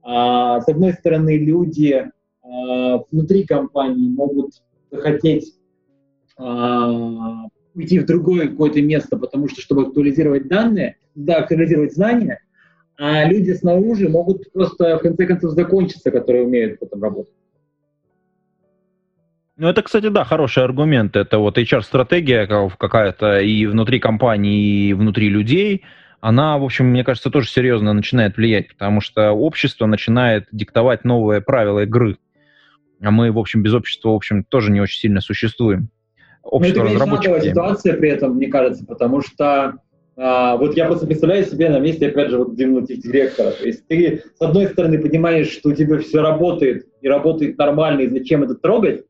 А, 0.03 0.61
с 0.61 0.69
одной 0.69 0.95
стороны, 0.95 1.39
люди 1.39 2.11
а, 2.43 3.05
внутри 3.13 3.47
компании 3.47 4.09
могут 4.09 4.55
захотеть 4.91 5.55
уйти 6.39 7.99
в 7.99 8.07
другое 8.07 8.49
какое-то 8.49 8.83
место, 8.83 9.17
потому 9.17 9.49
что, 9.49 9.61
чтобы 9.61 9.83
актуализировать 9.83 10.49
данные, 10.49 10.97
да, 11.15 11.39
актуализировать 11.39 11.95
знания, 11.95 12.41
а 12.99 13.25
люди 13.25 13.53
снаружи 13.53 14.09
могут 14.09 14.53
просто, 14.53 14.99
в 14.99 15.01
конце 15.01 15.27
концов, 15.27 15.53
закончиться, 15.53 16.11
которые 16.11 16.45
умеют 16.45 16.79
в 16.81 16.85
этом 16.85 17.03
работать. 17.03 17.33
Ну, 19.57 19.69
это, 19.69 19.83
кстати, 19.83 20.09
да, 20.09 20.25
хороший 20.25 20.65
аргумент. 20.65 21.15
Это 21.15 21.39
вот 21.39 21.59
HR-стратегия 21.59 22.47
какая-то 22.47 23.41
и 23.41 23.67
внутри 23.67 24.01
компании, 24.01 24.89
и 24.89 24.93
внутри 24.93 25.29
людей. 25.29 25.85
Она, 26.21 26.57
в 26.59 26.65
общем, 26.65 26.87
мне 26.87 27.05
кажется, 27.05 27.31
тоже 27.31 27.49
серьезно 27.49 27.93
начинает 27.93 28.37
влиять, 28.37 28.69
потому 28.69 29.01
что 29.01 29.33
общество 29.33 29.87
начинает 29.87 30.49
диктовать 30.53 31.05
новые 31.05 31.41
правила 31.41 31.81
игры. 31.81 32.19
А 33.01 33.11
мы, 33.11 33.31
в 33.33 33.39
общем, 33.39 33.63
без 33.63 33.75
общества, 33.75 34.11
в 34.11 34.15
общем, 34.15 34.45
тоже 34.45 34.71
не 34.71 34.81
очень 34.81 35.01
сильно 35.01 35.21
существуем. 35.21 35.91
Ну, 36.45 36.61
это 36.61 36.83
разработчиков. 36.83 37.45
ситуация 37.45 37.95
при 37.95 38.11
этом, 38.11 38.37
мне 38.37 38.49
кажется, 38.49 38.85
потому 38.85 39.21
что 39.23 39.79
а, 40.17 40.57
вот 40.57 40.77
я 40.77 40.87
просто 40.87 41.07
представляю 41.07 41.45
себе 41.45 41.71
на 41.71 41.79
месте, 41.79 42.09
опять 42.09 42.31
же, 42.31 42.39
вот 42.39 42.55
директора. 42.55 43.53
То 43.53 43.67
есть 43.67 43.87
ты, 43.87 44.23
с 44.39 44.41
одной 44.41 44.67
стороны, 44.67 44.99
понимаешь, 44.99 45.51
что 45.51 45.71
у 45.71 45.73
тебя 45.73 45.99
все 45.99 46.21
работает, 46.21 46.87
и 47.01 47.09
работает 47.09 47.57
нормально, 47.59 48.03
и 48.03 48.09
зачем 48.09 48.43
это 48.43 48.55
трогать, 48.55 49.05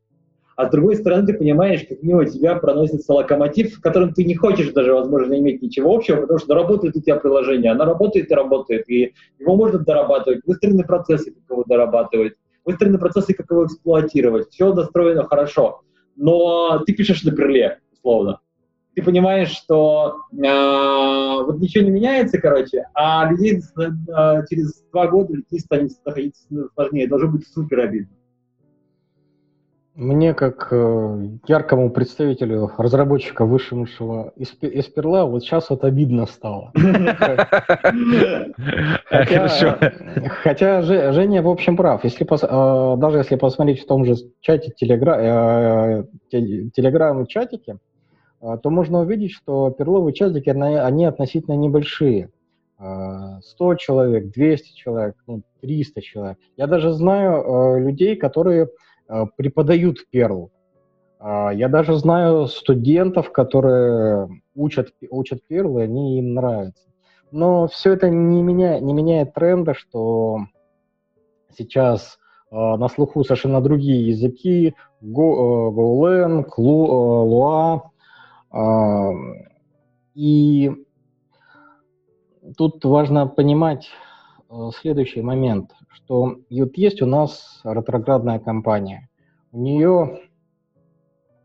а 0.56 0.68
с 0.68 0.70
другой 0.70 0.96
стороны 0.96 1.26
ты 1.26 1.34
понимаешь, 1.34 1.84
как 1.88 2.02
мимо 2.02 2.24
тебя 2.26 2.54
проносится 2.56 3.12
локомотив, 3.12 3.74
в 3.74 3.80
котором 3.80 4.12
ты 4.12 4.24
не 4.24 4.34
хочешь 4.34 4.70
даже, 4.72 4.92
возможно, 4.92 5.34
иметь 5.38 5.62
ничего 5.62 5.94
общего, 5.94 6.20
потому 6.20 6.38
что 6.38 6.54
работает 6.54 6.96
у 6.96 7.00
тебя 7.00 7.16
приложение, 7.16 7.72
оно 7.72 7.84
работает 7.84 8.30
и 8.30 8.34
работает, 8.34 8.88
и 8.88 9.14
его 9.38 9.56
можно 9.56 9.78
дорабатывать, 9.78 10.40
выстроены 10.46 10.84
процессы, 10.84 11.32
как 11.32 11.42
его 11.50 11.64
дорабатывать, 11.66 12.34
выстроены 12.64 12.98
процессы, 12.98 13.34
как 13.34 13.50
его 13.50 13.66
эксплуатировать, 13.66 14.50
все 14.50 14.72
достроено 14.72 15.24
хорошо, 15.24 15.80
но 16.16 16.80
ты 16.86 16.92
пишешь 16.92 17.22
на 17.22 17.34
крыле, 17.34 17.80
условно. 17.92 18.40
Ты 18.94 19.02
понимаешь, 19.02 19.50
что 19.50 20.18
э, 20.32 20.36
вот 20.36 21.58
ничего 21.60 21.84
не 21.84 21.90
меняется, 21.90 22.38
короче, 22.38 22.88
а 22.94 23.30
людей 23.30 23.58
э, 23.58 24.42
через 24.50 24.82
два 24.92 25.06
года 25.06 25.32
людей 25.34 25.60
станет 25.60 25.92
находиться 26.04 26.46
сложнее. 26.74 27.08
Должно 27.08 27.28
быть 27.28 27.48
супер 27.48 27.80
обидно. 27.80 28.14
Мне, 29.94 30.32
как 30.32 30.68
э, 30.70 31.28
яркому 31.46 31.90
представителю 31.90 32.70
разработчика, 32.78 33.44
вышедшего 33.44 34.32
из, 34.36 34.54
из 34.62 34.86
Перла, 34.86 35.26
вот 35.26 35.42
сейчас 35.42 35.68
вот 35.68 35.84
обидно 35.84 36.24
стало. 36.24 36.72
Хотя, 40.42 40.80
Женя, 40.80 41.42
в 41.42 41.48
общем, 41.48 41.76
прав. 41.76 42.04
Если, 42.04 42.24
э, 42.24 42.96
даже 42.96 43.18
если 43.18 43.36
посмотреть 43.36 43.82
в 43.82 43.86
том 43.86 44.06
же 44.06 44.14
чате 44.40 44.72
Телеграм, 44.74 46.06
Телеграм-чатике, 46.30 47.76
э, 48.40 48.58
то 48.62 48.70
можно 48.70 49.00
увидеть, 49.00 49.32
что 49.32 49.72
перловые 49.72 50.14
чатики, 50.14 50.48
они 50.48 51.04
относительно 51.04 51.54
небольшие. 51.54 52.30
100 52.78 53.74
человек, 53.76 54.32
200 54.32 54.74
человек, 54.74 55.14
300 55.60 55.92
ну, 55.94 56.02
человек. 56.02 56.38
Я 56.56 56.66
даже 56.66 56.92
знаю 56.92 57.78
людей, 57.78 58.16
которые 58.16 58.70
Э, 59.12 59.26
преподают 59.36 59.98
Perl. 60.12 60.48
А, 61.18 61.52
я 61.52 61.68
даже 61.68 61.96
знаю 61.98 62.46
студентов, 62.46 63.30
которые 63.30 64.28
учат, 64.54 64.94
учат 65.10 65.40
Perl, 65.50 65.80
и 65.80 65.84
они 65.84 66.18
им 66.18 66.32
нравятся. 66.34 66.88
Но 67.30 67.66
все 67.68 67.92
это 67.92 68.08
не 68.08 68.42
меняет, 68.42 68.82
не 68.82 68.94
меняет 68.94 69.34
тренда, 69.34 69.74
что 69.74 70.38
сейчас 71.56 72.18
э, 72.50 72.54
на 72.56 72.88
слуху 72.88 73.22
совершенно 73.22 73.60
другие 73.60 74.08
языки, 74.08 74.74
Go, 75.02 75.68
э, 75.68 75.74
Lua. 77.28 77.82
Э, 78.50 79.12
и 80.14 80.70
тут 82.56 82.82
важно 82.84 83.26
понимать 83.26 83.90
Э, 84.52 84.70
следующий 84.78 85.22
момент, 85.22 85.70
что 85.92 86.36
вот 86.50 86.76
есть 86.76 87.02
у 87.02 87.06
нас 87.06 87.60
ретроградная 87.64 88.38
компания. 88.38 89.08
У 89.52 89.60
нее 89.60 90.20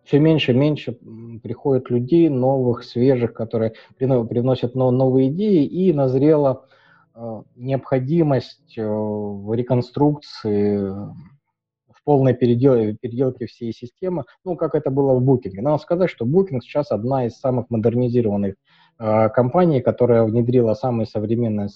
все 0.03 0.19
меньше 0.19 0.53
и 0.53 0.55
меньше 0.55 0.97
приходит 1.43 1.89
людей 1.89 2.29
новых, 2.29 2.83
свежих, 2.83 3.33
которые 3.33 3.73
приносят 3.97 4.75
новые 4.75 5.29
идеи, 5.29 5.65
и 5.65 5.91
назрела 5.91 6.65
э, 7.13 7.41
необходимость 7.57 8.77
э, 8.77 8.87
в 8.87 9.53
реконструкции, 9.53 10.77
в 10.79 12.03
полной 12.05 12.33
передел, 12.33 12.95
переделке 12.95 13.47
всей 13.47 13.73
системы, 13.73 14.23
ну, 14.45 14.55
как 14.55 14.75
это 14.75 14.89
было 14.89 15.19
в 15.19 15.29
Booking. 15.29 15.59
Надо 15.61 15.77
сказать, 15.83 16.09
что 16.09 16.25
Booking 16.25 16.61
сейчас 16.61 16.91
одна 16.91 17.25
из 17.25 17.37
самых 17.37 17.69
модернизированных 17.69 18.55
Э, 18.99 19.29
компании, 19.29 19.79
которая 19.79 20.23
внедрила 20.23 20.73
самые 20.73 21.05
современные 21.05 21.69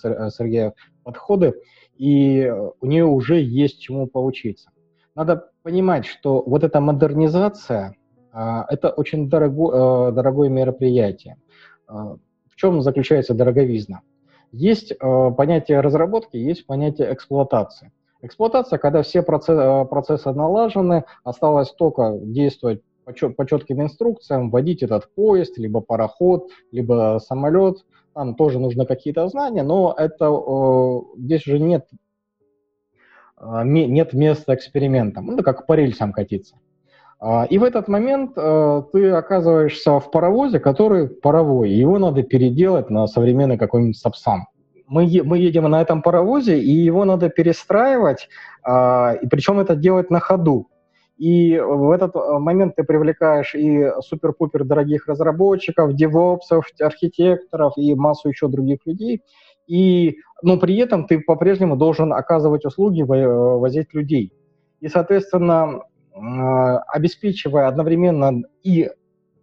подходы, 1.03 1.53
и 2.01 2.51
у 2.79 2.85
нее 2.87 3.05
уже 3.05 3.39
есть 3.39 3.79
чему 3.79 4.07
поучиться. 4.07 4.71
Надо 5.13 5.51
понимать, 5.61 6.07
что 6.07 6.41
вот 6.41 6.63
эта 6.63 6.81
модернизация 6.81 7.95
э,– 8.33 8.61
это 8.69 8.89
очень 8.89 9.29
дорого, 9.29 10.09
э, 10.09 10.11
дорогое 10.11 10.49
мероприятие. 10.49 11.37
В 11.87 12.55
чем 12.55 12.81
заключается 12.81 13.35
дороговизна? 13.35 14.01
Есть 14.51 14.97
понятие 14.97 15.81
разработки, 15.81 16.37
есть 16.37 16.65
понятие 16.65 17.13
эксплуатации. 17.13 17.91
Эксплуатация, 18.21 18.79
когда 18.79 19.03
все 19.03 19.21
процессы, 19.21 20.31
налажены, 20.31 21.03
осталось 21.23 21.71
только 21.71 22.17
действовать 22.21 22.81
по 23.05 23.45
четким 23.45 23.81
инструкциям 23.81 24.49
водить 24.49 24.83
этот 24.83 25.13
поезд, 25.13 25.57
либо 25.57 25.81
пароход, 25.81 26.49
либо 26.71 27.19
самолет. 27.23 27.85
Там 28.14 28.36
тоже 28.36 28.59
нужны 28.59 28.86
какие-то 28.86 29.28
знания, 29.28 29.64
но 29.64 29.93
это 29.97 30.26
э, 30.26 31.18
здесь 31.18 31.47
уже 31.47 31.59
нет, 31.59 31.88
э, 33.39 33.62
нет 33.64 34.14
места 34.14 34.53
экспериментам. 34.53 35.28
Ну, 35.28 35.34
это 35.34 35.43
как 35.43 35.66
по 35.66 35.74
рельсам 35.74 36.12
катиться. 36.12 36.55
Э, 37.22 37.45
и 37.49 37.57
в 37.57 37.64
этот 37.64 37.88
момент 37.88 38.34
э, 38.36 38.84
ты 38.91 39.12
оказываешься 39.12 39.99
в 39.99 40.12
паровозе, 40.12 40.59
который 40.59 41.07
паровой, 41.07 41.70
его 41.70 41.99
надо 41.99 42.24
переделать 42.24 42.89
на 42.89 43.07
современный 43.07 43.57
какой-нибудь 43.57 43.97
сапсан. 43.97 44.45
Мы, 44.88 45.09
мы 45.24 45.38
едем 45.38 45.70
на 45.70 45.82
этом 45.82 46.01
паровозе, 46.01 46.59
и 46.59 46.70
его 46.70 47.05
надо 47.05 47.30
перестраивать, 47.30 48.28
э, 48.68 49.18
и 49.22 49.28
причем 49.28 49.59
это 49.59 49.76
делать 49.76 50.09
на 50.09 50.20
ходу. 50.20 50.68
И 51.22 51.59
в 51.59 51.91
этот 51.91 52.15
э, 52.15 52.39
момент 52.39 52.76
ты 52.76 52.84
привлекаешь 52.84 53.53
и 53.53 53.91
супер-пупер 53.99 54.63
дорогих 54.63 55.07
разработчиков, 55.07 55.93
девопсов, 55.93 56.65
архитекторов 56.80 57.74
и 57.78 57.93
массу 57.93 58.30
еще 58.30 58.47
других 58.47 58.80
людей. 58.88 59.22
И, 59.67 60.17
но 60.41 60.57
при 60.57 60.76
этом 60.78 61.05
ты 61.05 61.19
по-прежнему 61.19 61.78
должен 61.78 62.11
оказывать 62.11 62.65
услуги, 62.65 63.03
э, 63.03 63.05
возить 63.05 63.93
людей. 63.93 64.34
И, 64.80 64.88
соответственно, 64.88 65.82
обеспечивая 66.11 67.67
одновременно 67.67 68.41
и 68.63 68.89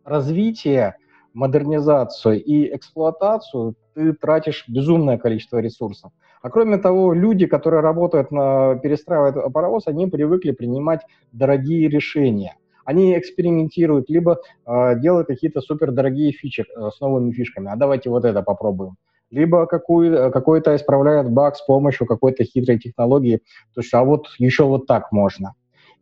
развитие, 0.04 0.96
модернизацию 1.32 2.42
и 2.42 2.74
эксплуатацию, 2.74 3.76
ты 3.94 4.14
тратишь 4.14 4.64
безумное 4.66 5.16
количество 5.16 5.58
ресурсов. 5.58 6.10
А 6.42 6.50
кроме 6.50 6.78
того, 6.78 7.12
люди, 7.12 7.46
которые 7.46 7.80
работают 7.80 8.30
на 8.30 8.76
перестраивают 8.76 9.52
паровоз, 9.52 9.86
они 9.86 10.06
привыкли 10.06 10.52
принимать 10.52 11.00
дорогие 11.32 11.88
решения. 11.88 12.56
Они 12.84 13.18
экспериментируют, 13.18 14.08
либо 14.08 14.40
э, 14.66 14.98
делают 14.98 15.26
какие-то 15.26 15.60
супердорогие 15.60 16.32
фичи 16.32 16.64
э, 16.64 16.88
с 16.90 17.00
новыми 17.00 17.32
фишками. 17.32 17.70
А 17.70 17.76
давайте 17.76 18.08
вот 18.08 18.24
это 18.24 18.42
попробуем. 18.42 18.96
Либо 19.30 19.66
какую, 19.66 20.32
какой-то 20.32 20.74
исправляют 20.74 21.28
баг 21.28 21.56
с 21.56 21.60
помощью 21.60 22.06
какой-то 22.06 22.44
хитрой 22.44 22.78
технологии. 22.78 23.42
То 23.74 23.82
есть, 23.82 23.92
а 23.92 24.02
вот 24.04 24.28
еще 24.38 24.64
вот 24.64 24.86
так 24.86 25.12
можно. 25.12 25.52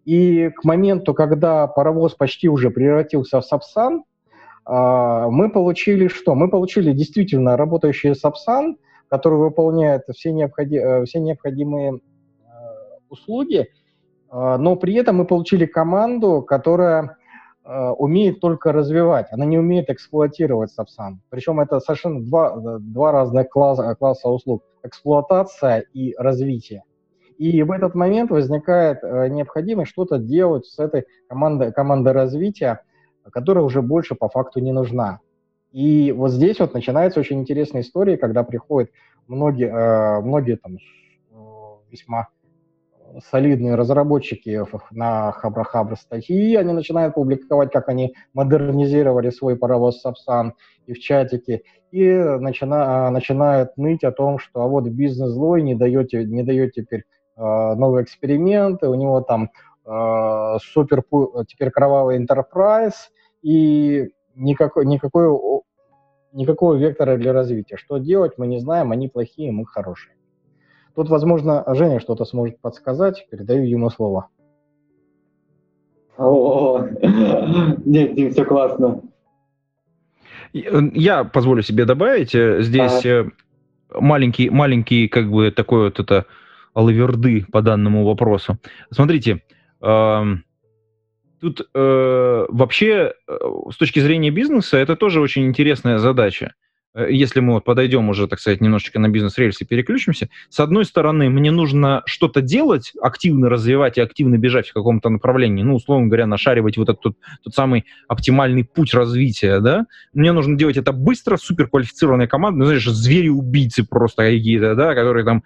И 0.04 0.50
к 0.50 0.62
моменту, 0.62 1.12
когда 1.12 1.66
паровоз 1.66 2.14
почти 2.14 2.48
уже 2.48 2.70
превратился 2.70 3.40
в 3.40 3.44
Сапсан, 3.44 4.04
э, 4.64 5.26
мы 5.28 5.50
получили 5.50 6.06
что? 6.06 6.36
Мы 6.36 6.48
получили 6.48 6.92
действительно 6.92 7.56
работающий 7.56 8.14
Сапсан, 8.14 8.76
который 9.08 9.38
выполняет 9.38 10.02
все, 10.14 10.32
необходи, 10.32 10.76
э, 10.76 11.04
все 11.04 11.20
необходимые 11.20 11.94
э, 11.94 11.98
услуги, 13.08 13.68
э, 14.30 14.56
но 14.56 14.76
при 14.76 14.94
этом 14.94 15.16
мы 15.16 15.26
получили 15.26 15.66
команду, 15.66 16.42
которая 16.42 17.16
умеет 17.98 18.38
только 18.38 18.70
развивать, 18.70 19.26
она 19.32 19.44
не 19.44 19.58
умеет 19.58 19.90
эксплуатировать 19.90 20.70
Сапсан. 20.70 21.20
Причем 21.30 21.58
это 21.58 21.80
совершенно 21.80 22.22
два, 22.24 22.78
два 22.78 23.10
разных 23.10 23.48
класса, 23.48 23.92
класса 23.96 24.28
услуг. 24.28 24.62
Эксплуатация 24.84 25.84
и 25.92 26.14
развитие. 26.16 26.84
И 27.38 27.64
в 27.64 27.72
этот 27.72 27.96
момент 27.96 28.30
возникает 28.30 29.02
необходимость 29.02 29.90
что-то 29.90 30.18
делать 30.18 30.64
с 30.66 30.78
этой 30.78 31.06
командой, 31.28 31.72
командой 31.72 32.12
развития, 32.12 32.82
которая 33.32 33.64
уже 33.64 33.82
больше 33.82 34.14
по 34.14 34.28
факту 34.28 34.60
не 34.60 34.70
нужна. 34.70 35.18
И 35.72 36.12
вот 36.12 36.30
здесь 36.30 36.58
вот 36.60 36.74
начинается 36.74 37.20
очень 37.20 37.40
интересная 37.40 37.82
история, 37.82 38.16
когда 38.16 38.42
приходят 38.44 38.90
многие, 39.26 39.68
э, 39.68 40.20
многие 40.20 40.56
там 40.56 40.76
э, 40.76 41.36
весьма 41.90 42.28
солидные 43.30 43.74
разработчики 43.74 44.62
на 44.90 45.32
Хабра-Хабра 45.32 45.96
статьи, 45.96 46.54
они 46.56 46.72
начинают 46.72 47.14
публиковать, 47.14 47.72
как 47.72 47.88
они 47.88 48.14
модернизировали 48.34 49.30
свой 49.30 49.56
паровоз 49.56 50.00
Сапсан 50.00 50.54
и 50.86 50.92
в 50.92 50.98
чатике, 50.98 51.62
и 51.90 52.04
начина, 52.12 53.10
начинают 53.10 53.76
ныть 53.76 54.04
о 54.04 54.12
том, 54.12 54.38
что 54.38 54.62
а 54.62 54.66
вот 54.66 54.84
бизнес 54.88 55.30
злой, 55.30 55.62
не 55.62 55.74
дает, 55.74 56.12
не 56.12 56.42
дает 56.42 56.72
теперь 56.72 57.04
э, 57.36 57.40
новые 57.40 58.04
эксперименты, 58.04 58.88
у 58.88 58.94
него 58.94 59.20
там 59.20 59.50
э, 59.84 60.58
супер 60.60 61.02
теперь 61.46 61.70
кровавый 61.70 62.22
enterprise, 62.22 63.10
и 63.42 64.10
никакой, 64.34 64.86
никакой, 64.86 65.28
никакого 66.36 66.74
вектора 66.74 67.16
для 67.16 67.32
развития. 67.32 67.76
Что 67.76 67.98
делать, 67.98 68.32
мы 68.36 68.46
не 68.46 68.60
знаем, 68.60 68.92
они 68.92 69.08
плохие, 69.08 69.50
мы 69.50 69.66
хорошие. 69.66 70.14
Тут, 70.94 71.08
возможно, 71.08 71.64
Женя 71.74 72.00
что-то 72.00 72.24
сможет 72.24 72.60
подсказать. 72.60 73.26
Передаю 73.30 73.64
ему 73.64 73.90
слово. 73.90 74.28
О, 76.16 76.86
нет, 77.84 78.14
Дим, 78.14 78.30
все 78.30 78.44
классно. 78.44 79.02
Э, 80.54 80.80
я 80.94 81.24
позволю 81.24 81.62
себе 81.62 81.84
добавить 81.84 82.34
э, 82.34 82.62
здесь. 82.62 83.04
Э, 83.04 83.28
маленький, 83.94 84.48
маленький, 84.48 85.08
как 85.08 85.30
бы 85.30 85.50
такой 85.50 85.84
вот 85.84 86.00
это 86.00 86.24
алаверды 86.74 87.44
по 87.52 87.62
данному 87.62 88.04
вопросу. 88.04 88.58
Смотрите, 88.90 89.42
тут 91.40 91.68
вообще 91.74 93.12
с 93.28 93.76
точки 93.76 94.00
зрения 94.00 94.30
бизнеса 94.30 94.78
это 94.78 94.96
тоже 94.96 95.20
очень 95.20 95.46
интересная 95.46 95.98
задача. 95.98 96.54
Э, 96.96 97.08
если 97.10 97.40
мы 97.40 97.54
вот 97.54 97.64
подойдем 97.64 98.08
уже, 98.08 98.26
так 98.26 98.40
сказать, 98.40 98.60
немножечко 98.60 98.98
на 98.98 99.08
бизнес-рельсы 99.08 99.64
переключимся, 99.64 100.28
с 100.48 100.58
одной 100.58 100.84
стороны, 100.84 101.28
мне 101.28 101.50
нужно 101.50 102.02
что-то 102.06 102.40
делать, 102.40 102.92
активно 103.00 103.48
развивать 103.48 103.98
и 103.98 104.00
активно 104.00 104.38
бежать 104.38 104.68
в 104.68 104.72
каком-то 104.72 105.10
направлении, 105.10 105.62
ну, 105.62 105.74
условно 105.74 106.06
говоря, 106.08 106.26
нашаривать 106.26 106.78
вот 106.78 106.88
этот 106.88 107.02
тот, 107.02 107.16
тот 107.44 107.54
самый 107.54 107.84
оптимальный 108.08 108.64
путь 108.64 108.94
развития, 108.94 109.60
да, 109.60 109.86
мне 110.14 110.32
нужно 110.32 110.56
делать 110.56 110.78
это 110.78 110.92
быстро, 110.92 111.36
суперквалифицированная 111.36 112.26
команда, 112.26 112.60
ну, 112.60 112.64
знаешь, 112.64 112.86
звери-убийцы 112.86 113.84
просто 113.84 114.22
какие-то, 114.22 114.74
да, 114.74 114.94
которые 114.94 115.24
там 115.24 115.44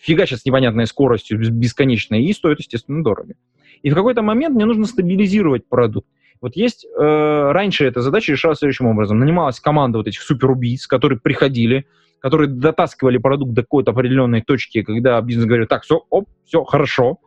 фигачат 0.00 0.40
с 0.40 0.44
непонятной 0.44 0.86
скоростью, 0.86 1.38
бесконечной, 1.38 2.22
и 2.22 2.32
стоят, 2.32 2.60
естественно, 2.60 3.02
дорого. 3.02 3.34
И 3.82 3.90
в 3.90 3.94
какой-то 3.94 4.22
момент 4.22 4.54
мне 4.54 4.64
нужно 4.64 4.86
стабилизировать 4.86 5.68
продукт. 5.68 6.08
Вот 6.40 6.54
есть, 6.56 6.86
э, 6.86 7.50
раньше 7.52 7.84
эта 7.84 8.00
задача 8.00 8.32
решалась 8.32 8.58
следующим 8.58 8.86
образом. 8.86 9.18
Нанималась 9.18 9.60
команда 9.60 9.98
вот 9.98 10.06
этих 10.06 10.22
суперубийц, 10.22 10.86
которые 10.86 11.18
приходили, 11.18 11.86
которые 12.20 12.48
дотаскивали 12.48 13.18
продукт 13.18 13.52
до 13.52 13.62
какой-то 13.62 13.90
определенной 13.90 14.42
точки, 14.42 14.82
когда 14.82 15.20
бизнес 15.20 15.46
говорил, 15.46 15.66
так, 15.66 15.82
все, 15.82 16.02
оп, 16.10 16.28
все, 16.44 16.64
хорошо. 16.64 17.18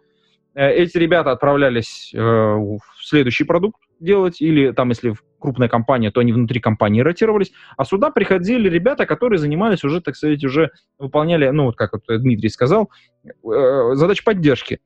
Э, 0.53 0.71
эти 0.71 0.97
ребята 0.97 1.31
отправлялись 1.31 2.11
э, 2.13 2.19
в 2.19 2.81
следующий 3.01 3.43
продукт 3.43 3.81
делать, 3.99 4.41
или 4.41 4.71
там, 4.71 4.89
если 4.89 5.15
крупная 5.39 5.69
компания, 5.69 6.11
то 6.11 6.19
они 6.19 6.33
внутри 6.33 6.59
компании 6.59 7.01
ротировались, 7.01 7.51
а 7.77 7.85
сюда 7.85 8.11
приходили 8.11 8.69
ребята, 8.69 9.05
которые 9.05 9.39
занимались 9.39 9.83
уже, 9.83 10.01
так 10.01 10.15
сказать, 10.15 10.43
уже 10.43 10.71
выполняли, 10.99 11.49
ну, 11.49 11.65
вот 11.65 11.75
как 11.75 11.93
вот 11.93 12.03
Дмитрий 12.07 12.49
сказал, 12.49 12.89
э, 13.25 13.91
задачи 13.93 14.23
поддержки. 14.23 14.79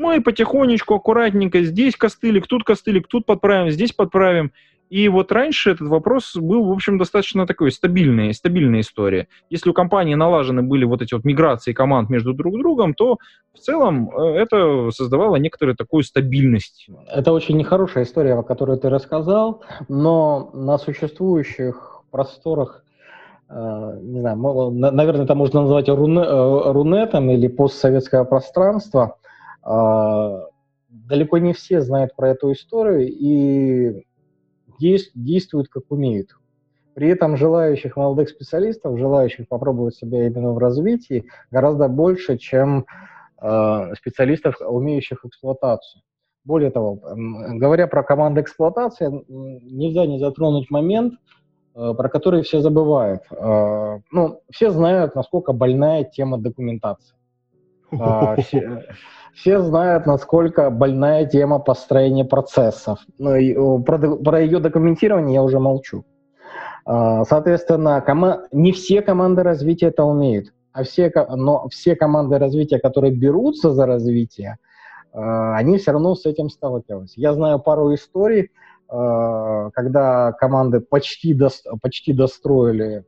Мы 0.00 0.22
потихонечку, 0.22 0.94
аккуратненько, 0.94 1.62
здесь 1.62 1.94
костылик, 1.94 2.46
тут 2.46 2.64
костылик, 2.64 3.06
тут 3.06 3.26
подправим, 3.26 3.70
здесь 3.70 3.92
подправим. 3.92 4.50
И 4.88 5.06
вот 5.10 5.30
раньше 5.30 5.72
этот 5.72 5.88
вопрос 5.88 6.34
был, 6.34 6.64
в 6.64 6.72
общем, 6.72 6.96
достаточно 6.96 7.46
такой 7.46 7.70
стабильный, 7.70 8.32
стабильная 8.32 8.80
история. 8.80 9.28
Если 9.50 9.68
у 9.68 9.74
компании 9.74 10.14
налажены 10.14 10.62
были 10.62 10.86
вот 10.86 11.02
эти 11.02 11.12
вот 11.12 11.26
миграции 11.26 11.74
команд 11.74 12.08
между 12.08 12.32
друг 12.32 12.58
другом, 12.58 12.94
то 12.94 13.18
в 13.52 13.58
целом 13.58 14.10
э, 14.10 14.36
это 14.36 14.90
создавало 14.90 15.36
некоторую 15.36 15.76
такую 15.76 16.02
стабильность. 16.02 16.88
Это 17.12 17.34
очень 17.34 17.58
нехорошая 17.58 18.04
история, 18.04 18.36
о 18.36 18.42
которой 18.42 18.78
ты 18.78 18.88
рассказал, 18.88 19.60
но 19.88 20.50
на 20.54 20.78
существующих 20.78 22.00
просторах 22.10 22.84
э, 23.50 23.98
не 24.00 24.20
знаю, 24.20 24.70
наверное, 24.70 25.24
это 25.24 25.34
можно 25.34 25.60
назвать 25.60 25.90
э, 25.90 25.92
рунетом 25.92 27.30
или 27.30 27.48
постсоветское 27.48 28.24
пространство, 28.24 29.18
далеко 29.62 31.38
не 31.38 31.52
все 31.52 31.80
знают 31.80 32.14
про 32.16 32.30
эту 32.30 32.52
историю 32.52 33.08
и 33.08 34.04
действуют 34.78 35.68
как 35.68 35.84
умеют. 35.90 36.30
При 36.94 37.08
этом 37.08 37.36
желающих 37.36 37.96
молодых 37.96 38.28
специалистов, 38.28 38.98
желающих 38.98 39.48
попробовать 39.48 39.94
себя 39.94 40.26
именно 40.26 40.52
в 40.52 40.58
развитии, 40.58 41.24
гораздо 41.50 41.88
больше, 41.88 42.36
чем 42.36 42.86
э, 43.40 43.94
специалистов, 43.96 44.56
умеющих 44.60 45.24
эксплуатацию. 45.24 46.02
Более 46.44 46.70
того, 46.70 46.98
говоря 47.54 47.86
про 47.86 48.02
команду 48.02 48.40
эксплуатации, 48.40 49.24
нельзя 49.28 50.06
не 50.06 50.18
затронуть 50.18 50.70
момент, 50.70 51.14
э, 51.74 51.94
про 51.96 52.08
который 52.08 52.42
все 52.42 52.60
забывают. 52.60 53.22
Э, 53.30 54.00
ну, 54.10 54.40
все 54.50 54.70
знают, 54.70 55.14
насколько 55.14 55.52
больная 55.52 56.04
тема 56.04 56.38
документации. 56.38 57.14
Э, 57.92 58.36
все, 58.42 58.82
все 59.34 59.60
знают, 59.60 60.06
насколько 60.06 60.70
больная 60.70 61.26
тема 61.26 61.58
построения 61.58 62.24
процессов. 62.24 63.00
Ну, 63.18 63.82
про, 63.82 63.98
про 63.98 64.40
ее 64.40 64.58
документирование 64.58 65.34
я 65.34 65.42
уже 65.42 65.58
молчу. 65.58 66.04
А, 66.84 67.24
соответственно, 67.24 68.00
кома... 68.00 68.42
не 68.52 68.72
все 68.72 69.02
команды 69.02 69.42
развития 69.42 69.86
это 69.86 70.04
умеют, 70.04 70.52
а 70.72 70.82
все, 70.82 71.12
но 71.28 71.68
все 71.68 71.96
команды 71.96 72.38
развития, 72.38 72.78
которые 72.78 73.14
берутся 73.14 73.70
за 73.70 73.86
развитие, 73.86 74.56
а, 75.12 75.56
они 75.56 75.78
все 75.78 75.92
равно 75.92 76.14
с 76.14 76.26
этим 76.26 76.48
сталкиваются. 76.48 77.20
Я 77.20 77.34
знаю 77.34 77.60
пару 77.60 77.94
историй, 77.94 78.50
а, 78.88 79.70
когда 79.70 80.32
команды 80.32 80.80
почти, 80.80 81.34
до... 81.34 81.48
почти 81.80 82.12
достроили 82.12 83.04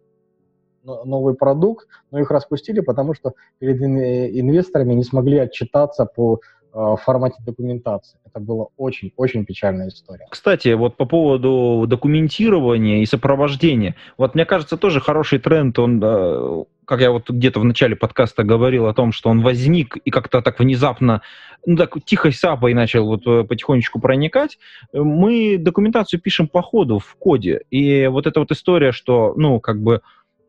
новый 0.85 1.35
продукт, 1.35 1.87
но 2.11 2.20
их 2.20 2.30
распустили, 2.30 2.80
потому 2.80 3.14
что 3.14 3.33
перед 3.59 3.80
инвесторами 3.83 4.95
не 4.95 5.05
смогли 5.05 5.39
отчитаться 5.39 6.05
по 6.05 6.41
э, 6.74 6.95
формате 7.03 7.37
документации. 7.45 8.18
Это 8.24 8.41
была 8.41 8.66
очень-очень 8.76 9.45
печальная 9.45 9.89
история. 9.89 10.26
Кстати, 10.30 10.72
вот 10.74 10.97
по 10.97 11.05
поводу 11.05 11.85
документирования 11.87 13.03
и 13.03 13.07
сопровождения. 13.07 13.95
Вот 14.18 14.35
мне 14.35 14.45
кажется, 14.45 14.76
тоже 14.76 15.01
хороший 15.01 15.39
тренд, 15.39 15.78
он, 15.78 16.01
э, 16.03 16.64
как 16.85 17.01
я 17.01 17.11
вот 17.11 17.30
где-то 17.30 17.61
в 17.61 17.64
начале 17.64 17.97
подкаста 17.97 18.43
говорил 18.43 18.87
о 18.87 18.95
том, 18.95 19.12
что 19.12 19.30
он 19.30 19.43
возник 19.43 19.97
и 19.97 20.11
как-то 20.11 20.43
так 20.43 20.59
внезапно, 20.59 21.22
ну 21.64 21.76
так 21.76 21.97
тихой 22.05 22.33
сапой 22.33 22.74
начал 22.74 23.07
вот 23.07 23.26
э, 23.26 23.45
потихонечку 23.45 24.01
проникать. 24.01 24.59
Мы 24.93 25.59
документацию 25.59 26.20
пишем 26.20 26.49
по 26.49 26.62
ходу, 26.62 26.99
в 26.99 27.14
коде. 27.16 27.62
И 27.70 28.07
вот 28.07 28.26
эта 28.26 28.41
вот 28.41 28.51
история, 28.51 28.93
что, 28.93 29.35
ну, 29.37 29.61
как 29.61 29.80
бы 29.80 30.03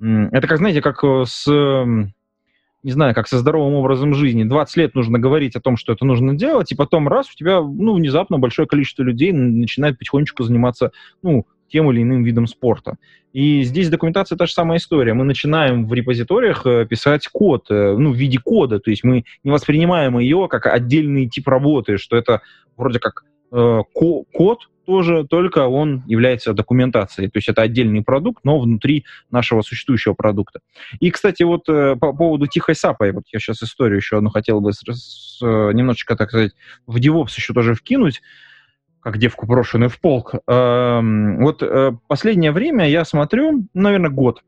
это 0.04 0.47
как, 0.47 0.58
знаете, 0.58 0.82
как 0.82 1.04
э, 1.04 1.24
с, 1.26 1.47
не 2.84 2.91
знаю, 2.91 3.16
как 3.16 3.28
со 3.28 3.38
здоровым 3.38 3.76
образом 3.76 4.14
жизни. 4.14 4.43
20 4.43 4.78
лет 4.78 4.95
нужно 4.95 5.18
говорить 5.18 5.56
о 5.56 5.62
том, 5.62 5.78
что 5.78 5.93
это 5.93 6.06
нужно 6.06 6.36
делать, 6.36 6.72
и 6.72 6.76
потом 6.76 7.08
раз, 7.08 7.32
у 7.32 7.36
тебя, 7.36 7.62
ну, 7.62 7.93
внезапно 7.93 8.38
большое 8.38 8.68
количество 8.68 9.04
людей 9.04 9.32
начинает 9.32 9.97
потихонечку 9.97 10.43
заниматься, 10.43 10.91
ну, 11.22 11.45
тем 11.70 11.89
или 11.91 12.04
иным 12.04 12.24
видом 12.24 12.47
спорта. 12.47 12.97
И 13.32 13.64
здесь 13.64 13.89
документация 13.89 14.38
та 14.38 14.45
же 14.45 14.54
самая 14.54 14.78
история. 14.78 15.14
Мы 15.14 15.24
начинаем 15.24 15.88
в 15.88 15.93
репозиториях 15.93 16.66
э, 16.68 16.86
писать 16.86 17.28
код, 17.30 17.66
э, 17.72 17.95
ну, 17.97 18.12
в 18.12 18.16
виде 18.16 18.38
кода, 18.38 18.80
то 18.80 18.91
есть 18.91 19.04
мы 19.04 19.24
не 19.43 19.51
воспринимаем 19.51 20.20
ее 20.20 20.47
как 20.49 20.68
отдельный 20.68 21.28
тип 21.28 21.47
работы, 21.47 21.97
что 21.97 22.18
это 22.18 22.41
вроде 22.78 22.99
как 22.99 23.24
э, 23.51 23.80
код, 23.93 24.60
тоже, 24.86 25.26
только 25.26 25.68
он 25.68 26.04
является 26.06 26.54
документацией. 26.54 27.30
То 27.30 27.38
есть 27.38 27.50
это 27.50 27.62
отдельный 27.62 28.04
продукт, 28.04 28.44
но 28.44 28.60
внутри 28.60 29.06
нашего 29.32 29.62
существующего 29.62 30.14
продукта. 30.14 30.60
И, 31.00 31.12
кстати, 31.12 31.44
вот 31.44 31.68
э, 31.70 31.96
по 31.96 32.14
поводу 32.14 32.48
тихой 32.48 32.76
сапы, 32.76 33.12
вот 33.12 33.24
я 33.32 33.40
сейчас 33.40 33.64
историю 33.64 33.98
еще 33.98 34.18
одну 34.18 34.30
хотел 34.30 34.62
бы 34.62 34.74
с, 34.74 34.82
с, 34.84 35.42
немножечко, 35.42 36.16
так 36.16 36.30
сказать, 36.30 36.54
в 36.86 36.98
DevOps 36.98 37.34
еще 37.36 37.54
тоже 37.54 37.74
вкинуть, 37.76 38.22
как 39.02 39.18
девку 39.18 39.46
брошенную 39.46 39.90
в 39.90 40.00
полк. 40.00 40.36
Эм, 40.48 41.44
вот 41.44 41.62
э, 41.62 41.92
последнее 42.08 42.52
время 42.52 42.90
я 42.90 43.04
смотрю, 43.04 43.68
наверное, 43.74 44.10
год, 44.10 44.42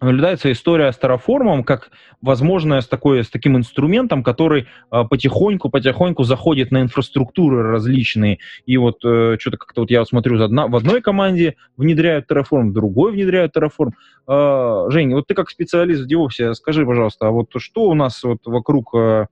наблюдается 0.00 0.50
история 0.52 0.92
с 0.92 0.98
Terraform 0.98 1.64
как 1.64 1.90
возможно 2.20 2.80
с, 2.80 2.86
такой, 2.86 3.24
с 3.24 3.30
таким 3.30 3.56
инструментом, 3.56 4.22
который 4.22 4.66
потихоньку-потихоньку 4.90 6.22
а, 6.22 6.24
заходит 6.24 6.70
на 6.70 6.82
инфраструктуры 6.82 7.62
различные. 7.62 8.38
И 8.66 8.76
вот 8.76 9.04
э, 9.04 9.36
что-то 9.38 9.56
как-то 9.56 9.82
вот 9.82 9.90
я 9.90 10.04
смотрю, 10.04 10.42
одна, 10.42 10.66
в 10.66 10.76
одной 10.76 11.00
команде 11.00 11.56
внедряют 11.76 12.30
Terraform, 12.30 12.70
в 12.70 12.72
другой 12.72 13.12
внедряют 13.12 13.56
Terraform. 13.56 13.90
Э, 14.28 14.90
Жень, 14.90 15.14
вот 15.14 15.26
ты 15.26 15.34
как 15.34 15.50
специалист 15.50 16.04
в 16.04 16.08
DevOps, 16.08 16.54
скажи, 16.54 16.86
пожалуйста, 16.86 17.28
а 17.28 17.30
вот 17.30 17.50
что 17.56 17.84
у 17.84 17.94
нас 17.94 18.22
вот 18.22 18.38
вокруг 18.46 18.94
э, 18.94 19.26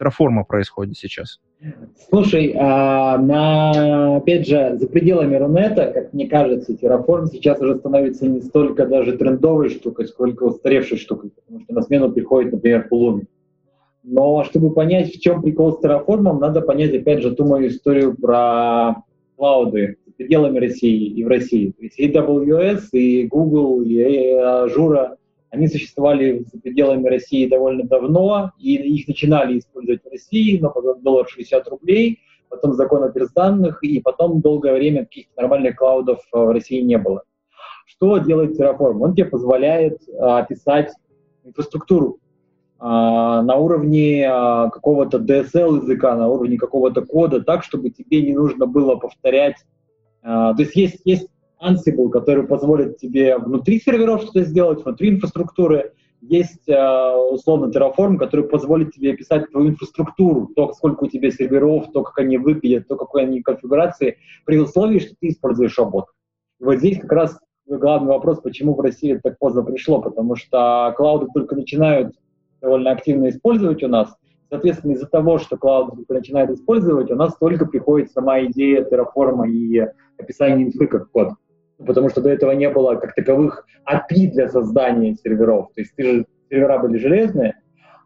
Terraform 0.00 0.44
происходит 0.46 0.96
сейчас? 0.96 1.40
Слушай, 2.08 2.54
а, 2.56 3.18
на, 3.18 4.16
опять 4.16 4.46
же, 4.46 4.76
за 4.78 4.86
пределами 4.86 5.34
Рунета, 5.34 5.90
как 5.92 6.12
мне 6.12 6.28
кажется, 6.28 6.72
Terraform 6.72 7.26
сейчас 7.26 7.60
уже 7.60 7.76
становится 7.76 8.28
не 8.28 8.40
столько 8.42 8.86
даже 8.86 9.16
трендовой 9.16 9.70
штукой, 9.70 10.06
сколько 10.06 10.44
устаревшей 10.44 10.98
штукой, 10.98 11.30
потому 11.30 11.64
что 11.64 11.74
на 11.74 11.82
смену 11.82 12.12
приходит, 12.12 12.52
например, 12.52 12.88
Pulumi. 12.90 13.26
Но 14.04 14.44
чтобы 14.44 14.72
понять, 14.72 15.12
в 15.12 15.20
чем 15.20 15.42
прикол 15.42 15.72
с 15.72 15.84
Terraform, 15.84 16.38
надо 16.38 16.60
понять, 16.60 16.94
опять 16.94 17.22
же, 17.22 17.34
ту 17.34 17.44
мою 17.44 17.68
историю 17.68 18.16
про 18.16 19.02
клауды 19.36 19.96
за 20.06 20.12
пределами 20.12 20.60
России 20.60 21.08
и 21.08 21.24
в 21.24 21.28
России. 21.28 21.72
То 21.72 21.82
есть 21.82 21.98
и 21.98 22.08
AWS, 22.08 22.88
и 22.92 23.26
Google, 23.26 23.82
и 23.82 23.98
Azure, 23.98 25.16
они 25.50 25.68
существовали 25.68 26.44
за 26.52 26.60
пределами 26.60 27.08
России 27.08 27.48
довольно 27.48 27.84
давно, 27.84 28.52
и 28.58 28.74
их 28.74 29.08
начинали 29.08 29.58
использовать 29.58 30.04
в 30.04 30.08
России, 30.08 30.58
но 30.58 30.70
потом 30.70 31.02
доллар 31.02 31.26
60 31.28 31.68
рублей, 31.68 32.20
потом 32.48 32.74
закон 32.74 33.04
о 33.04 33.12
данных, 33.34 33.82
и 33.82 34.00
потом 34.00 34.40
долгое 34.40 34.74
время 34.74 35.04
каких-то 35.04 35.40
нормальных 35.40 35.76
клаудов 35.76 36.20
э, 36.32 36.38
в 36.38 36.50
России 36.50 36.80
не 36.80 36.98
было. 36.98 37.22
Что 37.86 38.18
делает 38.18 38.58
Terraform? 38.58 38.98
Он 39.00 39.14
тебе 39.14 39.24
позволяет 39.26 39.98
описать 40.18 40.92
инфраструктуру 41.42 42.18
а, 42.78 43.42
на 43.42 43.56
уровне 43.56 44.28
какого-то 44.28 45.18
DSL 45.18 45.82
языка, 45.82 46.14
на 46.14 46.28
уровне 46.28 46.58
какого-то 46.58 47.06
кода, 47.06 47.40
так, 47.40 47.64
чтобы 47.64 47.88
тебе 47.88 48.20
не 48.20 48.34
нужно 48.34 48.66
было 48.66 48.96
повторять. 48.96 49.56
То 50.22 50.54
есть 50.58 50.76
есть, 50.76 51.00
есть 51.04 51.28
Ansible, 51.62 52.10
который 52.10 52.46
позволит 52.46 52.98
тебе 52.98 53.36
внутри 53.38 53.80
серверов 53.80 54.22
что-то 54.22 54.42
сделать, 54.42 54.84
внутри 54.84 55.10
инфраструктуры. 55.10 55.92
Есть, 56.20 56.68
условно, 56.68 57.70
Terraform, 57.70 58.16
который 58.16 58.48
позволит 58.48 58.92
тебе 58.92 59.12
описать 59.12 59.50
твою 59.50 59.68
инфраструктуру, 59.68 60.50
то, 60.56 60.72
сколько 60.72 61.04
у 61.04 61.06
тебя 61.06 61.30
серверов, 61.30 61.92
то, 61.92 62.02
как 62.02 62.18
они 62.18 62.38
выглядят, 62.38 62.88
то, 62.88 62.96
какой 62.96 63.22
они 63.22 63.40
конфигурации, 63.40 64.18
при 64.44 64.58
условии, 64.58 64.98
что 64.98 65.14
ты 65.20 65.28
используешь. 65.28 65.78
И 65.78 66.64
вот 66.64 66.78
здесь 66.78 66.98
как 66.98 67.12
раз 67.12 67.38
главный 67.66 68.08
вопрос, 68.08 68.40
почему 68.40 68.74
в 68.74 68.80
России 68.80 69.20
так 69.22 69.38
поздно 69.38 69.62
пришло, 69.62 70.02
потому 70.02 70.34
что 70.34 70.92
клауды 70.96 71.28
только 71.32 71.54
начинают 71.54 72.16
довольно 72.60 72.90
активно 72.90 73.28
использовать 73.28 73.84
у 73.84 73.88
нас. 73.88 74.12
Соответственно, 74.50 74.92
из-за 74.92 75.06
того, 75.06 75.38
что 75.38 75.56
клауд 75.56 76.08
начинает 76.08 76.50
использовать, 76.50 77.12
у 77.12 77.14
нас 77.14 77.36
только 77.36 77.66
приходит 77.66 78.10
сама 78.10 78.40
идея 78.46 78.82
терраформа 78.82 79.48
и 79.48 79.86
описание 80.18 80.66
инфы 80.66 80.88
как 80.88 81.10
код. 81.12 81.34
Потому 81.84 82.08
что 82.08 82.20
до 82.20 82.30
этого 82.30 82.52
не 82.52 82.68
было 82.68 82.96
как 82.96 83.14
таковых 83.14 83.66
API 83.86 84.30
для 84.30 84.48
создания 84.48 85.14
серверов. 85.14 85.68
То 85.74 85.80
есть 85.80 85.94
ты 85.94 86.02
же, 86.02 86.26
сервера 86.50 86.78
были 86.78 86.98
железные. 86.98 87.54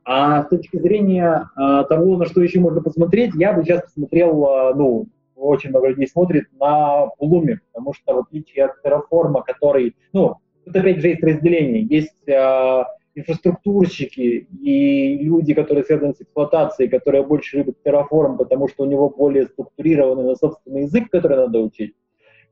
А 0.05 0.43
с 0.43 0.49
точки 0.49 0.79
зрения 0.79 1.49
а, 1.55 1.85
того, 1.85 2.17
на 2.17 2.27
что 2.27 2.43
еще 2.43 2.61
можно 2.61 2.83
посмотреть, 2.83 3.35
я 3.35 3.53
бы 3.53 3.63
сейчас 3.63 3.83
посмотрел, 3.83 4.45
а, 4.47 4.75
ну, 4.75 5.07
очень 5.37 5.71
много 5.71 5.89
людей 5.89 6.07
смотрит 6.07 6.47
на 6.59 7.09
Pulumi, 7.21 7.57
потому 7.73 7.95
что 7.95 8.15
в 8.15 8.19
отличие 8.21 8.67
от 8.67 8.73
Terraform, 8.85 9.43
который, 9.47 9.97
ну, 10.13 10.37
тут 10.65 10.77
опять 10.77 10.99
же 10.99 11.09
есть 11.09 11.23
разделение. 11.23 11.83
Есть 11.83 12.29
а, 12.29 12.87
инфраструктурщики 13.15 14.49
и 14.61 15.19
люди, 15.19 15.55
которые 15.55 15.85
связаны 15.85 16.15
с 16.15 16.21
эксплуатацией, 16.21 16.89
которые 16.89 17.25
больше 17.25 17.59
любят 17.59 17.77
Terraform, 17.85 18.39
потому 18.39 18.69
что 18.69 18.85
у 18.85 18.87
него 18.87 19.09
более 19.09 19.47
структурированный 19.47 20.25
на 20.25 20.35
собственный 20.35 20.83
язык, 20.83 21.11
который 21.11 21.37
надо 21.37 21.61
учить. 21.61 21.95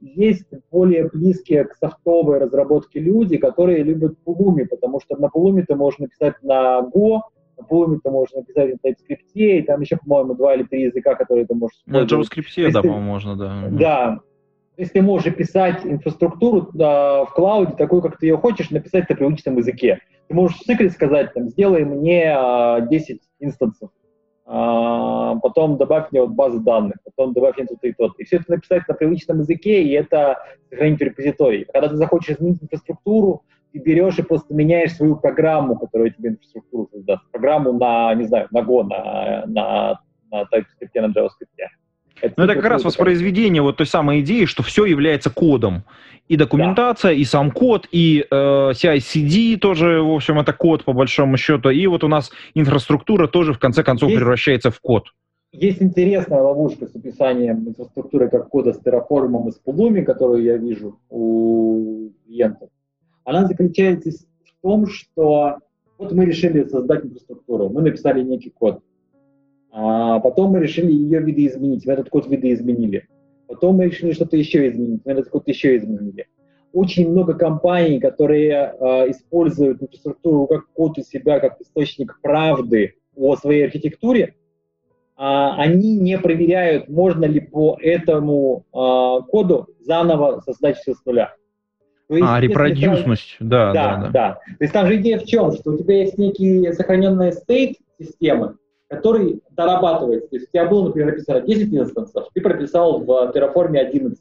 Есть 0.01 0.47
более 0.71 1.09
близкие 1.09 1.65
к 1.65 1.75
софтовой 1.75 2.39
разработке 2.39 3.01
люди, 3.01 3.37
которые 3.37 3.83
любят 3.83 4.15
Pulumi, 4.27 4.67
потому 4.67 5.01
что 5.01 5.17
на 5.17 5.27
Pulumi 5.27 5.65
ты 5.67 5.75
можешь 5.75 5.99
написать 5.99 6.35
на 6.43 6.81
Go, 6.81 7.21
на 7.59 7.63
Pulumi 7.69 7.99
ты 8.03 8.11
можешь 8.11 8.35
написать 8.35 8.73
на 8.73 8.89
TypeScript, 8.89 9.19
и 9.35 9.63
там 9.63 9.81
еще, 9.83 9.99
по-моему, 9.99 10.35
два 10.35 10.55
или 10.55 10.63
три 10.63 10.85
языка, 10.85 11.15
которые 11.15 11.47
ты 11.47 11.55
можешь 11.55 11.77
использовать. 11.79 12.11
На 12.11 12.17
JavaScript, 12.17 12.73
да, 12.73 12.81
по-моему, 12.81 13.03
можно, 13.03 13.37
да. 13.37 13.69
Да, 13.71 14.21
если 14.81 14.95
ты 14.95 15.03
можешь 15.03 15.35
писать 15.35 15.85
инфраструктуру 15.85 16.71
да, 16.73 17.27
в 17.27 17.35
клауде 17.35 17.75
такой, 17.77 18.01
как 18.01 18.19
ты 18.19 18.27
ее 18.27 18.39
хочешь, 18.39 18.71
написать 18.71 19.11
на 19.11 19.17
привычном 19.17 19.59
языке. 19.59 20.01
Ты 20.29 20.35
можешь 20.35 20.59
в 20.59 20.63
цикле 20.63 20.89
сказать, 20.89 21.35
там, 21.35 21.49
сделай 21.49 21.85
мне 21.85 22.33
а, 22.35 22.81
10 22.81 23.21
инстансов, 23.41 23.91
потом 24.51 25.77
добавь 25.77 26.11
мне 26.11 26.23
вот 26.23 26.31
базы 26.31 26.59
данных, 26.59 26.97
потом 27.05 27.33
добавь 27.33 27.57
мне 27.57 27.67
тут 27.67 27.79
и 27.83 27.93
тот. 27.93 28.19
И 28.19 28.25
все 28.25 28.37
это 28.37 28.51
написать 28.51 28.89
на 28.89 28.95
привычном 28.95 29.41
языке, 29.41 29.83
и 29.83 29.93
это 29.93 30.39
сохранить 30.71 30.99
в 30.99 31.03
репозитории. 31.03 31.67
Когда 31.73 31.89
ты 31.89 31.97
захочешь 31.97 32.37
изменить 32.37 32.63
инфраструктуру, 32.63 33.45
ты 33.73 33.79
берешь 33.79 34.19
и 34.19 34.23
просто 34.23 34.53
меняешь 34.53 34.97
свою 34.97 35.17
программу, 35.17 35.79
которая 35.79 36.11
тебе 36.11 36.31
инфраструктуру 36.31 36.89
создаст. 36.93 37.31
Программу 37.31 37.73
на, 37.73 38.13
не 38.15 38.25
знаю, 38.25 38.49
на 38.51 38.59
Go, 38.59 38.83
на, 38.83 39.45
на, 39.47 40.01
на 40.33 40.43
TypeScript, 40.43 41.01
на 41.01 41.13
JavaScript. 41.13 41.69
Это, 42.21 42.35
ну, 42.37 42.45
это 42.45 42.55
как 42.55 42.65
раз 42.65 42.85
воспроизведение 42.85 43.63
вот 43.63 43.77
той 43.77 43.87
самой 43.87 44.21
идеи, 44.21 44.45
что 44.45 44.63
все 44.63 44.85
является 44.85 45.31
кодом. 45.31 45.85
И 46.29 46.37
документация, 46.37 47.11
да. 47.11 47.15
и 47.15 47.25
сам 47.25 47.51
код, 47.51 47.89
и 47.91 48.25
э, 48.31 48.35
CI-CD 48.35 49.57
тоже, 49.59 50.01
в 50.01 50.13
общем, 50.13 50.39
это 50.39 50.53
код 50.53 50.85
по 50.85 50.93
большому 50.93 51.37
счету. 51.37 51.71
И 51.71 51.87
вот 51.87 52.05
у 52.05 52.09
нас 52.09 52.31
инфраструктура 52.55 53.27
тоже 53.27 53.53
в 53.53 53.59
конце 53.59 53.83
концов 53.83 54.11
есть, 54.11 54.21
превращается 54.21 54.71
в 54.71 54.81
код. 54.81 55.09
Есть 55.53 55.83
интересная 55.83 56.41
ловушка 56.41 56.87
с 56.87 56.95
описанием 56.95 57.69
инфраструктуры 57.69 58.31
как 58.31 58.49
кода 58.49 58.73
с 58.73 58.81
Terraform 58.81 59.49
и 59.49 59.51
с 59.51 59.61
Pulumi, 59.65 60.03
которую 60.03 60.45
я 60.45 60.57
вижу 60.57 61.01
у 61.09 62.11
клиентов. 62.25 62.71
Она 63.25 63.47
заключается 63.47 64.11
в 64.11 64.63
том, 64.63 64.87
что 64.87 65.59
вот 65.99 66.13
мы 66.13 66.25
решили 66.27 66.65
создать 66.65 67.05
инфраструктуру, 67.05 67.69
мы 67.69 67.83
написали 67.83 68.23
некий 68.23 68.51
код. 68.51 68.81
А 69.73 70.19
потом 70.21 70.53
мы 70.53 70.61
решили 70.61 70.93
ее 70.93 71.21
видоизменить, 71.21 71.87
мы 71.87 71.93
этот 71.93 72.09
код 72.11 72.27
видоизменили. 72.27 73.07
Потом 73.47 73.77
мы 73.77 73.87
решили 73.87 74.13
что-то 74.13 74.37
еще 74.37 74.69
изменить, 74.69 75.03
мы 75.05 75.13
этот 75.13 75.29
код 75.29 75.47
еще 75.49 75.77
изменили. 75.77 76.27
Очень 76.73 77.11
много 77.11 77.35
компаний, 77.35 77.99
которые 77.99 78.53
э, 78.53 79.11
используют 79.11 79.83
инфраструктуру 79.83 80.47
как 80.47 80.69
код 80.73 80.99
у 80.99 81.03
себя, 81.03 81.41
как 81.41 81.61
источник 81.61 82.21
правды 82.23 82.95
о 83.17 83.37
своей 83.37 83.65
архитектуре, 83.65 84.23
э, 84.23 84.31
они 85.17 85.99
не 85.99 86.17
проверяют, 86.19 86.89
можно 86.89 87.25
ли 87.25 87.41
по 87.41 87.77
этому 87.81 88.67
э, 88.73 89.23
коду 89.31 89.69
заново 89.81 90.43
создать 90.45 90.79
все 90.79 90.95
с 90.95 91.05
нуля. 91.05 91.35
То 92.07 92.17
есть, 92.17 92.29
а, 92.29 92.41
репродюсность, 92.41 93.37
да, 93.39 93.73
да, 93.73 93.97
да, 93.97 94.11
да. 94.11 94.41
То 94.59 94.65
есть 94.65 94.73
там 94.73 94.87
же 94.89 94.97
идея 94.97 95.19
в 95.19 95.25
чем, 95.25 95.53
что 95.53 95.71
у 95.71 95.79
тебя 95.79 95.99
есть 95.99 96.19
некий 96.19 96.73
сохраненный 96.73 97.33
стейт 97.33 97.77
системы, 98.01 98.57
который 98.91 99.41
дорабатывается. 99.53 100.29
То 100.29 100.37
есть 100.37 100.49
у 100.49 100.51
тебя 100.51 100.67
было, 100.67 100.89
например, 100.89 101.13
написано 101.13 101.41
10 101.41 101.73
инстансов, 101.73 102.29
ты 102.35 102.41
прописал 102.41 102.99
в 102.99 103.33
Terraform 103.33 103.77
11. 103.77 104.21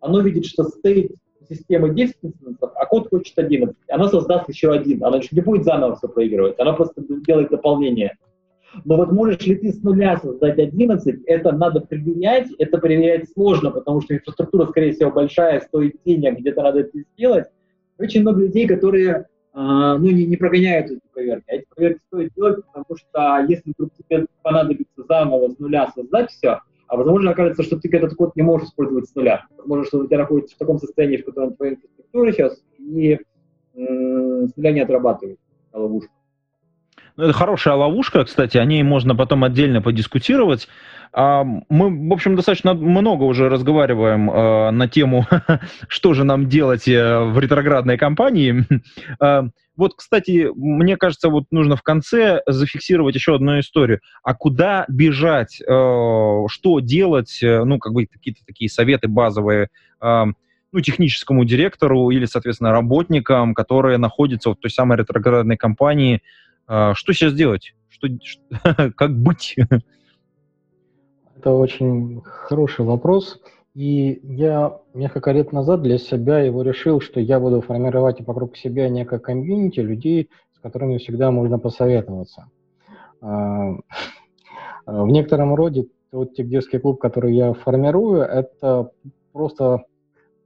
Оно 0.00 0.20
видит, 0.20 0.46
что 0.46 0.62
стейт 0.64 1.12
системы 1.48 1.90
10 1.92 2.14
инстансов, 2.22 2.70
а 2.76 2.86
код 2.86 3.08
хочет 3.10 3.36
11. 3.36 3.76
Оно 3.90 4.08
создаст 4.08 4.48
еще 4.48 4.72
один. 4.72 5.04
Оно 5.04 5.20
не 5.30 5.40
будет 5.40 5.64
заново 5.64 5.96
все 5.96 6.08
проигрывать, 6.08 6.58
оно 6.60 6.76
просто 6.76 7.02
делает 7.26 7.50
дополнение. 7.50 8.16
Но 8.84 8.96
вот 8.96 9.10
можешь 9.10 9.44
ли 9.44 9.56
ты 9.56 9.72
с 9.72 9.82
нуля 9.82 10.18
создать 10.18 10.58
11, 10.58 11.22
это 11.26 11.52
надо 11.52 11.80
проверять, 11.80 12.48
это 12.58 12.78
проверять 12.78 13.28
сложно, 13.32 13.70
потому 13.70 14.02
что 14.02 14.14
инфраструктура, 14.14 14.66
скорее 14.66 14.92
всего, 14.92 15.10
большая, 15.10 15.60
стоит 15.60 15.96
денег, 16.04 16.38
где-то 16.38 16.62
надо 16.62 16.80
это 16.80 16.98
сделать. 17.14 17.46
Очень 17.98 18.20
много 18.20 18.42
людей, 18.42 18.68
которые 18.68 19.26
ну, 19.58 20.10
не, 20.10 20.26
не 20.26 20.36
прогоняют 20.36 20.90
эти 20.90 21.00
проверки. 21.12 21.44
А 21.48 21.54
эти 21.54 21.66
проверки 21.74 22.00
стоит 22.08 22.32
делать, 22.34 22.64
потому 22.66 22.98
что 22.98 23.46
если 23.48 23.72
вдруг 23.72 23.90
тебе 23.94 24.26
понадобится 24.42 25.02
заново 25.08 25.48
с 25.48 25.58
нуля 25.58 25.90
создать 25.94 26.30
все, 26.30 26.60
а 26.88 26.96
возможно 26.96 27.30
окажется, 27.30 27.62
что 27.62 27.78
ты 27.80 27.88
этот 27.96 28.14
код 28.14 28.36
не 28.36 28.42
можешь 28.42 28.68
использовать 28.68 29.08
с 29.08 29.14
нуля. 29.14 29.46
Возможно, 29.56 29.84
что 29.84 29.98
у 29.98 30.06
тебя 30.06 30.18
находится 30.18 30.54
в 30.54 30.58
таком 30.58 30.78
состоянии, 30.78 31.16
в 31.16 31.24
котором 31.24 31.54
твоя 31.54 31.72
инфраструктура 31.72 32.32
сейчас, 32.32 32.62
и 32.78 33.18
м- 33.74 34.48
с 34.48 34.56
нуля 34.56 34.72
не 34.72 34.80
отрабатывает 34.80 35.38
ловушку. 35.72 36.12
Ну, 37.16 37.24
это 37.24 37.32
хорошая 37.32 37.74
ловушка, 37.74 38.24
кстати, 38.24 38.58
о 38.58 38.64
ней 38.64 38.82
можно 38.82 39.16
потом 39.16 39.42
отдельно 39.44 39.80
подискутировать. 39.80 40.68
А, 41.14 41.44
мы, 41.44 42.08
в 42.08 42.12
общем, 42.12 42.36
достаточно 42.36 42.74
много 42.74 43.22
уже 43.22 43.48
разговариваем 43.48 44.30
э, 44.30 44.70
на 44.70 44.86
тему, 44.86 45.26
что 45.88 46.12
же 46.12 46.24
нам 46.24 46.46
делать 46.46 46.86
э, 46.86 47.20
в 47.20 47.38
ретроградной 47.38 47.96
кампании. 47.96 48.66
Э, 49.18 49.44
вот, 49.76 49.94
кстати, 49.96 50.50
мне 50.54 50.98
кажется, 50.98 51.30
вот 51.30 51.44
нужно 51.50 51.76
в 51.76 51.82
конце 51.82 52.42
зафиксировать 52.46 53.14
еще 53.14 53.36
одну 53.36 53.58
историю. 53.60 54.00
А 54.22 54.34
куда 54.34 54.84
бежать, 54.88 55.54
что 55.56 56.80
делать, 56.80 57.38
ну, 57.42 57.78
как 57.78 57.92
бы 57.92 58.06
какие-то 58.06 58.40
такие 58.46 58.70
советы 58.70 59.08
базовые, 59.08 59.68
ну, 60.00 60.80
техническому 60.82 61.44
директору 61.44 62.10
или, 62.10 62.26
соответственно, 62.26 62.72
работникам, 62.72 63.54
которые 63.54 63.98
находятся 63.98 64.50
в 64.50 64.56
той 64.56 64.70
самой 64.70 64.98
ретроградной 64.98 65.56
компании. 65.56 66.22
Что 66.66 67.12
сейчас 67.12 67.32
делать? 67.34 67.74
Что, 67.88 68.08
как 68.96 69.16
быть? 69.16 69.56
Это 71.36 71.52
очень 71.52 72.22
хороший 72.24 72.84
вопрос. 72.84 73.40
И 73.74 74.20
я 74.22 74.78
несколько 74.94 75.32
лет 75.32 75.52
назад 75.52 75.82
для 75.82 75.98
себя 75.98 76.40
его 76.40 76.62
решил, 76.62 77.00
что 77.00 77.20
я 77.20 77.38
буду 77.38 77.60
формировать 77.60 78.20
вокруг 78.26 78.56
себя 78.56 78.88
некое 78.88 79.18
комьюнити 79.18 79.80
людей, 79.80 80.30
с 80.54 80.58
которыми 80.60 80.96
всегда 80.98 81.30
можно 81.30 81.58
посоветоваться. 81.58 82.50
А, 83.20 83.74
В 84.86 85.08
некотором 85.08 85.54
роде 85.54 85.88
тот 86.12 86.34
тигдирский 86.34 86.78
клуб, 86.78 87.00
который 87.00 87.34
я 87.34 87.52
формирую, 87.52 88.22
это 88.22 88.90
просто 89.32 89.84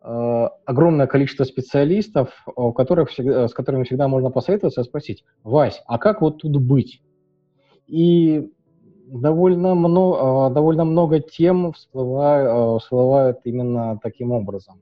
огромное 0.00 1.06
количество 1.06 1.44
специалистов, 1.44 2.30
у 2.56 2.72
которых 2.72 3.10
всегда, 3.10 3.48
с 3.48 3.54
которыми 3.54 3.84
всегда 3.84 4.08
можно 4.08 4.30
посоветоваться 4.30 4.80
и 4.80 4.84
спросить, 4.84 5.24
Вась, 5.44 5.82
а 5.86 5.98
как 5.98 6.20
вот 6.22 6.38
тут 6.38 6.56
быть? 6.56 7.02
И 7.86 8.50
довольно 9.06 9.74
много, 9.74 10.50
довольно 10.54 10.84
много 10.84 11.20
тем 11.20 11.72
всплывают 11.72 13.40
именно 13.44 13.98
таким 14.02 14.32
образом. 14.32 14.80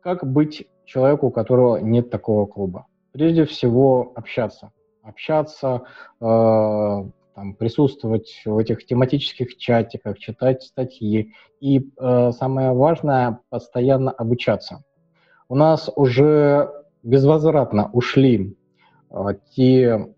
Как 0.00 0.24
быть 0.24 0.66
человеку, 0.84 1.26
у 1.26 1.30
которого 1.30 1.78
нет 1.78 2.10
такого 2.10 2.46
клуба? 2.46 2.86
Прежде 3.12 3.44
всего 3.44 4.12
общаться. 4.14 4.70
Общаться, 5.02 5.82
там, 7.34 7.54
присутствовать 7.54 8.42
в 8.44 8.56
этих 8.58 8.86
тематических 8.86 9.56
чатиках, 9.56 10.18
читать 10.18 10.62
статьи. 10.62 11.32
И 11.60 11.90
э, 11.98 12.32
самое 12.32 12.72
важное, 12.72 13.40
постоянно 13.50 14.10
обучаться. 14.10 14.84
У 15.48 15.56
нас 15.56 15.90
уже 15.94 16.70
безвозвратно 17.02 17.90
ушли 17.92 18.56
э, 19.10 19.16
те 19.54 20.14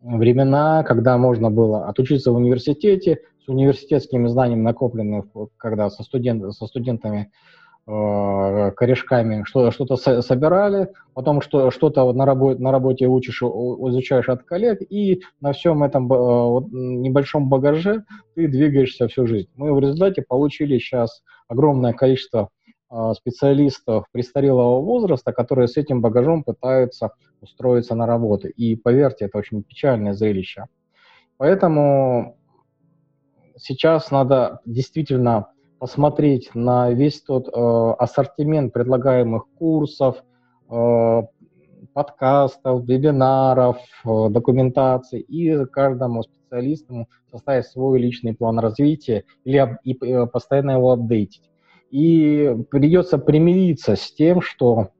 времена, 0.00 0.82
когда 0.82 1.16
можно 1.16 1.50
было 1.50 1.86
отучиться 1.86 2.32
в 2.32 2.36
университете 2.36 3.20
с 3.44 3.48
университетскими 3.48 4.28
знаниями, 4.28 4.62
накопленными, 4.62 5.24
когда 5.56 5.90
со, 5.90 6.02
студент, 6.02 6.52
со 6.54 6.66
студентами 6.66 7.32
корешками 7.84 9.44
что-то 9.44 9.96
собирали, 9.96 10.88
потом 11.14 11.40
что, 11.40 11.70
что-то 11.72 12.12
на 12.12 12.24
работе, 12.24 12.62
на 12.62 12.70
работе 12.70 13.08
учишь, 13.08 13.42
изучаешь 13.42 14.28
от 14.28 14.44
коллег, 14.44 14.80
и 14.88 15.22
на 15.40 15.52
всем 15.52 15.82
этом 15.82 16.10
э, 16.12 16.16
вот, 16.16 16.68
небольшом 16.70 17.48
багаже 17.48 18.04
ты 18.34 18.46
двигаешься 18.46 19.08
всю 19.08 19.26
жизнь. 19.26 19.48
Мы 19.56 19.74
в 19.74 19.80
результате 19.80 20.22
получили 20.22 20.78
сейчас 20.78 21.22
огромное 21.48 21.92
количество 21.92 22.50
э, 22.90 23.12
специалистов 23.16 24.06
престарелого 24.12 24.80
возраста, 24.80 25.32
которые 25.32 25.66
с 25.66 25.76
этим 25.76 26.00
багажом 26.00 26.44
пытаются 26.44 27.10
устроиться 27.40 27.96
на 27.96 28.06
работу. 28.06 28.46
И 28.46 28.76
поверьте, 28.76 29.24
это 29.24 29.38
очень 29.38 29.64
печальное 29.64 30.12
зрелище. 30.12 30.66
Поэтому 31.36 32.36
сейчас 33.56 34.12
надо 34.12 34.60
действительно 34.64 35.51
посмотреть 35.82 36.54
на 36.54 36.92
весь 36.92 37.22
тот 37.22 37.48
э, 37.48 37.50
ассортимент 37.98 38.72
предлагаемых 38.72 39.48
курсов, 39.58 40.22
э, 40.70 41.22
подкастов, 41.92 42.84
вебинаров, 42.84 43.78
э, 44.04 44.28
документации 44.30 45.18
и 45.18 45.64
каждому 45.64 46.22
специалисту 46.22 47.08
составить 47.32 47.66
свой 47.66 47.98
личный 47.98 48.32
план 48.32 48.60
развития 48.60 49.24
или 49.42 49.76
и, 49.82 49.98
э, 50.00 50.26
постоянно 50.26 50.70
его 50.70 50.92
апдейтить. 50.92 51.50
И 51.90 52.56
придется 52.70 53.18
примириться 53.18 53.96
с 53.96 54.12
тем, 54.12 54.40
что 54.40 54.90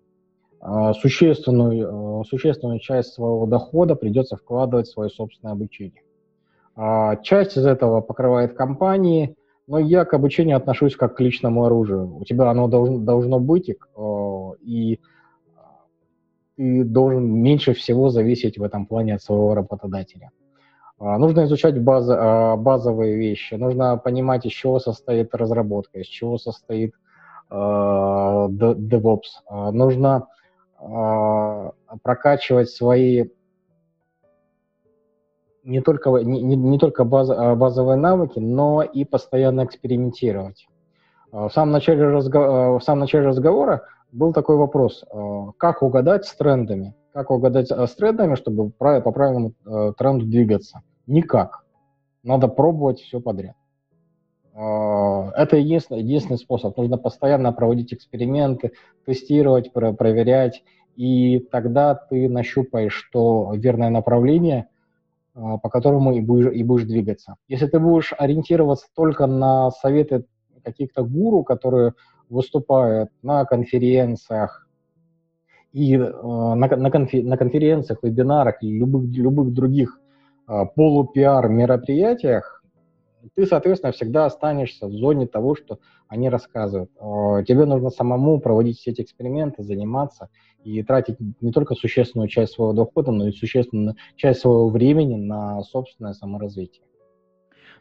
э, 0.60 0.92
существенную, 1.00 2.22
э, 2.22 2.24
существенную 2.24 2.80
часть 2.80 3.12
своего 3.12 3.46
дохода 3.46 3.94
придется 3.94 4.34
вкладывать 4.34 4.88
в 4.88 4.92
свое 4.94 5.10
собственное 5.10 5.52
обучение. 5.52 6.02
Э, 6.76 7.22
часть 7.22 7.56
из 7.56 7.66
этого 7.66 8.00
покрывает 8.00 8.54
компании– 8.54 9.36
но 9.66 9.78
я 9.78 10.04
к 10.04 10.14
обучению 10.14 10.56
отношусь 10.56 10.96
как 10.96 11.16
к 11.16 11.20
личному 11.20 11.64
оружию. 11.64 12.16
У 12.16 12.24
тебя 12.24 12.50
оно 12.50 12.68
должно, 12.68 12.98
должно 12.98 13.38
быть, 13.40 13.70
и, 14.60 15.00
ты 16.56 16.84
должен 16.84 17.24
меньше 17.24 17.72
всего 17.72 18.10
зависеть 18.10 18.58
в 18.58 18.62
этом 18.62 18.86
плане 18.86 19.14
от 19.14 19.22
своего 19.22 19.54
работодателя. 19.54 20.30
А, 20.98 21.18
нужно 21.18 21.44
изучать 21.44 21.82
баз, 21.82 22.06
а, 22.08 22.56
базовые 22.56 23.16
вещи, 23.16 23.54
нужно 23.54 23.96
понимать, 23.96 24.46
из 24.46 24.52
чего 24.52 24.78
состоит 24.78 25.34
разработка, 25.34 26.00
из 26.00 26.06
чего 26.06 26.38
состоит 26.38 26.94
DevOps. 27.50 29.20
Нужно 29.72 30.26
прокачивать 32.02 32.70
свои 32.70 33.26
не 35.64 35.80
только, 35.80 36.10
не, 36.10 36.42
не, 36.42 36.56
не 36.56 36.78
только 36.78 37.04
баз, 37.04 37.30
а, 37.30 37.54
базовые 37.54 37.96
навыки, 37.96 38.38
но 38.38 38.82
и 38.82 39.04
постоянно 39.04 39.64
экспериментировать. 39.64 40.66
А, 41.30 41.48
в 41.48 41.52
самом, 41.52 41.72
начале 41.72 42.04
разго... 42.04 42.38
А, 42.40 42.78
в 42.78 42.82
самом 42.82 43.00
начале 43.00 43.26
разговора 43.26 43.82
был 44.10 44.34
такой 44.34 44.56
вопрос, 44.56 45.04
как 45.56 45.82
угадать 45.82 46.26
с 46.26 46.34
трендами? 46.34 46.94
Как 47.14 47.30
угадать 47.30 47.70
с 47.70 47.94
трендами, 47.94 48.34
чтобы 48.34 48.68
по 48.68 49.00
правильному 49.00 49.54
тренду 49.96 50.26
двигаться? 50.26 50.82
Никак. 51.06 51.64
Надо 52.22 52.48
пробовать 52.48 53.00
все 53.00 53.20
подряд. 53.20 53.56
Это 54.54 55.56
единственный, 55.56 56.00
единственный 56.00 56.36
способ. 56.36 56.76
Нужно 56.76 56.98
постоянно 56.98 57.54
проводить 57.54 57.94
эксперименты, 57.94 58.72
тестировать, 59.06 59.72
проверять, 59.72 60.62
и 60.94 61.38
тогда 61.38 61.94
ты 61.94 62.28
нащупаешь, 62.28 62.92
что 62.92 63.54
верное 63.54 63.88
направление– 63.88 64.66
по 65.34 65.68
которому 65.70 66.12
и 66.12 66.20
будешь, 66.20 66.52
и 66.52 66.62
будешь 66.62 66.84
двигаться. 66.84 67.36
Если 67.48 67.66
ты 67.66 67.78
будешь 67.78 68.12
ориентироваться 68.18 68.86
только 68.94 69.26
на 69.26 69.70
советы 69.70 70.24
каких-то 70.62 71.04
гуру, 71.04 71.42
которые 71.42 71.94
выступают 72.28 73.10
на 73.22 73.44
конференциях 73.44 74.68
и 75.72 75.94
э, 75.94 76.00
на, 76.00 76.54
на, 76.54 76.90
конфи, 76.90 77.22
на 77.22 77.36
конференциях, 77.36 78.00
вебинарах 78.02 78.62
и 78.62 78.78
любых, 78.78 79.04
любых 79.04 79.52
других 79.52 79.98
э, 80.48 80.64
полупиар 80.74 81.48
мероприятиях, 81.48 82.61
ты, 83.34 83.46
соответственно, 83.46 83.92
всегда 83.92 84.26
останешься 84.26 84.86
в 84.86 84.92
зоне 84.92 85.26
того, 85.26 85.54
что 85.54 85.78
они 86.08 86.28
рассказывают. 86.28 86.90
Тебе 87.46 87.64
нужно 87.64 87.90
самому 87.90 88.40
проводить 88.40 88.78
все 88.78 88.90
эти 88.90 89.02
эксперименты, 89.02 89.62
заниматься 89.62 90.28
и 90.64 90.82
тратить 90.82 91.16
не 91.40 91.52
только 91.52 91.74
существенную 91.74 92.28
часть 92.28 92.54
своего 92.54 92.72
дохода, 92.72 93.12
но 93.12 93.28
и 93.28 93.32
существенную 93.32 93.96
часть 94.16 94.40
своего 94.40 94.68
времени 94.68 95.16
на 95.16 95.62
собственное 95.62 96.12
саморазвитие. 96.12 96.84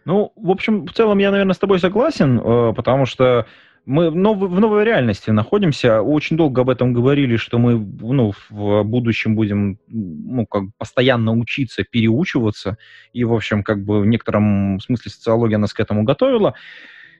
Ну, 0.06 0.32
в 0.36 0.50
общем, 0.50 0.88
в 0.88 0.94
целом 0.94 1.20
я, 1.20 1.32
наверное, 1.32 1.54
с 1.54 1.60
тобой 1.60 1.80
согласен, 1.80 2.39
э, 2.39 2.74
потому 2.74 3.06
что 3.06 3.46
мы 3.86 4.12
в 4.12 4.16
новой 4.16 4.84
реальности 4.84 5.32
находимся. 5.32 6.02
Очень 6.02 6.38
долго 6.38 6.62
об 6.62 6.70
этом 6.70 6.94
говорили, 6.94 7.36
что 7.36 7.58
мы 7.58 7.78
ну, 7.80 8.34
в 8.50 8.84
будущем 8.84 9.36
будем 9.36 9.80
ну, 9.88 10.46
как 10.46 10.66
постоянно 10.78 11.34
учиться, 11.34 11.84
переучиваться. 11.84 12.78
И, 13.12 13.24
в 13.24 13.34
общем, 13.34 13.64
как 13.64 13.84
бы 13.84 14.02
в 14.02 14.06
некотором 14.06 14.80
смысле 14.80 15.12
социология 15.12 15.58
нас 15.58 15.74
к 15.74 15.80
этому 15.80 16.04
готовила. 16.04 16.54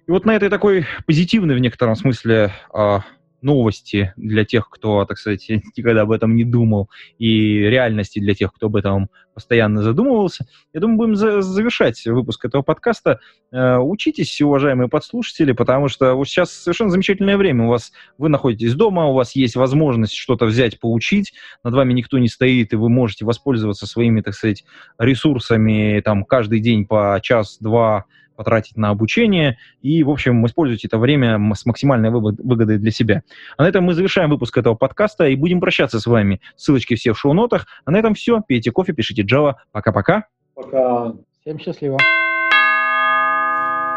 И 0.08 0.12
вот 0.12 0.26
на 0.26 0.36
этой 0.36 0.50
такой 0.50 0.86
позитивной 1.06 1.56
в 1.56 1.60
некотором 1.60 1.96
смысле 1.96 2.52
а, 2.74 3.02
новости 3.42 4.14
для 4.18 4.46
тех, 4.46 4.70
кто, 4.70 5.06
так 5.06 5.18
сказать, 5.18 5.48
никогда 5.78 6.02
об 6.02 6.12
этом 6.12 6.36
не 6.36 6.44
думал, 6.44 6.90
и 7.18 7.58
реальности 7.58 8.20
для 8.20 8.34
тех, 8.34 8.54
кто 8.54 8.68
об 8.68 8.76
этом 8.76 9.10
постоянно 9.34 9.82
задумывался. 9.82 10.46
Я 10.74 10.82
думаю, 10.82 10.98
будем 10.98 11.16
за 11.16 11.42
завершать 11.42 12.06
выпуск 12.06 12.44
этого 12.46 12.62
подкаста. 12.62 13.20
Э, 13.52 13.78
учитесь, 13.78 14.42
уважаемые 14.42 14.90
подслушатели, 14.90 15.54
потому 15.54 15.88
что 15.88 16.16
вот 16.16 16.28
сейчас 16.28 16.52
совершенно 16.52 16.90
замечательное 16.90 17.38
время. 17.38 17.66
У 17.66 17.70
вас 17.70 17.92
вы 18.18 18.30
находитесь 18.30 18.76
дома, 18.76 19.06
у 19.06 19.14
вас 19.14 19.36
есть 19.36 19.56
возможность 19.56 20.14
что-то 20.14 20.46
взять, 20.46 20.80
поучить, 20.80 21.34
над 21.64 21.74
вами 21.74 21.94
никто 21.94 22.18
не 22.20 22.28
стоит, 22.28 22.74
и 22.74 22.76
вы 22.76 22.90
можете 22.90 23.26
воспользоваться 23.26 23.88
своими, 23.88 24.22
так 24.22 24.34
сказать, 24.34 24.64
ресурсами 25.00 26.02
там 26.04 26.26
каждый 26.26 26.60
день 26.60 26.86
по 26.86 27.20
час-два 27.22 28.06
потратить 28.42 28.76
на 28.76 28.90
обучение 28.90 29.60
и, 29.84 30.04
в 30.04 30.10
общем, 30.10 30.44
использовать 30.48 30.84
это 30.84 30.98
время 30.98 31.40
с 31.54 31.64
максимальной 31.68 32.10
выгодой 32.10 32.80
для 32.80 32.90
себя. 32.90 33.22
А 33.56 33.64
на 33.64 33.68
этом 33.68 33.84
мы 33.84 33.94
завершаем 33.94 34.32
выпуск 34.32 34.58
этого 34.58 34.74
подкаста 34.74 35.28
и 35.28 35.36
будем 35.36 35.60
прощаться 35.60 36.00
с 36.00 36.08
вами. 36.08 36.42
Ссылочки 36.56 36.96
все 36.96 37.14
в 37.14 37.20
шоу-нотах. 37.20 37.68
А 37.86 37.92
на 37.92 37.98
этом 37.98 38.16
все. 38.16 38.42
Пейте 38.42 38.72
кофе, 38.72 38.94
пишите 38.94 39.22
Java. 39.22 39.54
Пока-пока. 39.72 40.26
Пока. 40.56 41.14
Всем 41.42 41.60
счастливо. 41.60 42.00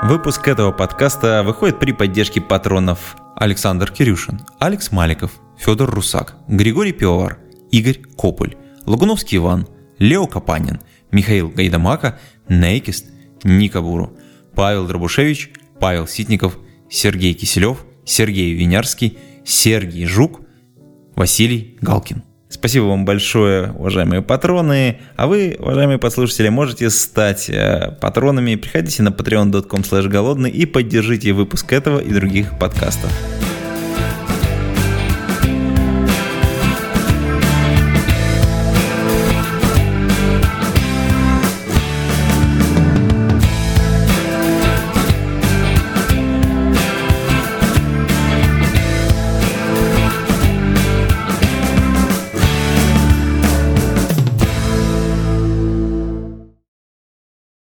Выпуск 0.03 0.47
этого 0.47 0.73
подкаста 0.73 1.43
выходит 1.43 1.81
при 1.81 1.93
поддержке 1.93 2.43
патронов 2.43 3.17
Александр 3.37 3.91
Кирюшин, 3.91 4.41
Алекс 4.61 4.93
Маликов, 4.93 5.33
Федор 5.57 5.89
Русак, 5.89 6.37
Григорий 6.49 6.93
Пивовар, 6.93 7.39
Игорь 7.71 8.03
Кополь, 8.19 8.57
Лагуновский 8.85 9.39
Иван, 9.39 9.67
Лео 9.99 10.27
Капанин, 10.27 10.81
Михаил 11.11 11.49
Гайдамака, 11.49 12.19
Нейкист, 12.47 13.07
Ника 13.43 13.81
Буру– 13.81 14.19
Павел 14.55 14.87
Дробушевич, 14.87 15.51
Павел 15.81 16.07
Ситников, 16.07 16.59
Сергей 16.91 17.35
Киселев, 17.35 17.85
Сергей 18.05 18.53
Винярский, 18.55 19.19
Сергей 19.45 20.07
Жук, 20.07 20.41
Василий 21.17 21.77
Галкин. 21.81 22.23
Спасибо 22.49 22.85
вам 22.85 23.05
большое, 23.05 23.73
уважаемые 23.73 24.23
патроны. 24.23 25.01
А 25.17 25.27
вы, 25.27 25.57
уважаемые 25.59 25.99
подслушатели, 25.99 26.49
можете 26.51 26.89
стать 26.89 27.51
э, 27.51 27.97
патронами. 28.01 28.55
Приходите 28.55 29.03
на 29.03 29.09
patreon.com 29.09 29.83
голодный 30.09 30.51
и 30.51 30.65
поддержите 30.65 31.33
выпуск 31.33 31.73
этого 31.73 31.99
и 31.99 32.13
других 32.13 32.57
подкастов. 32.59 33.11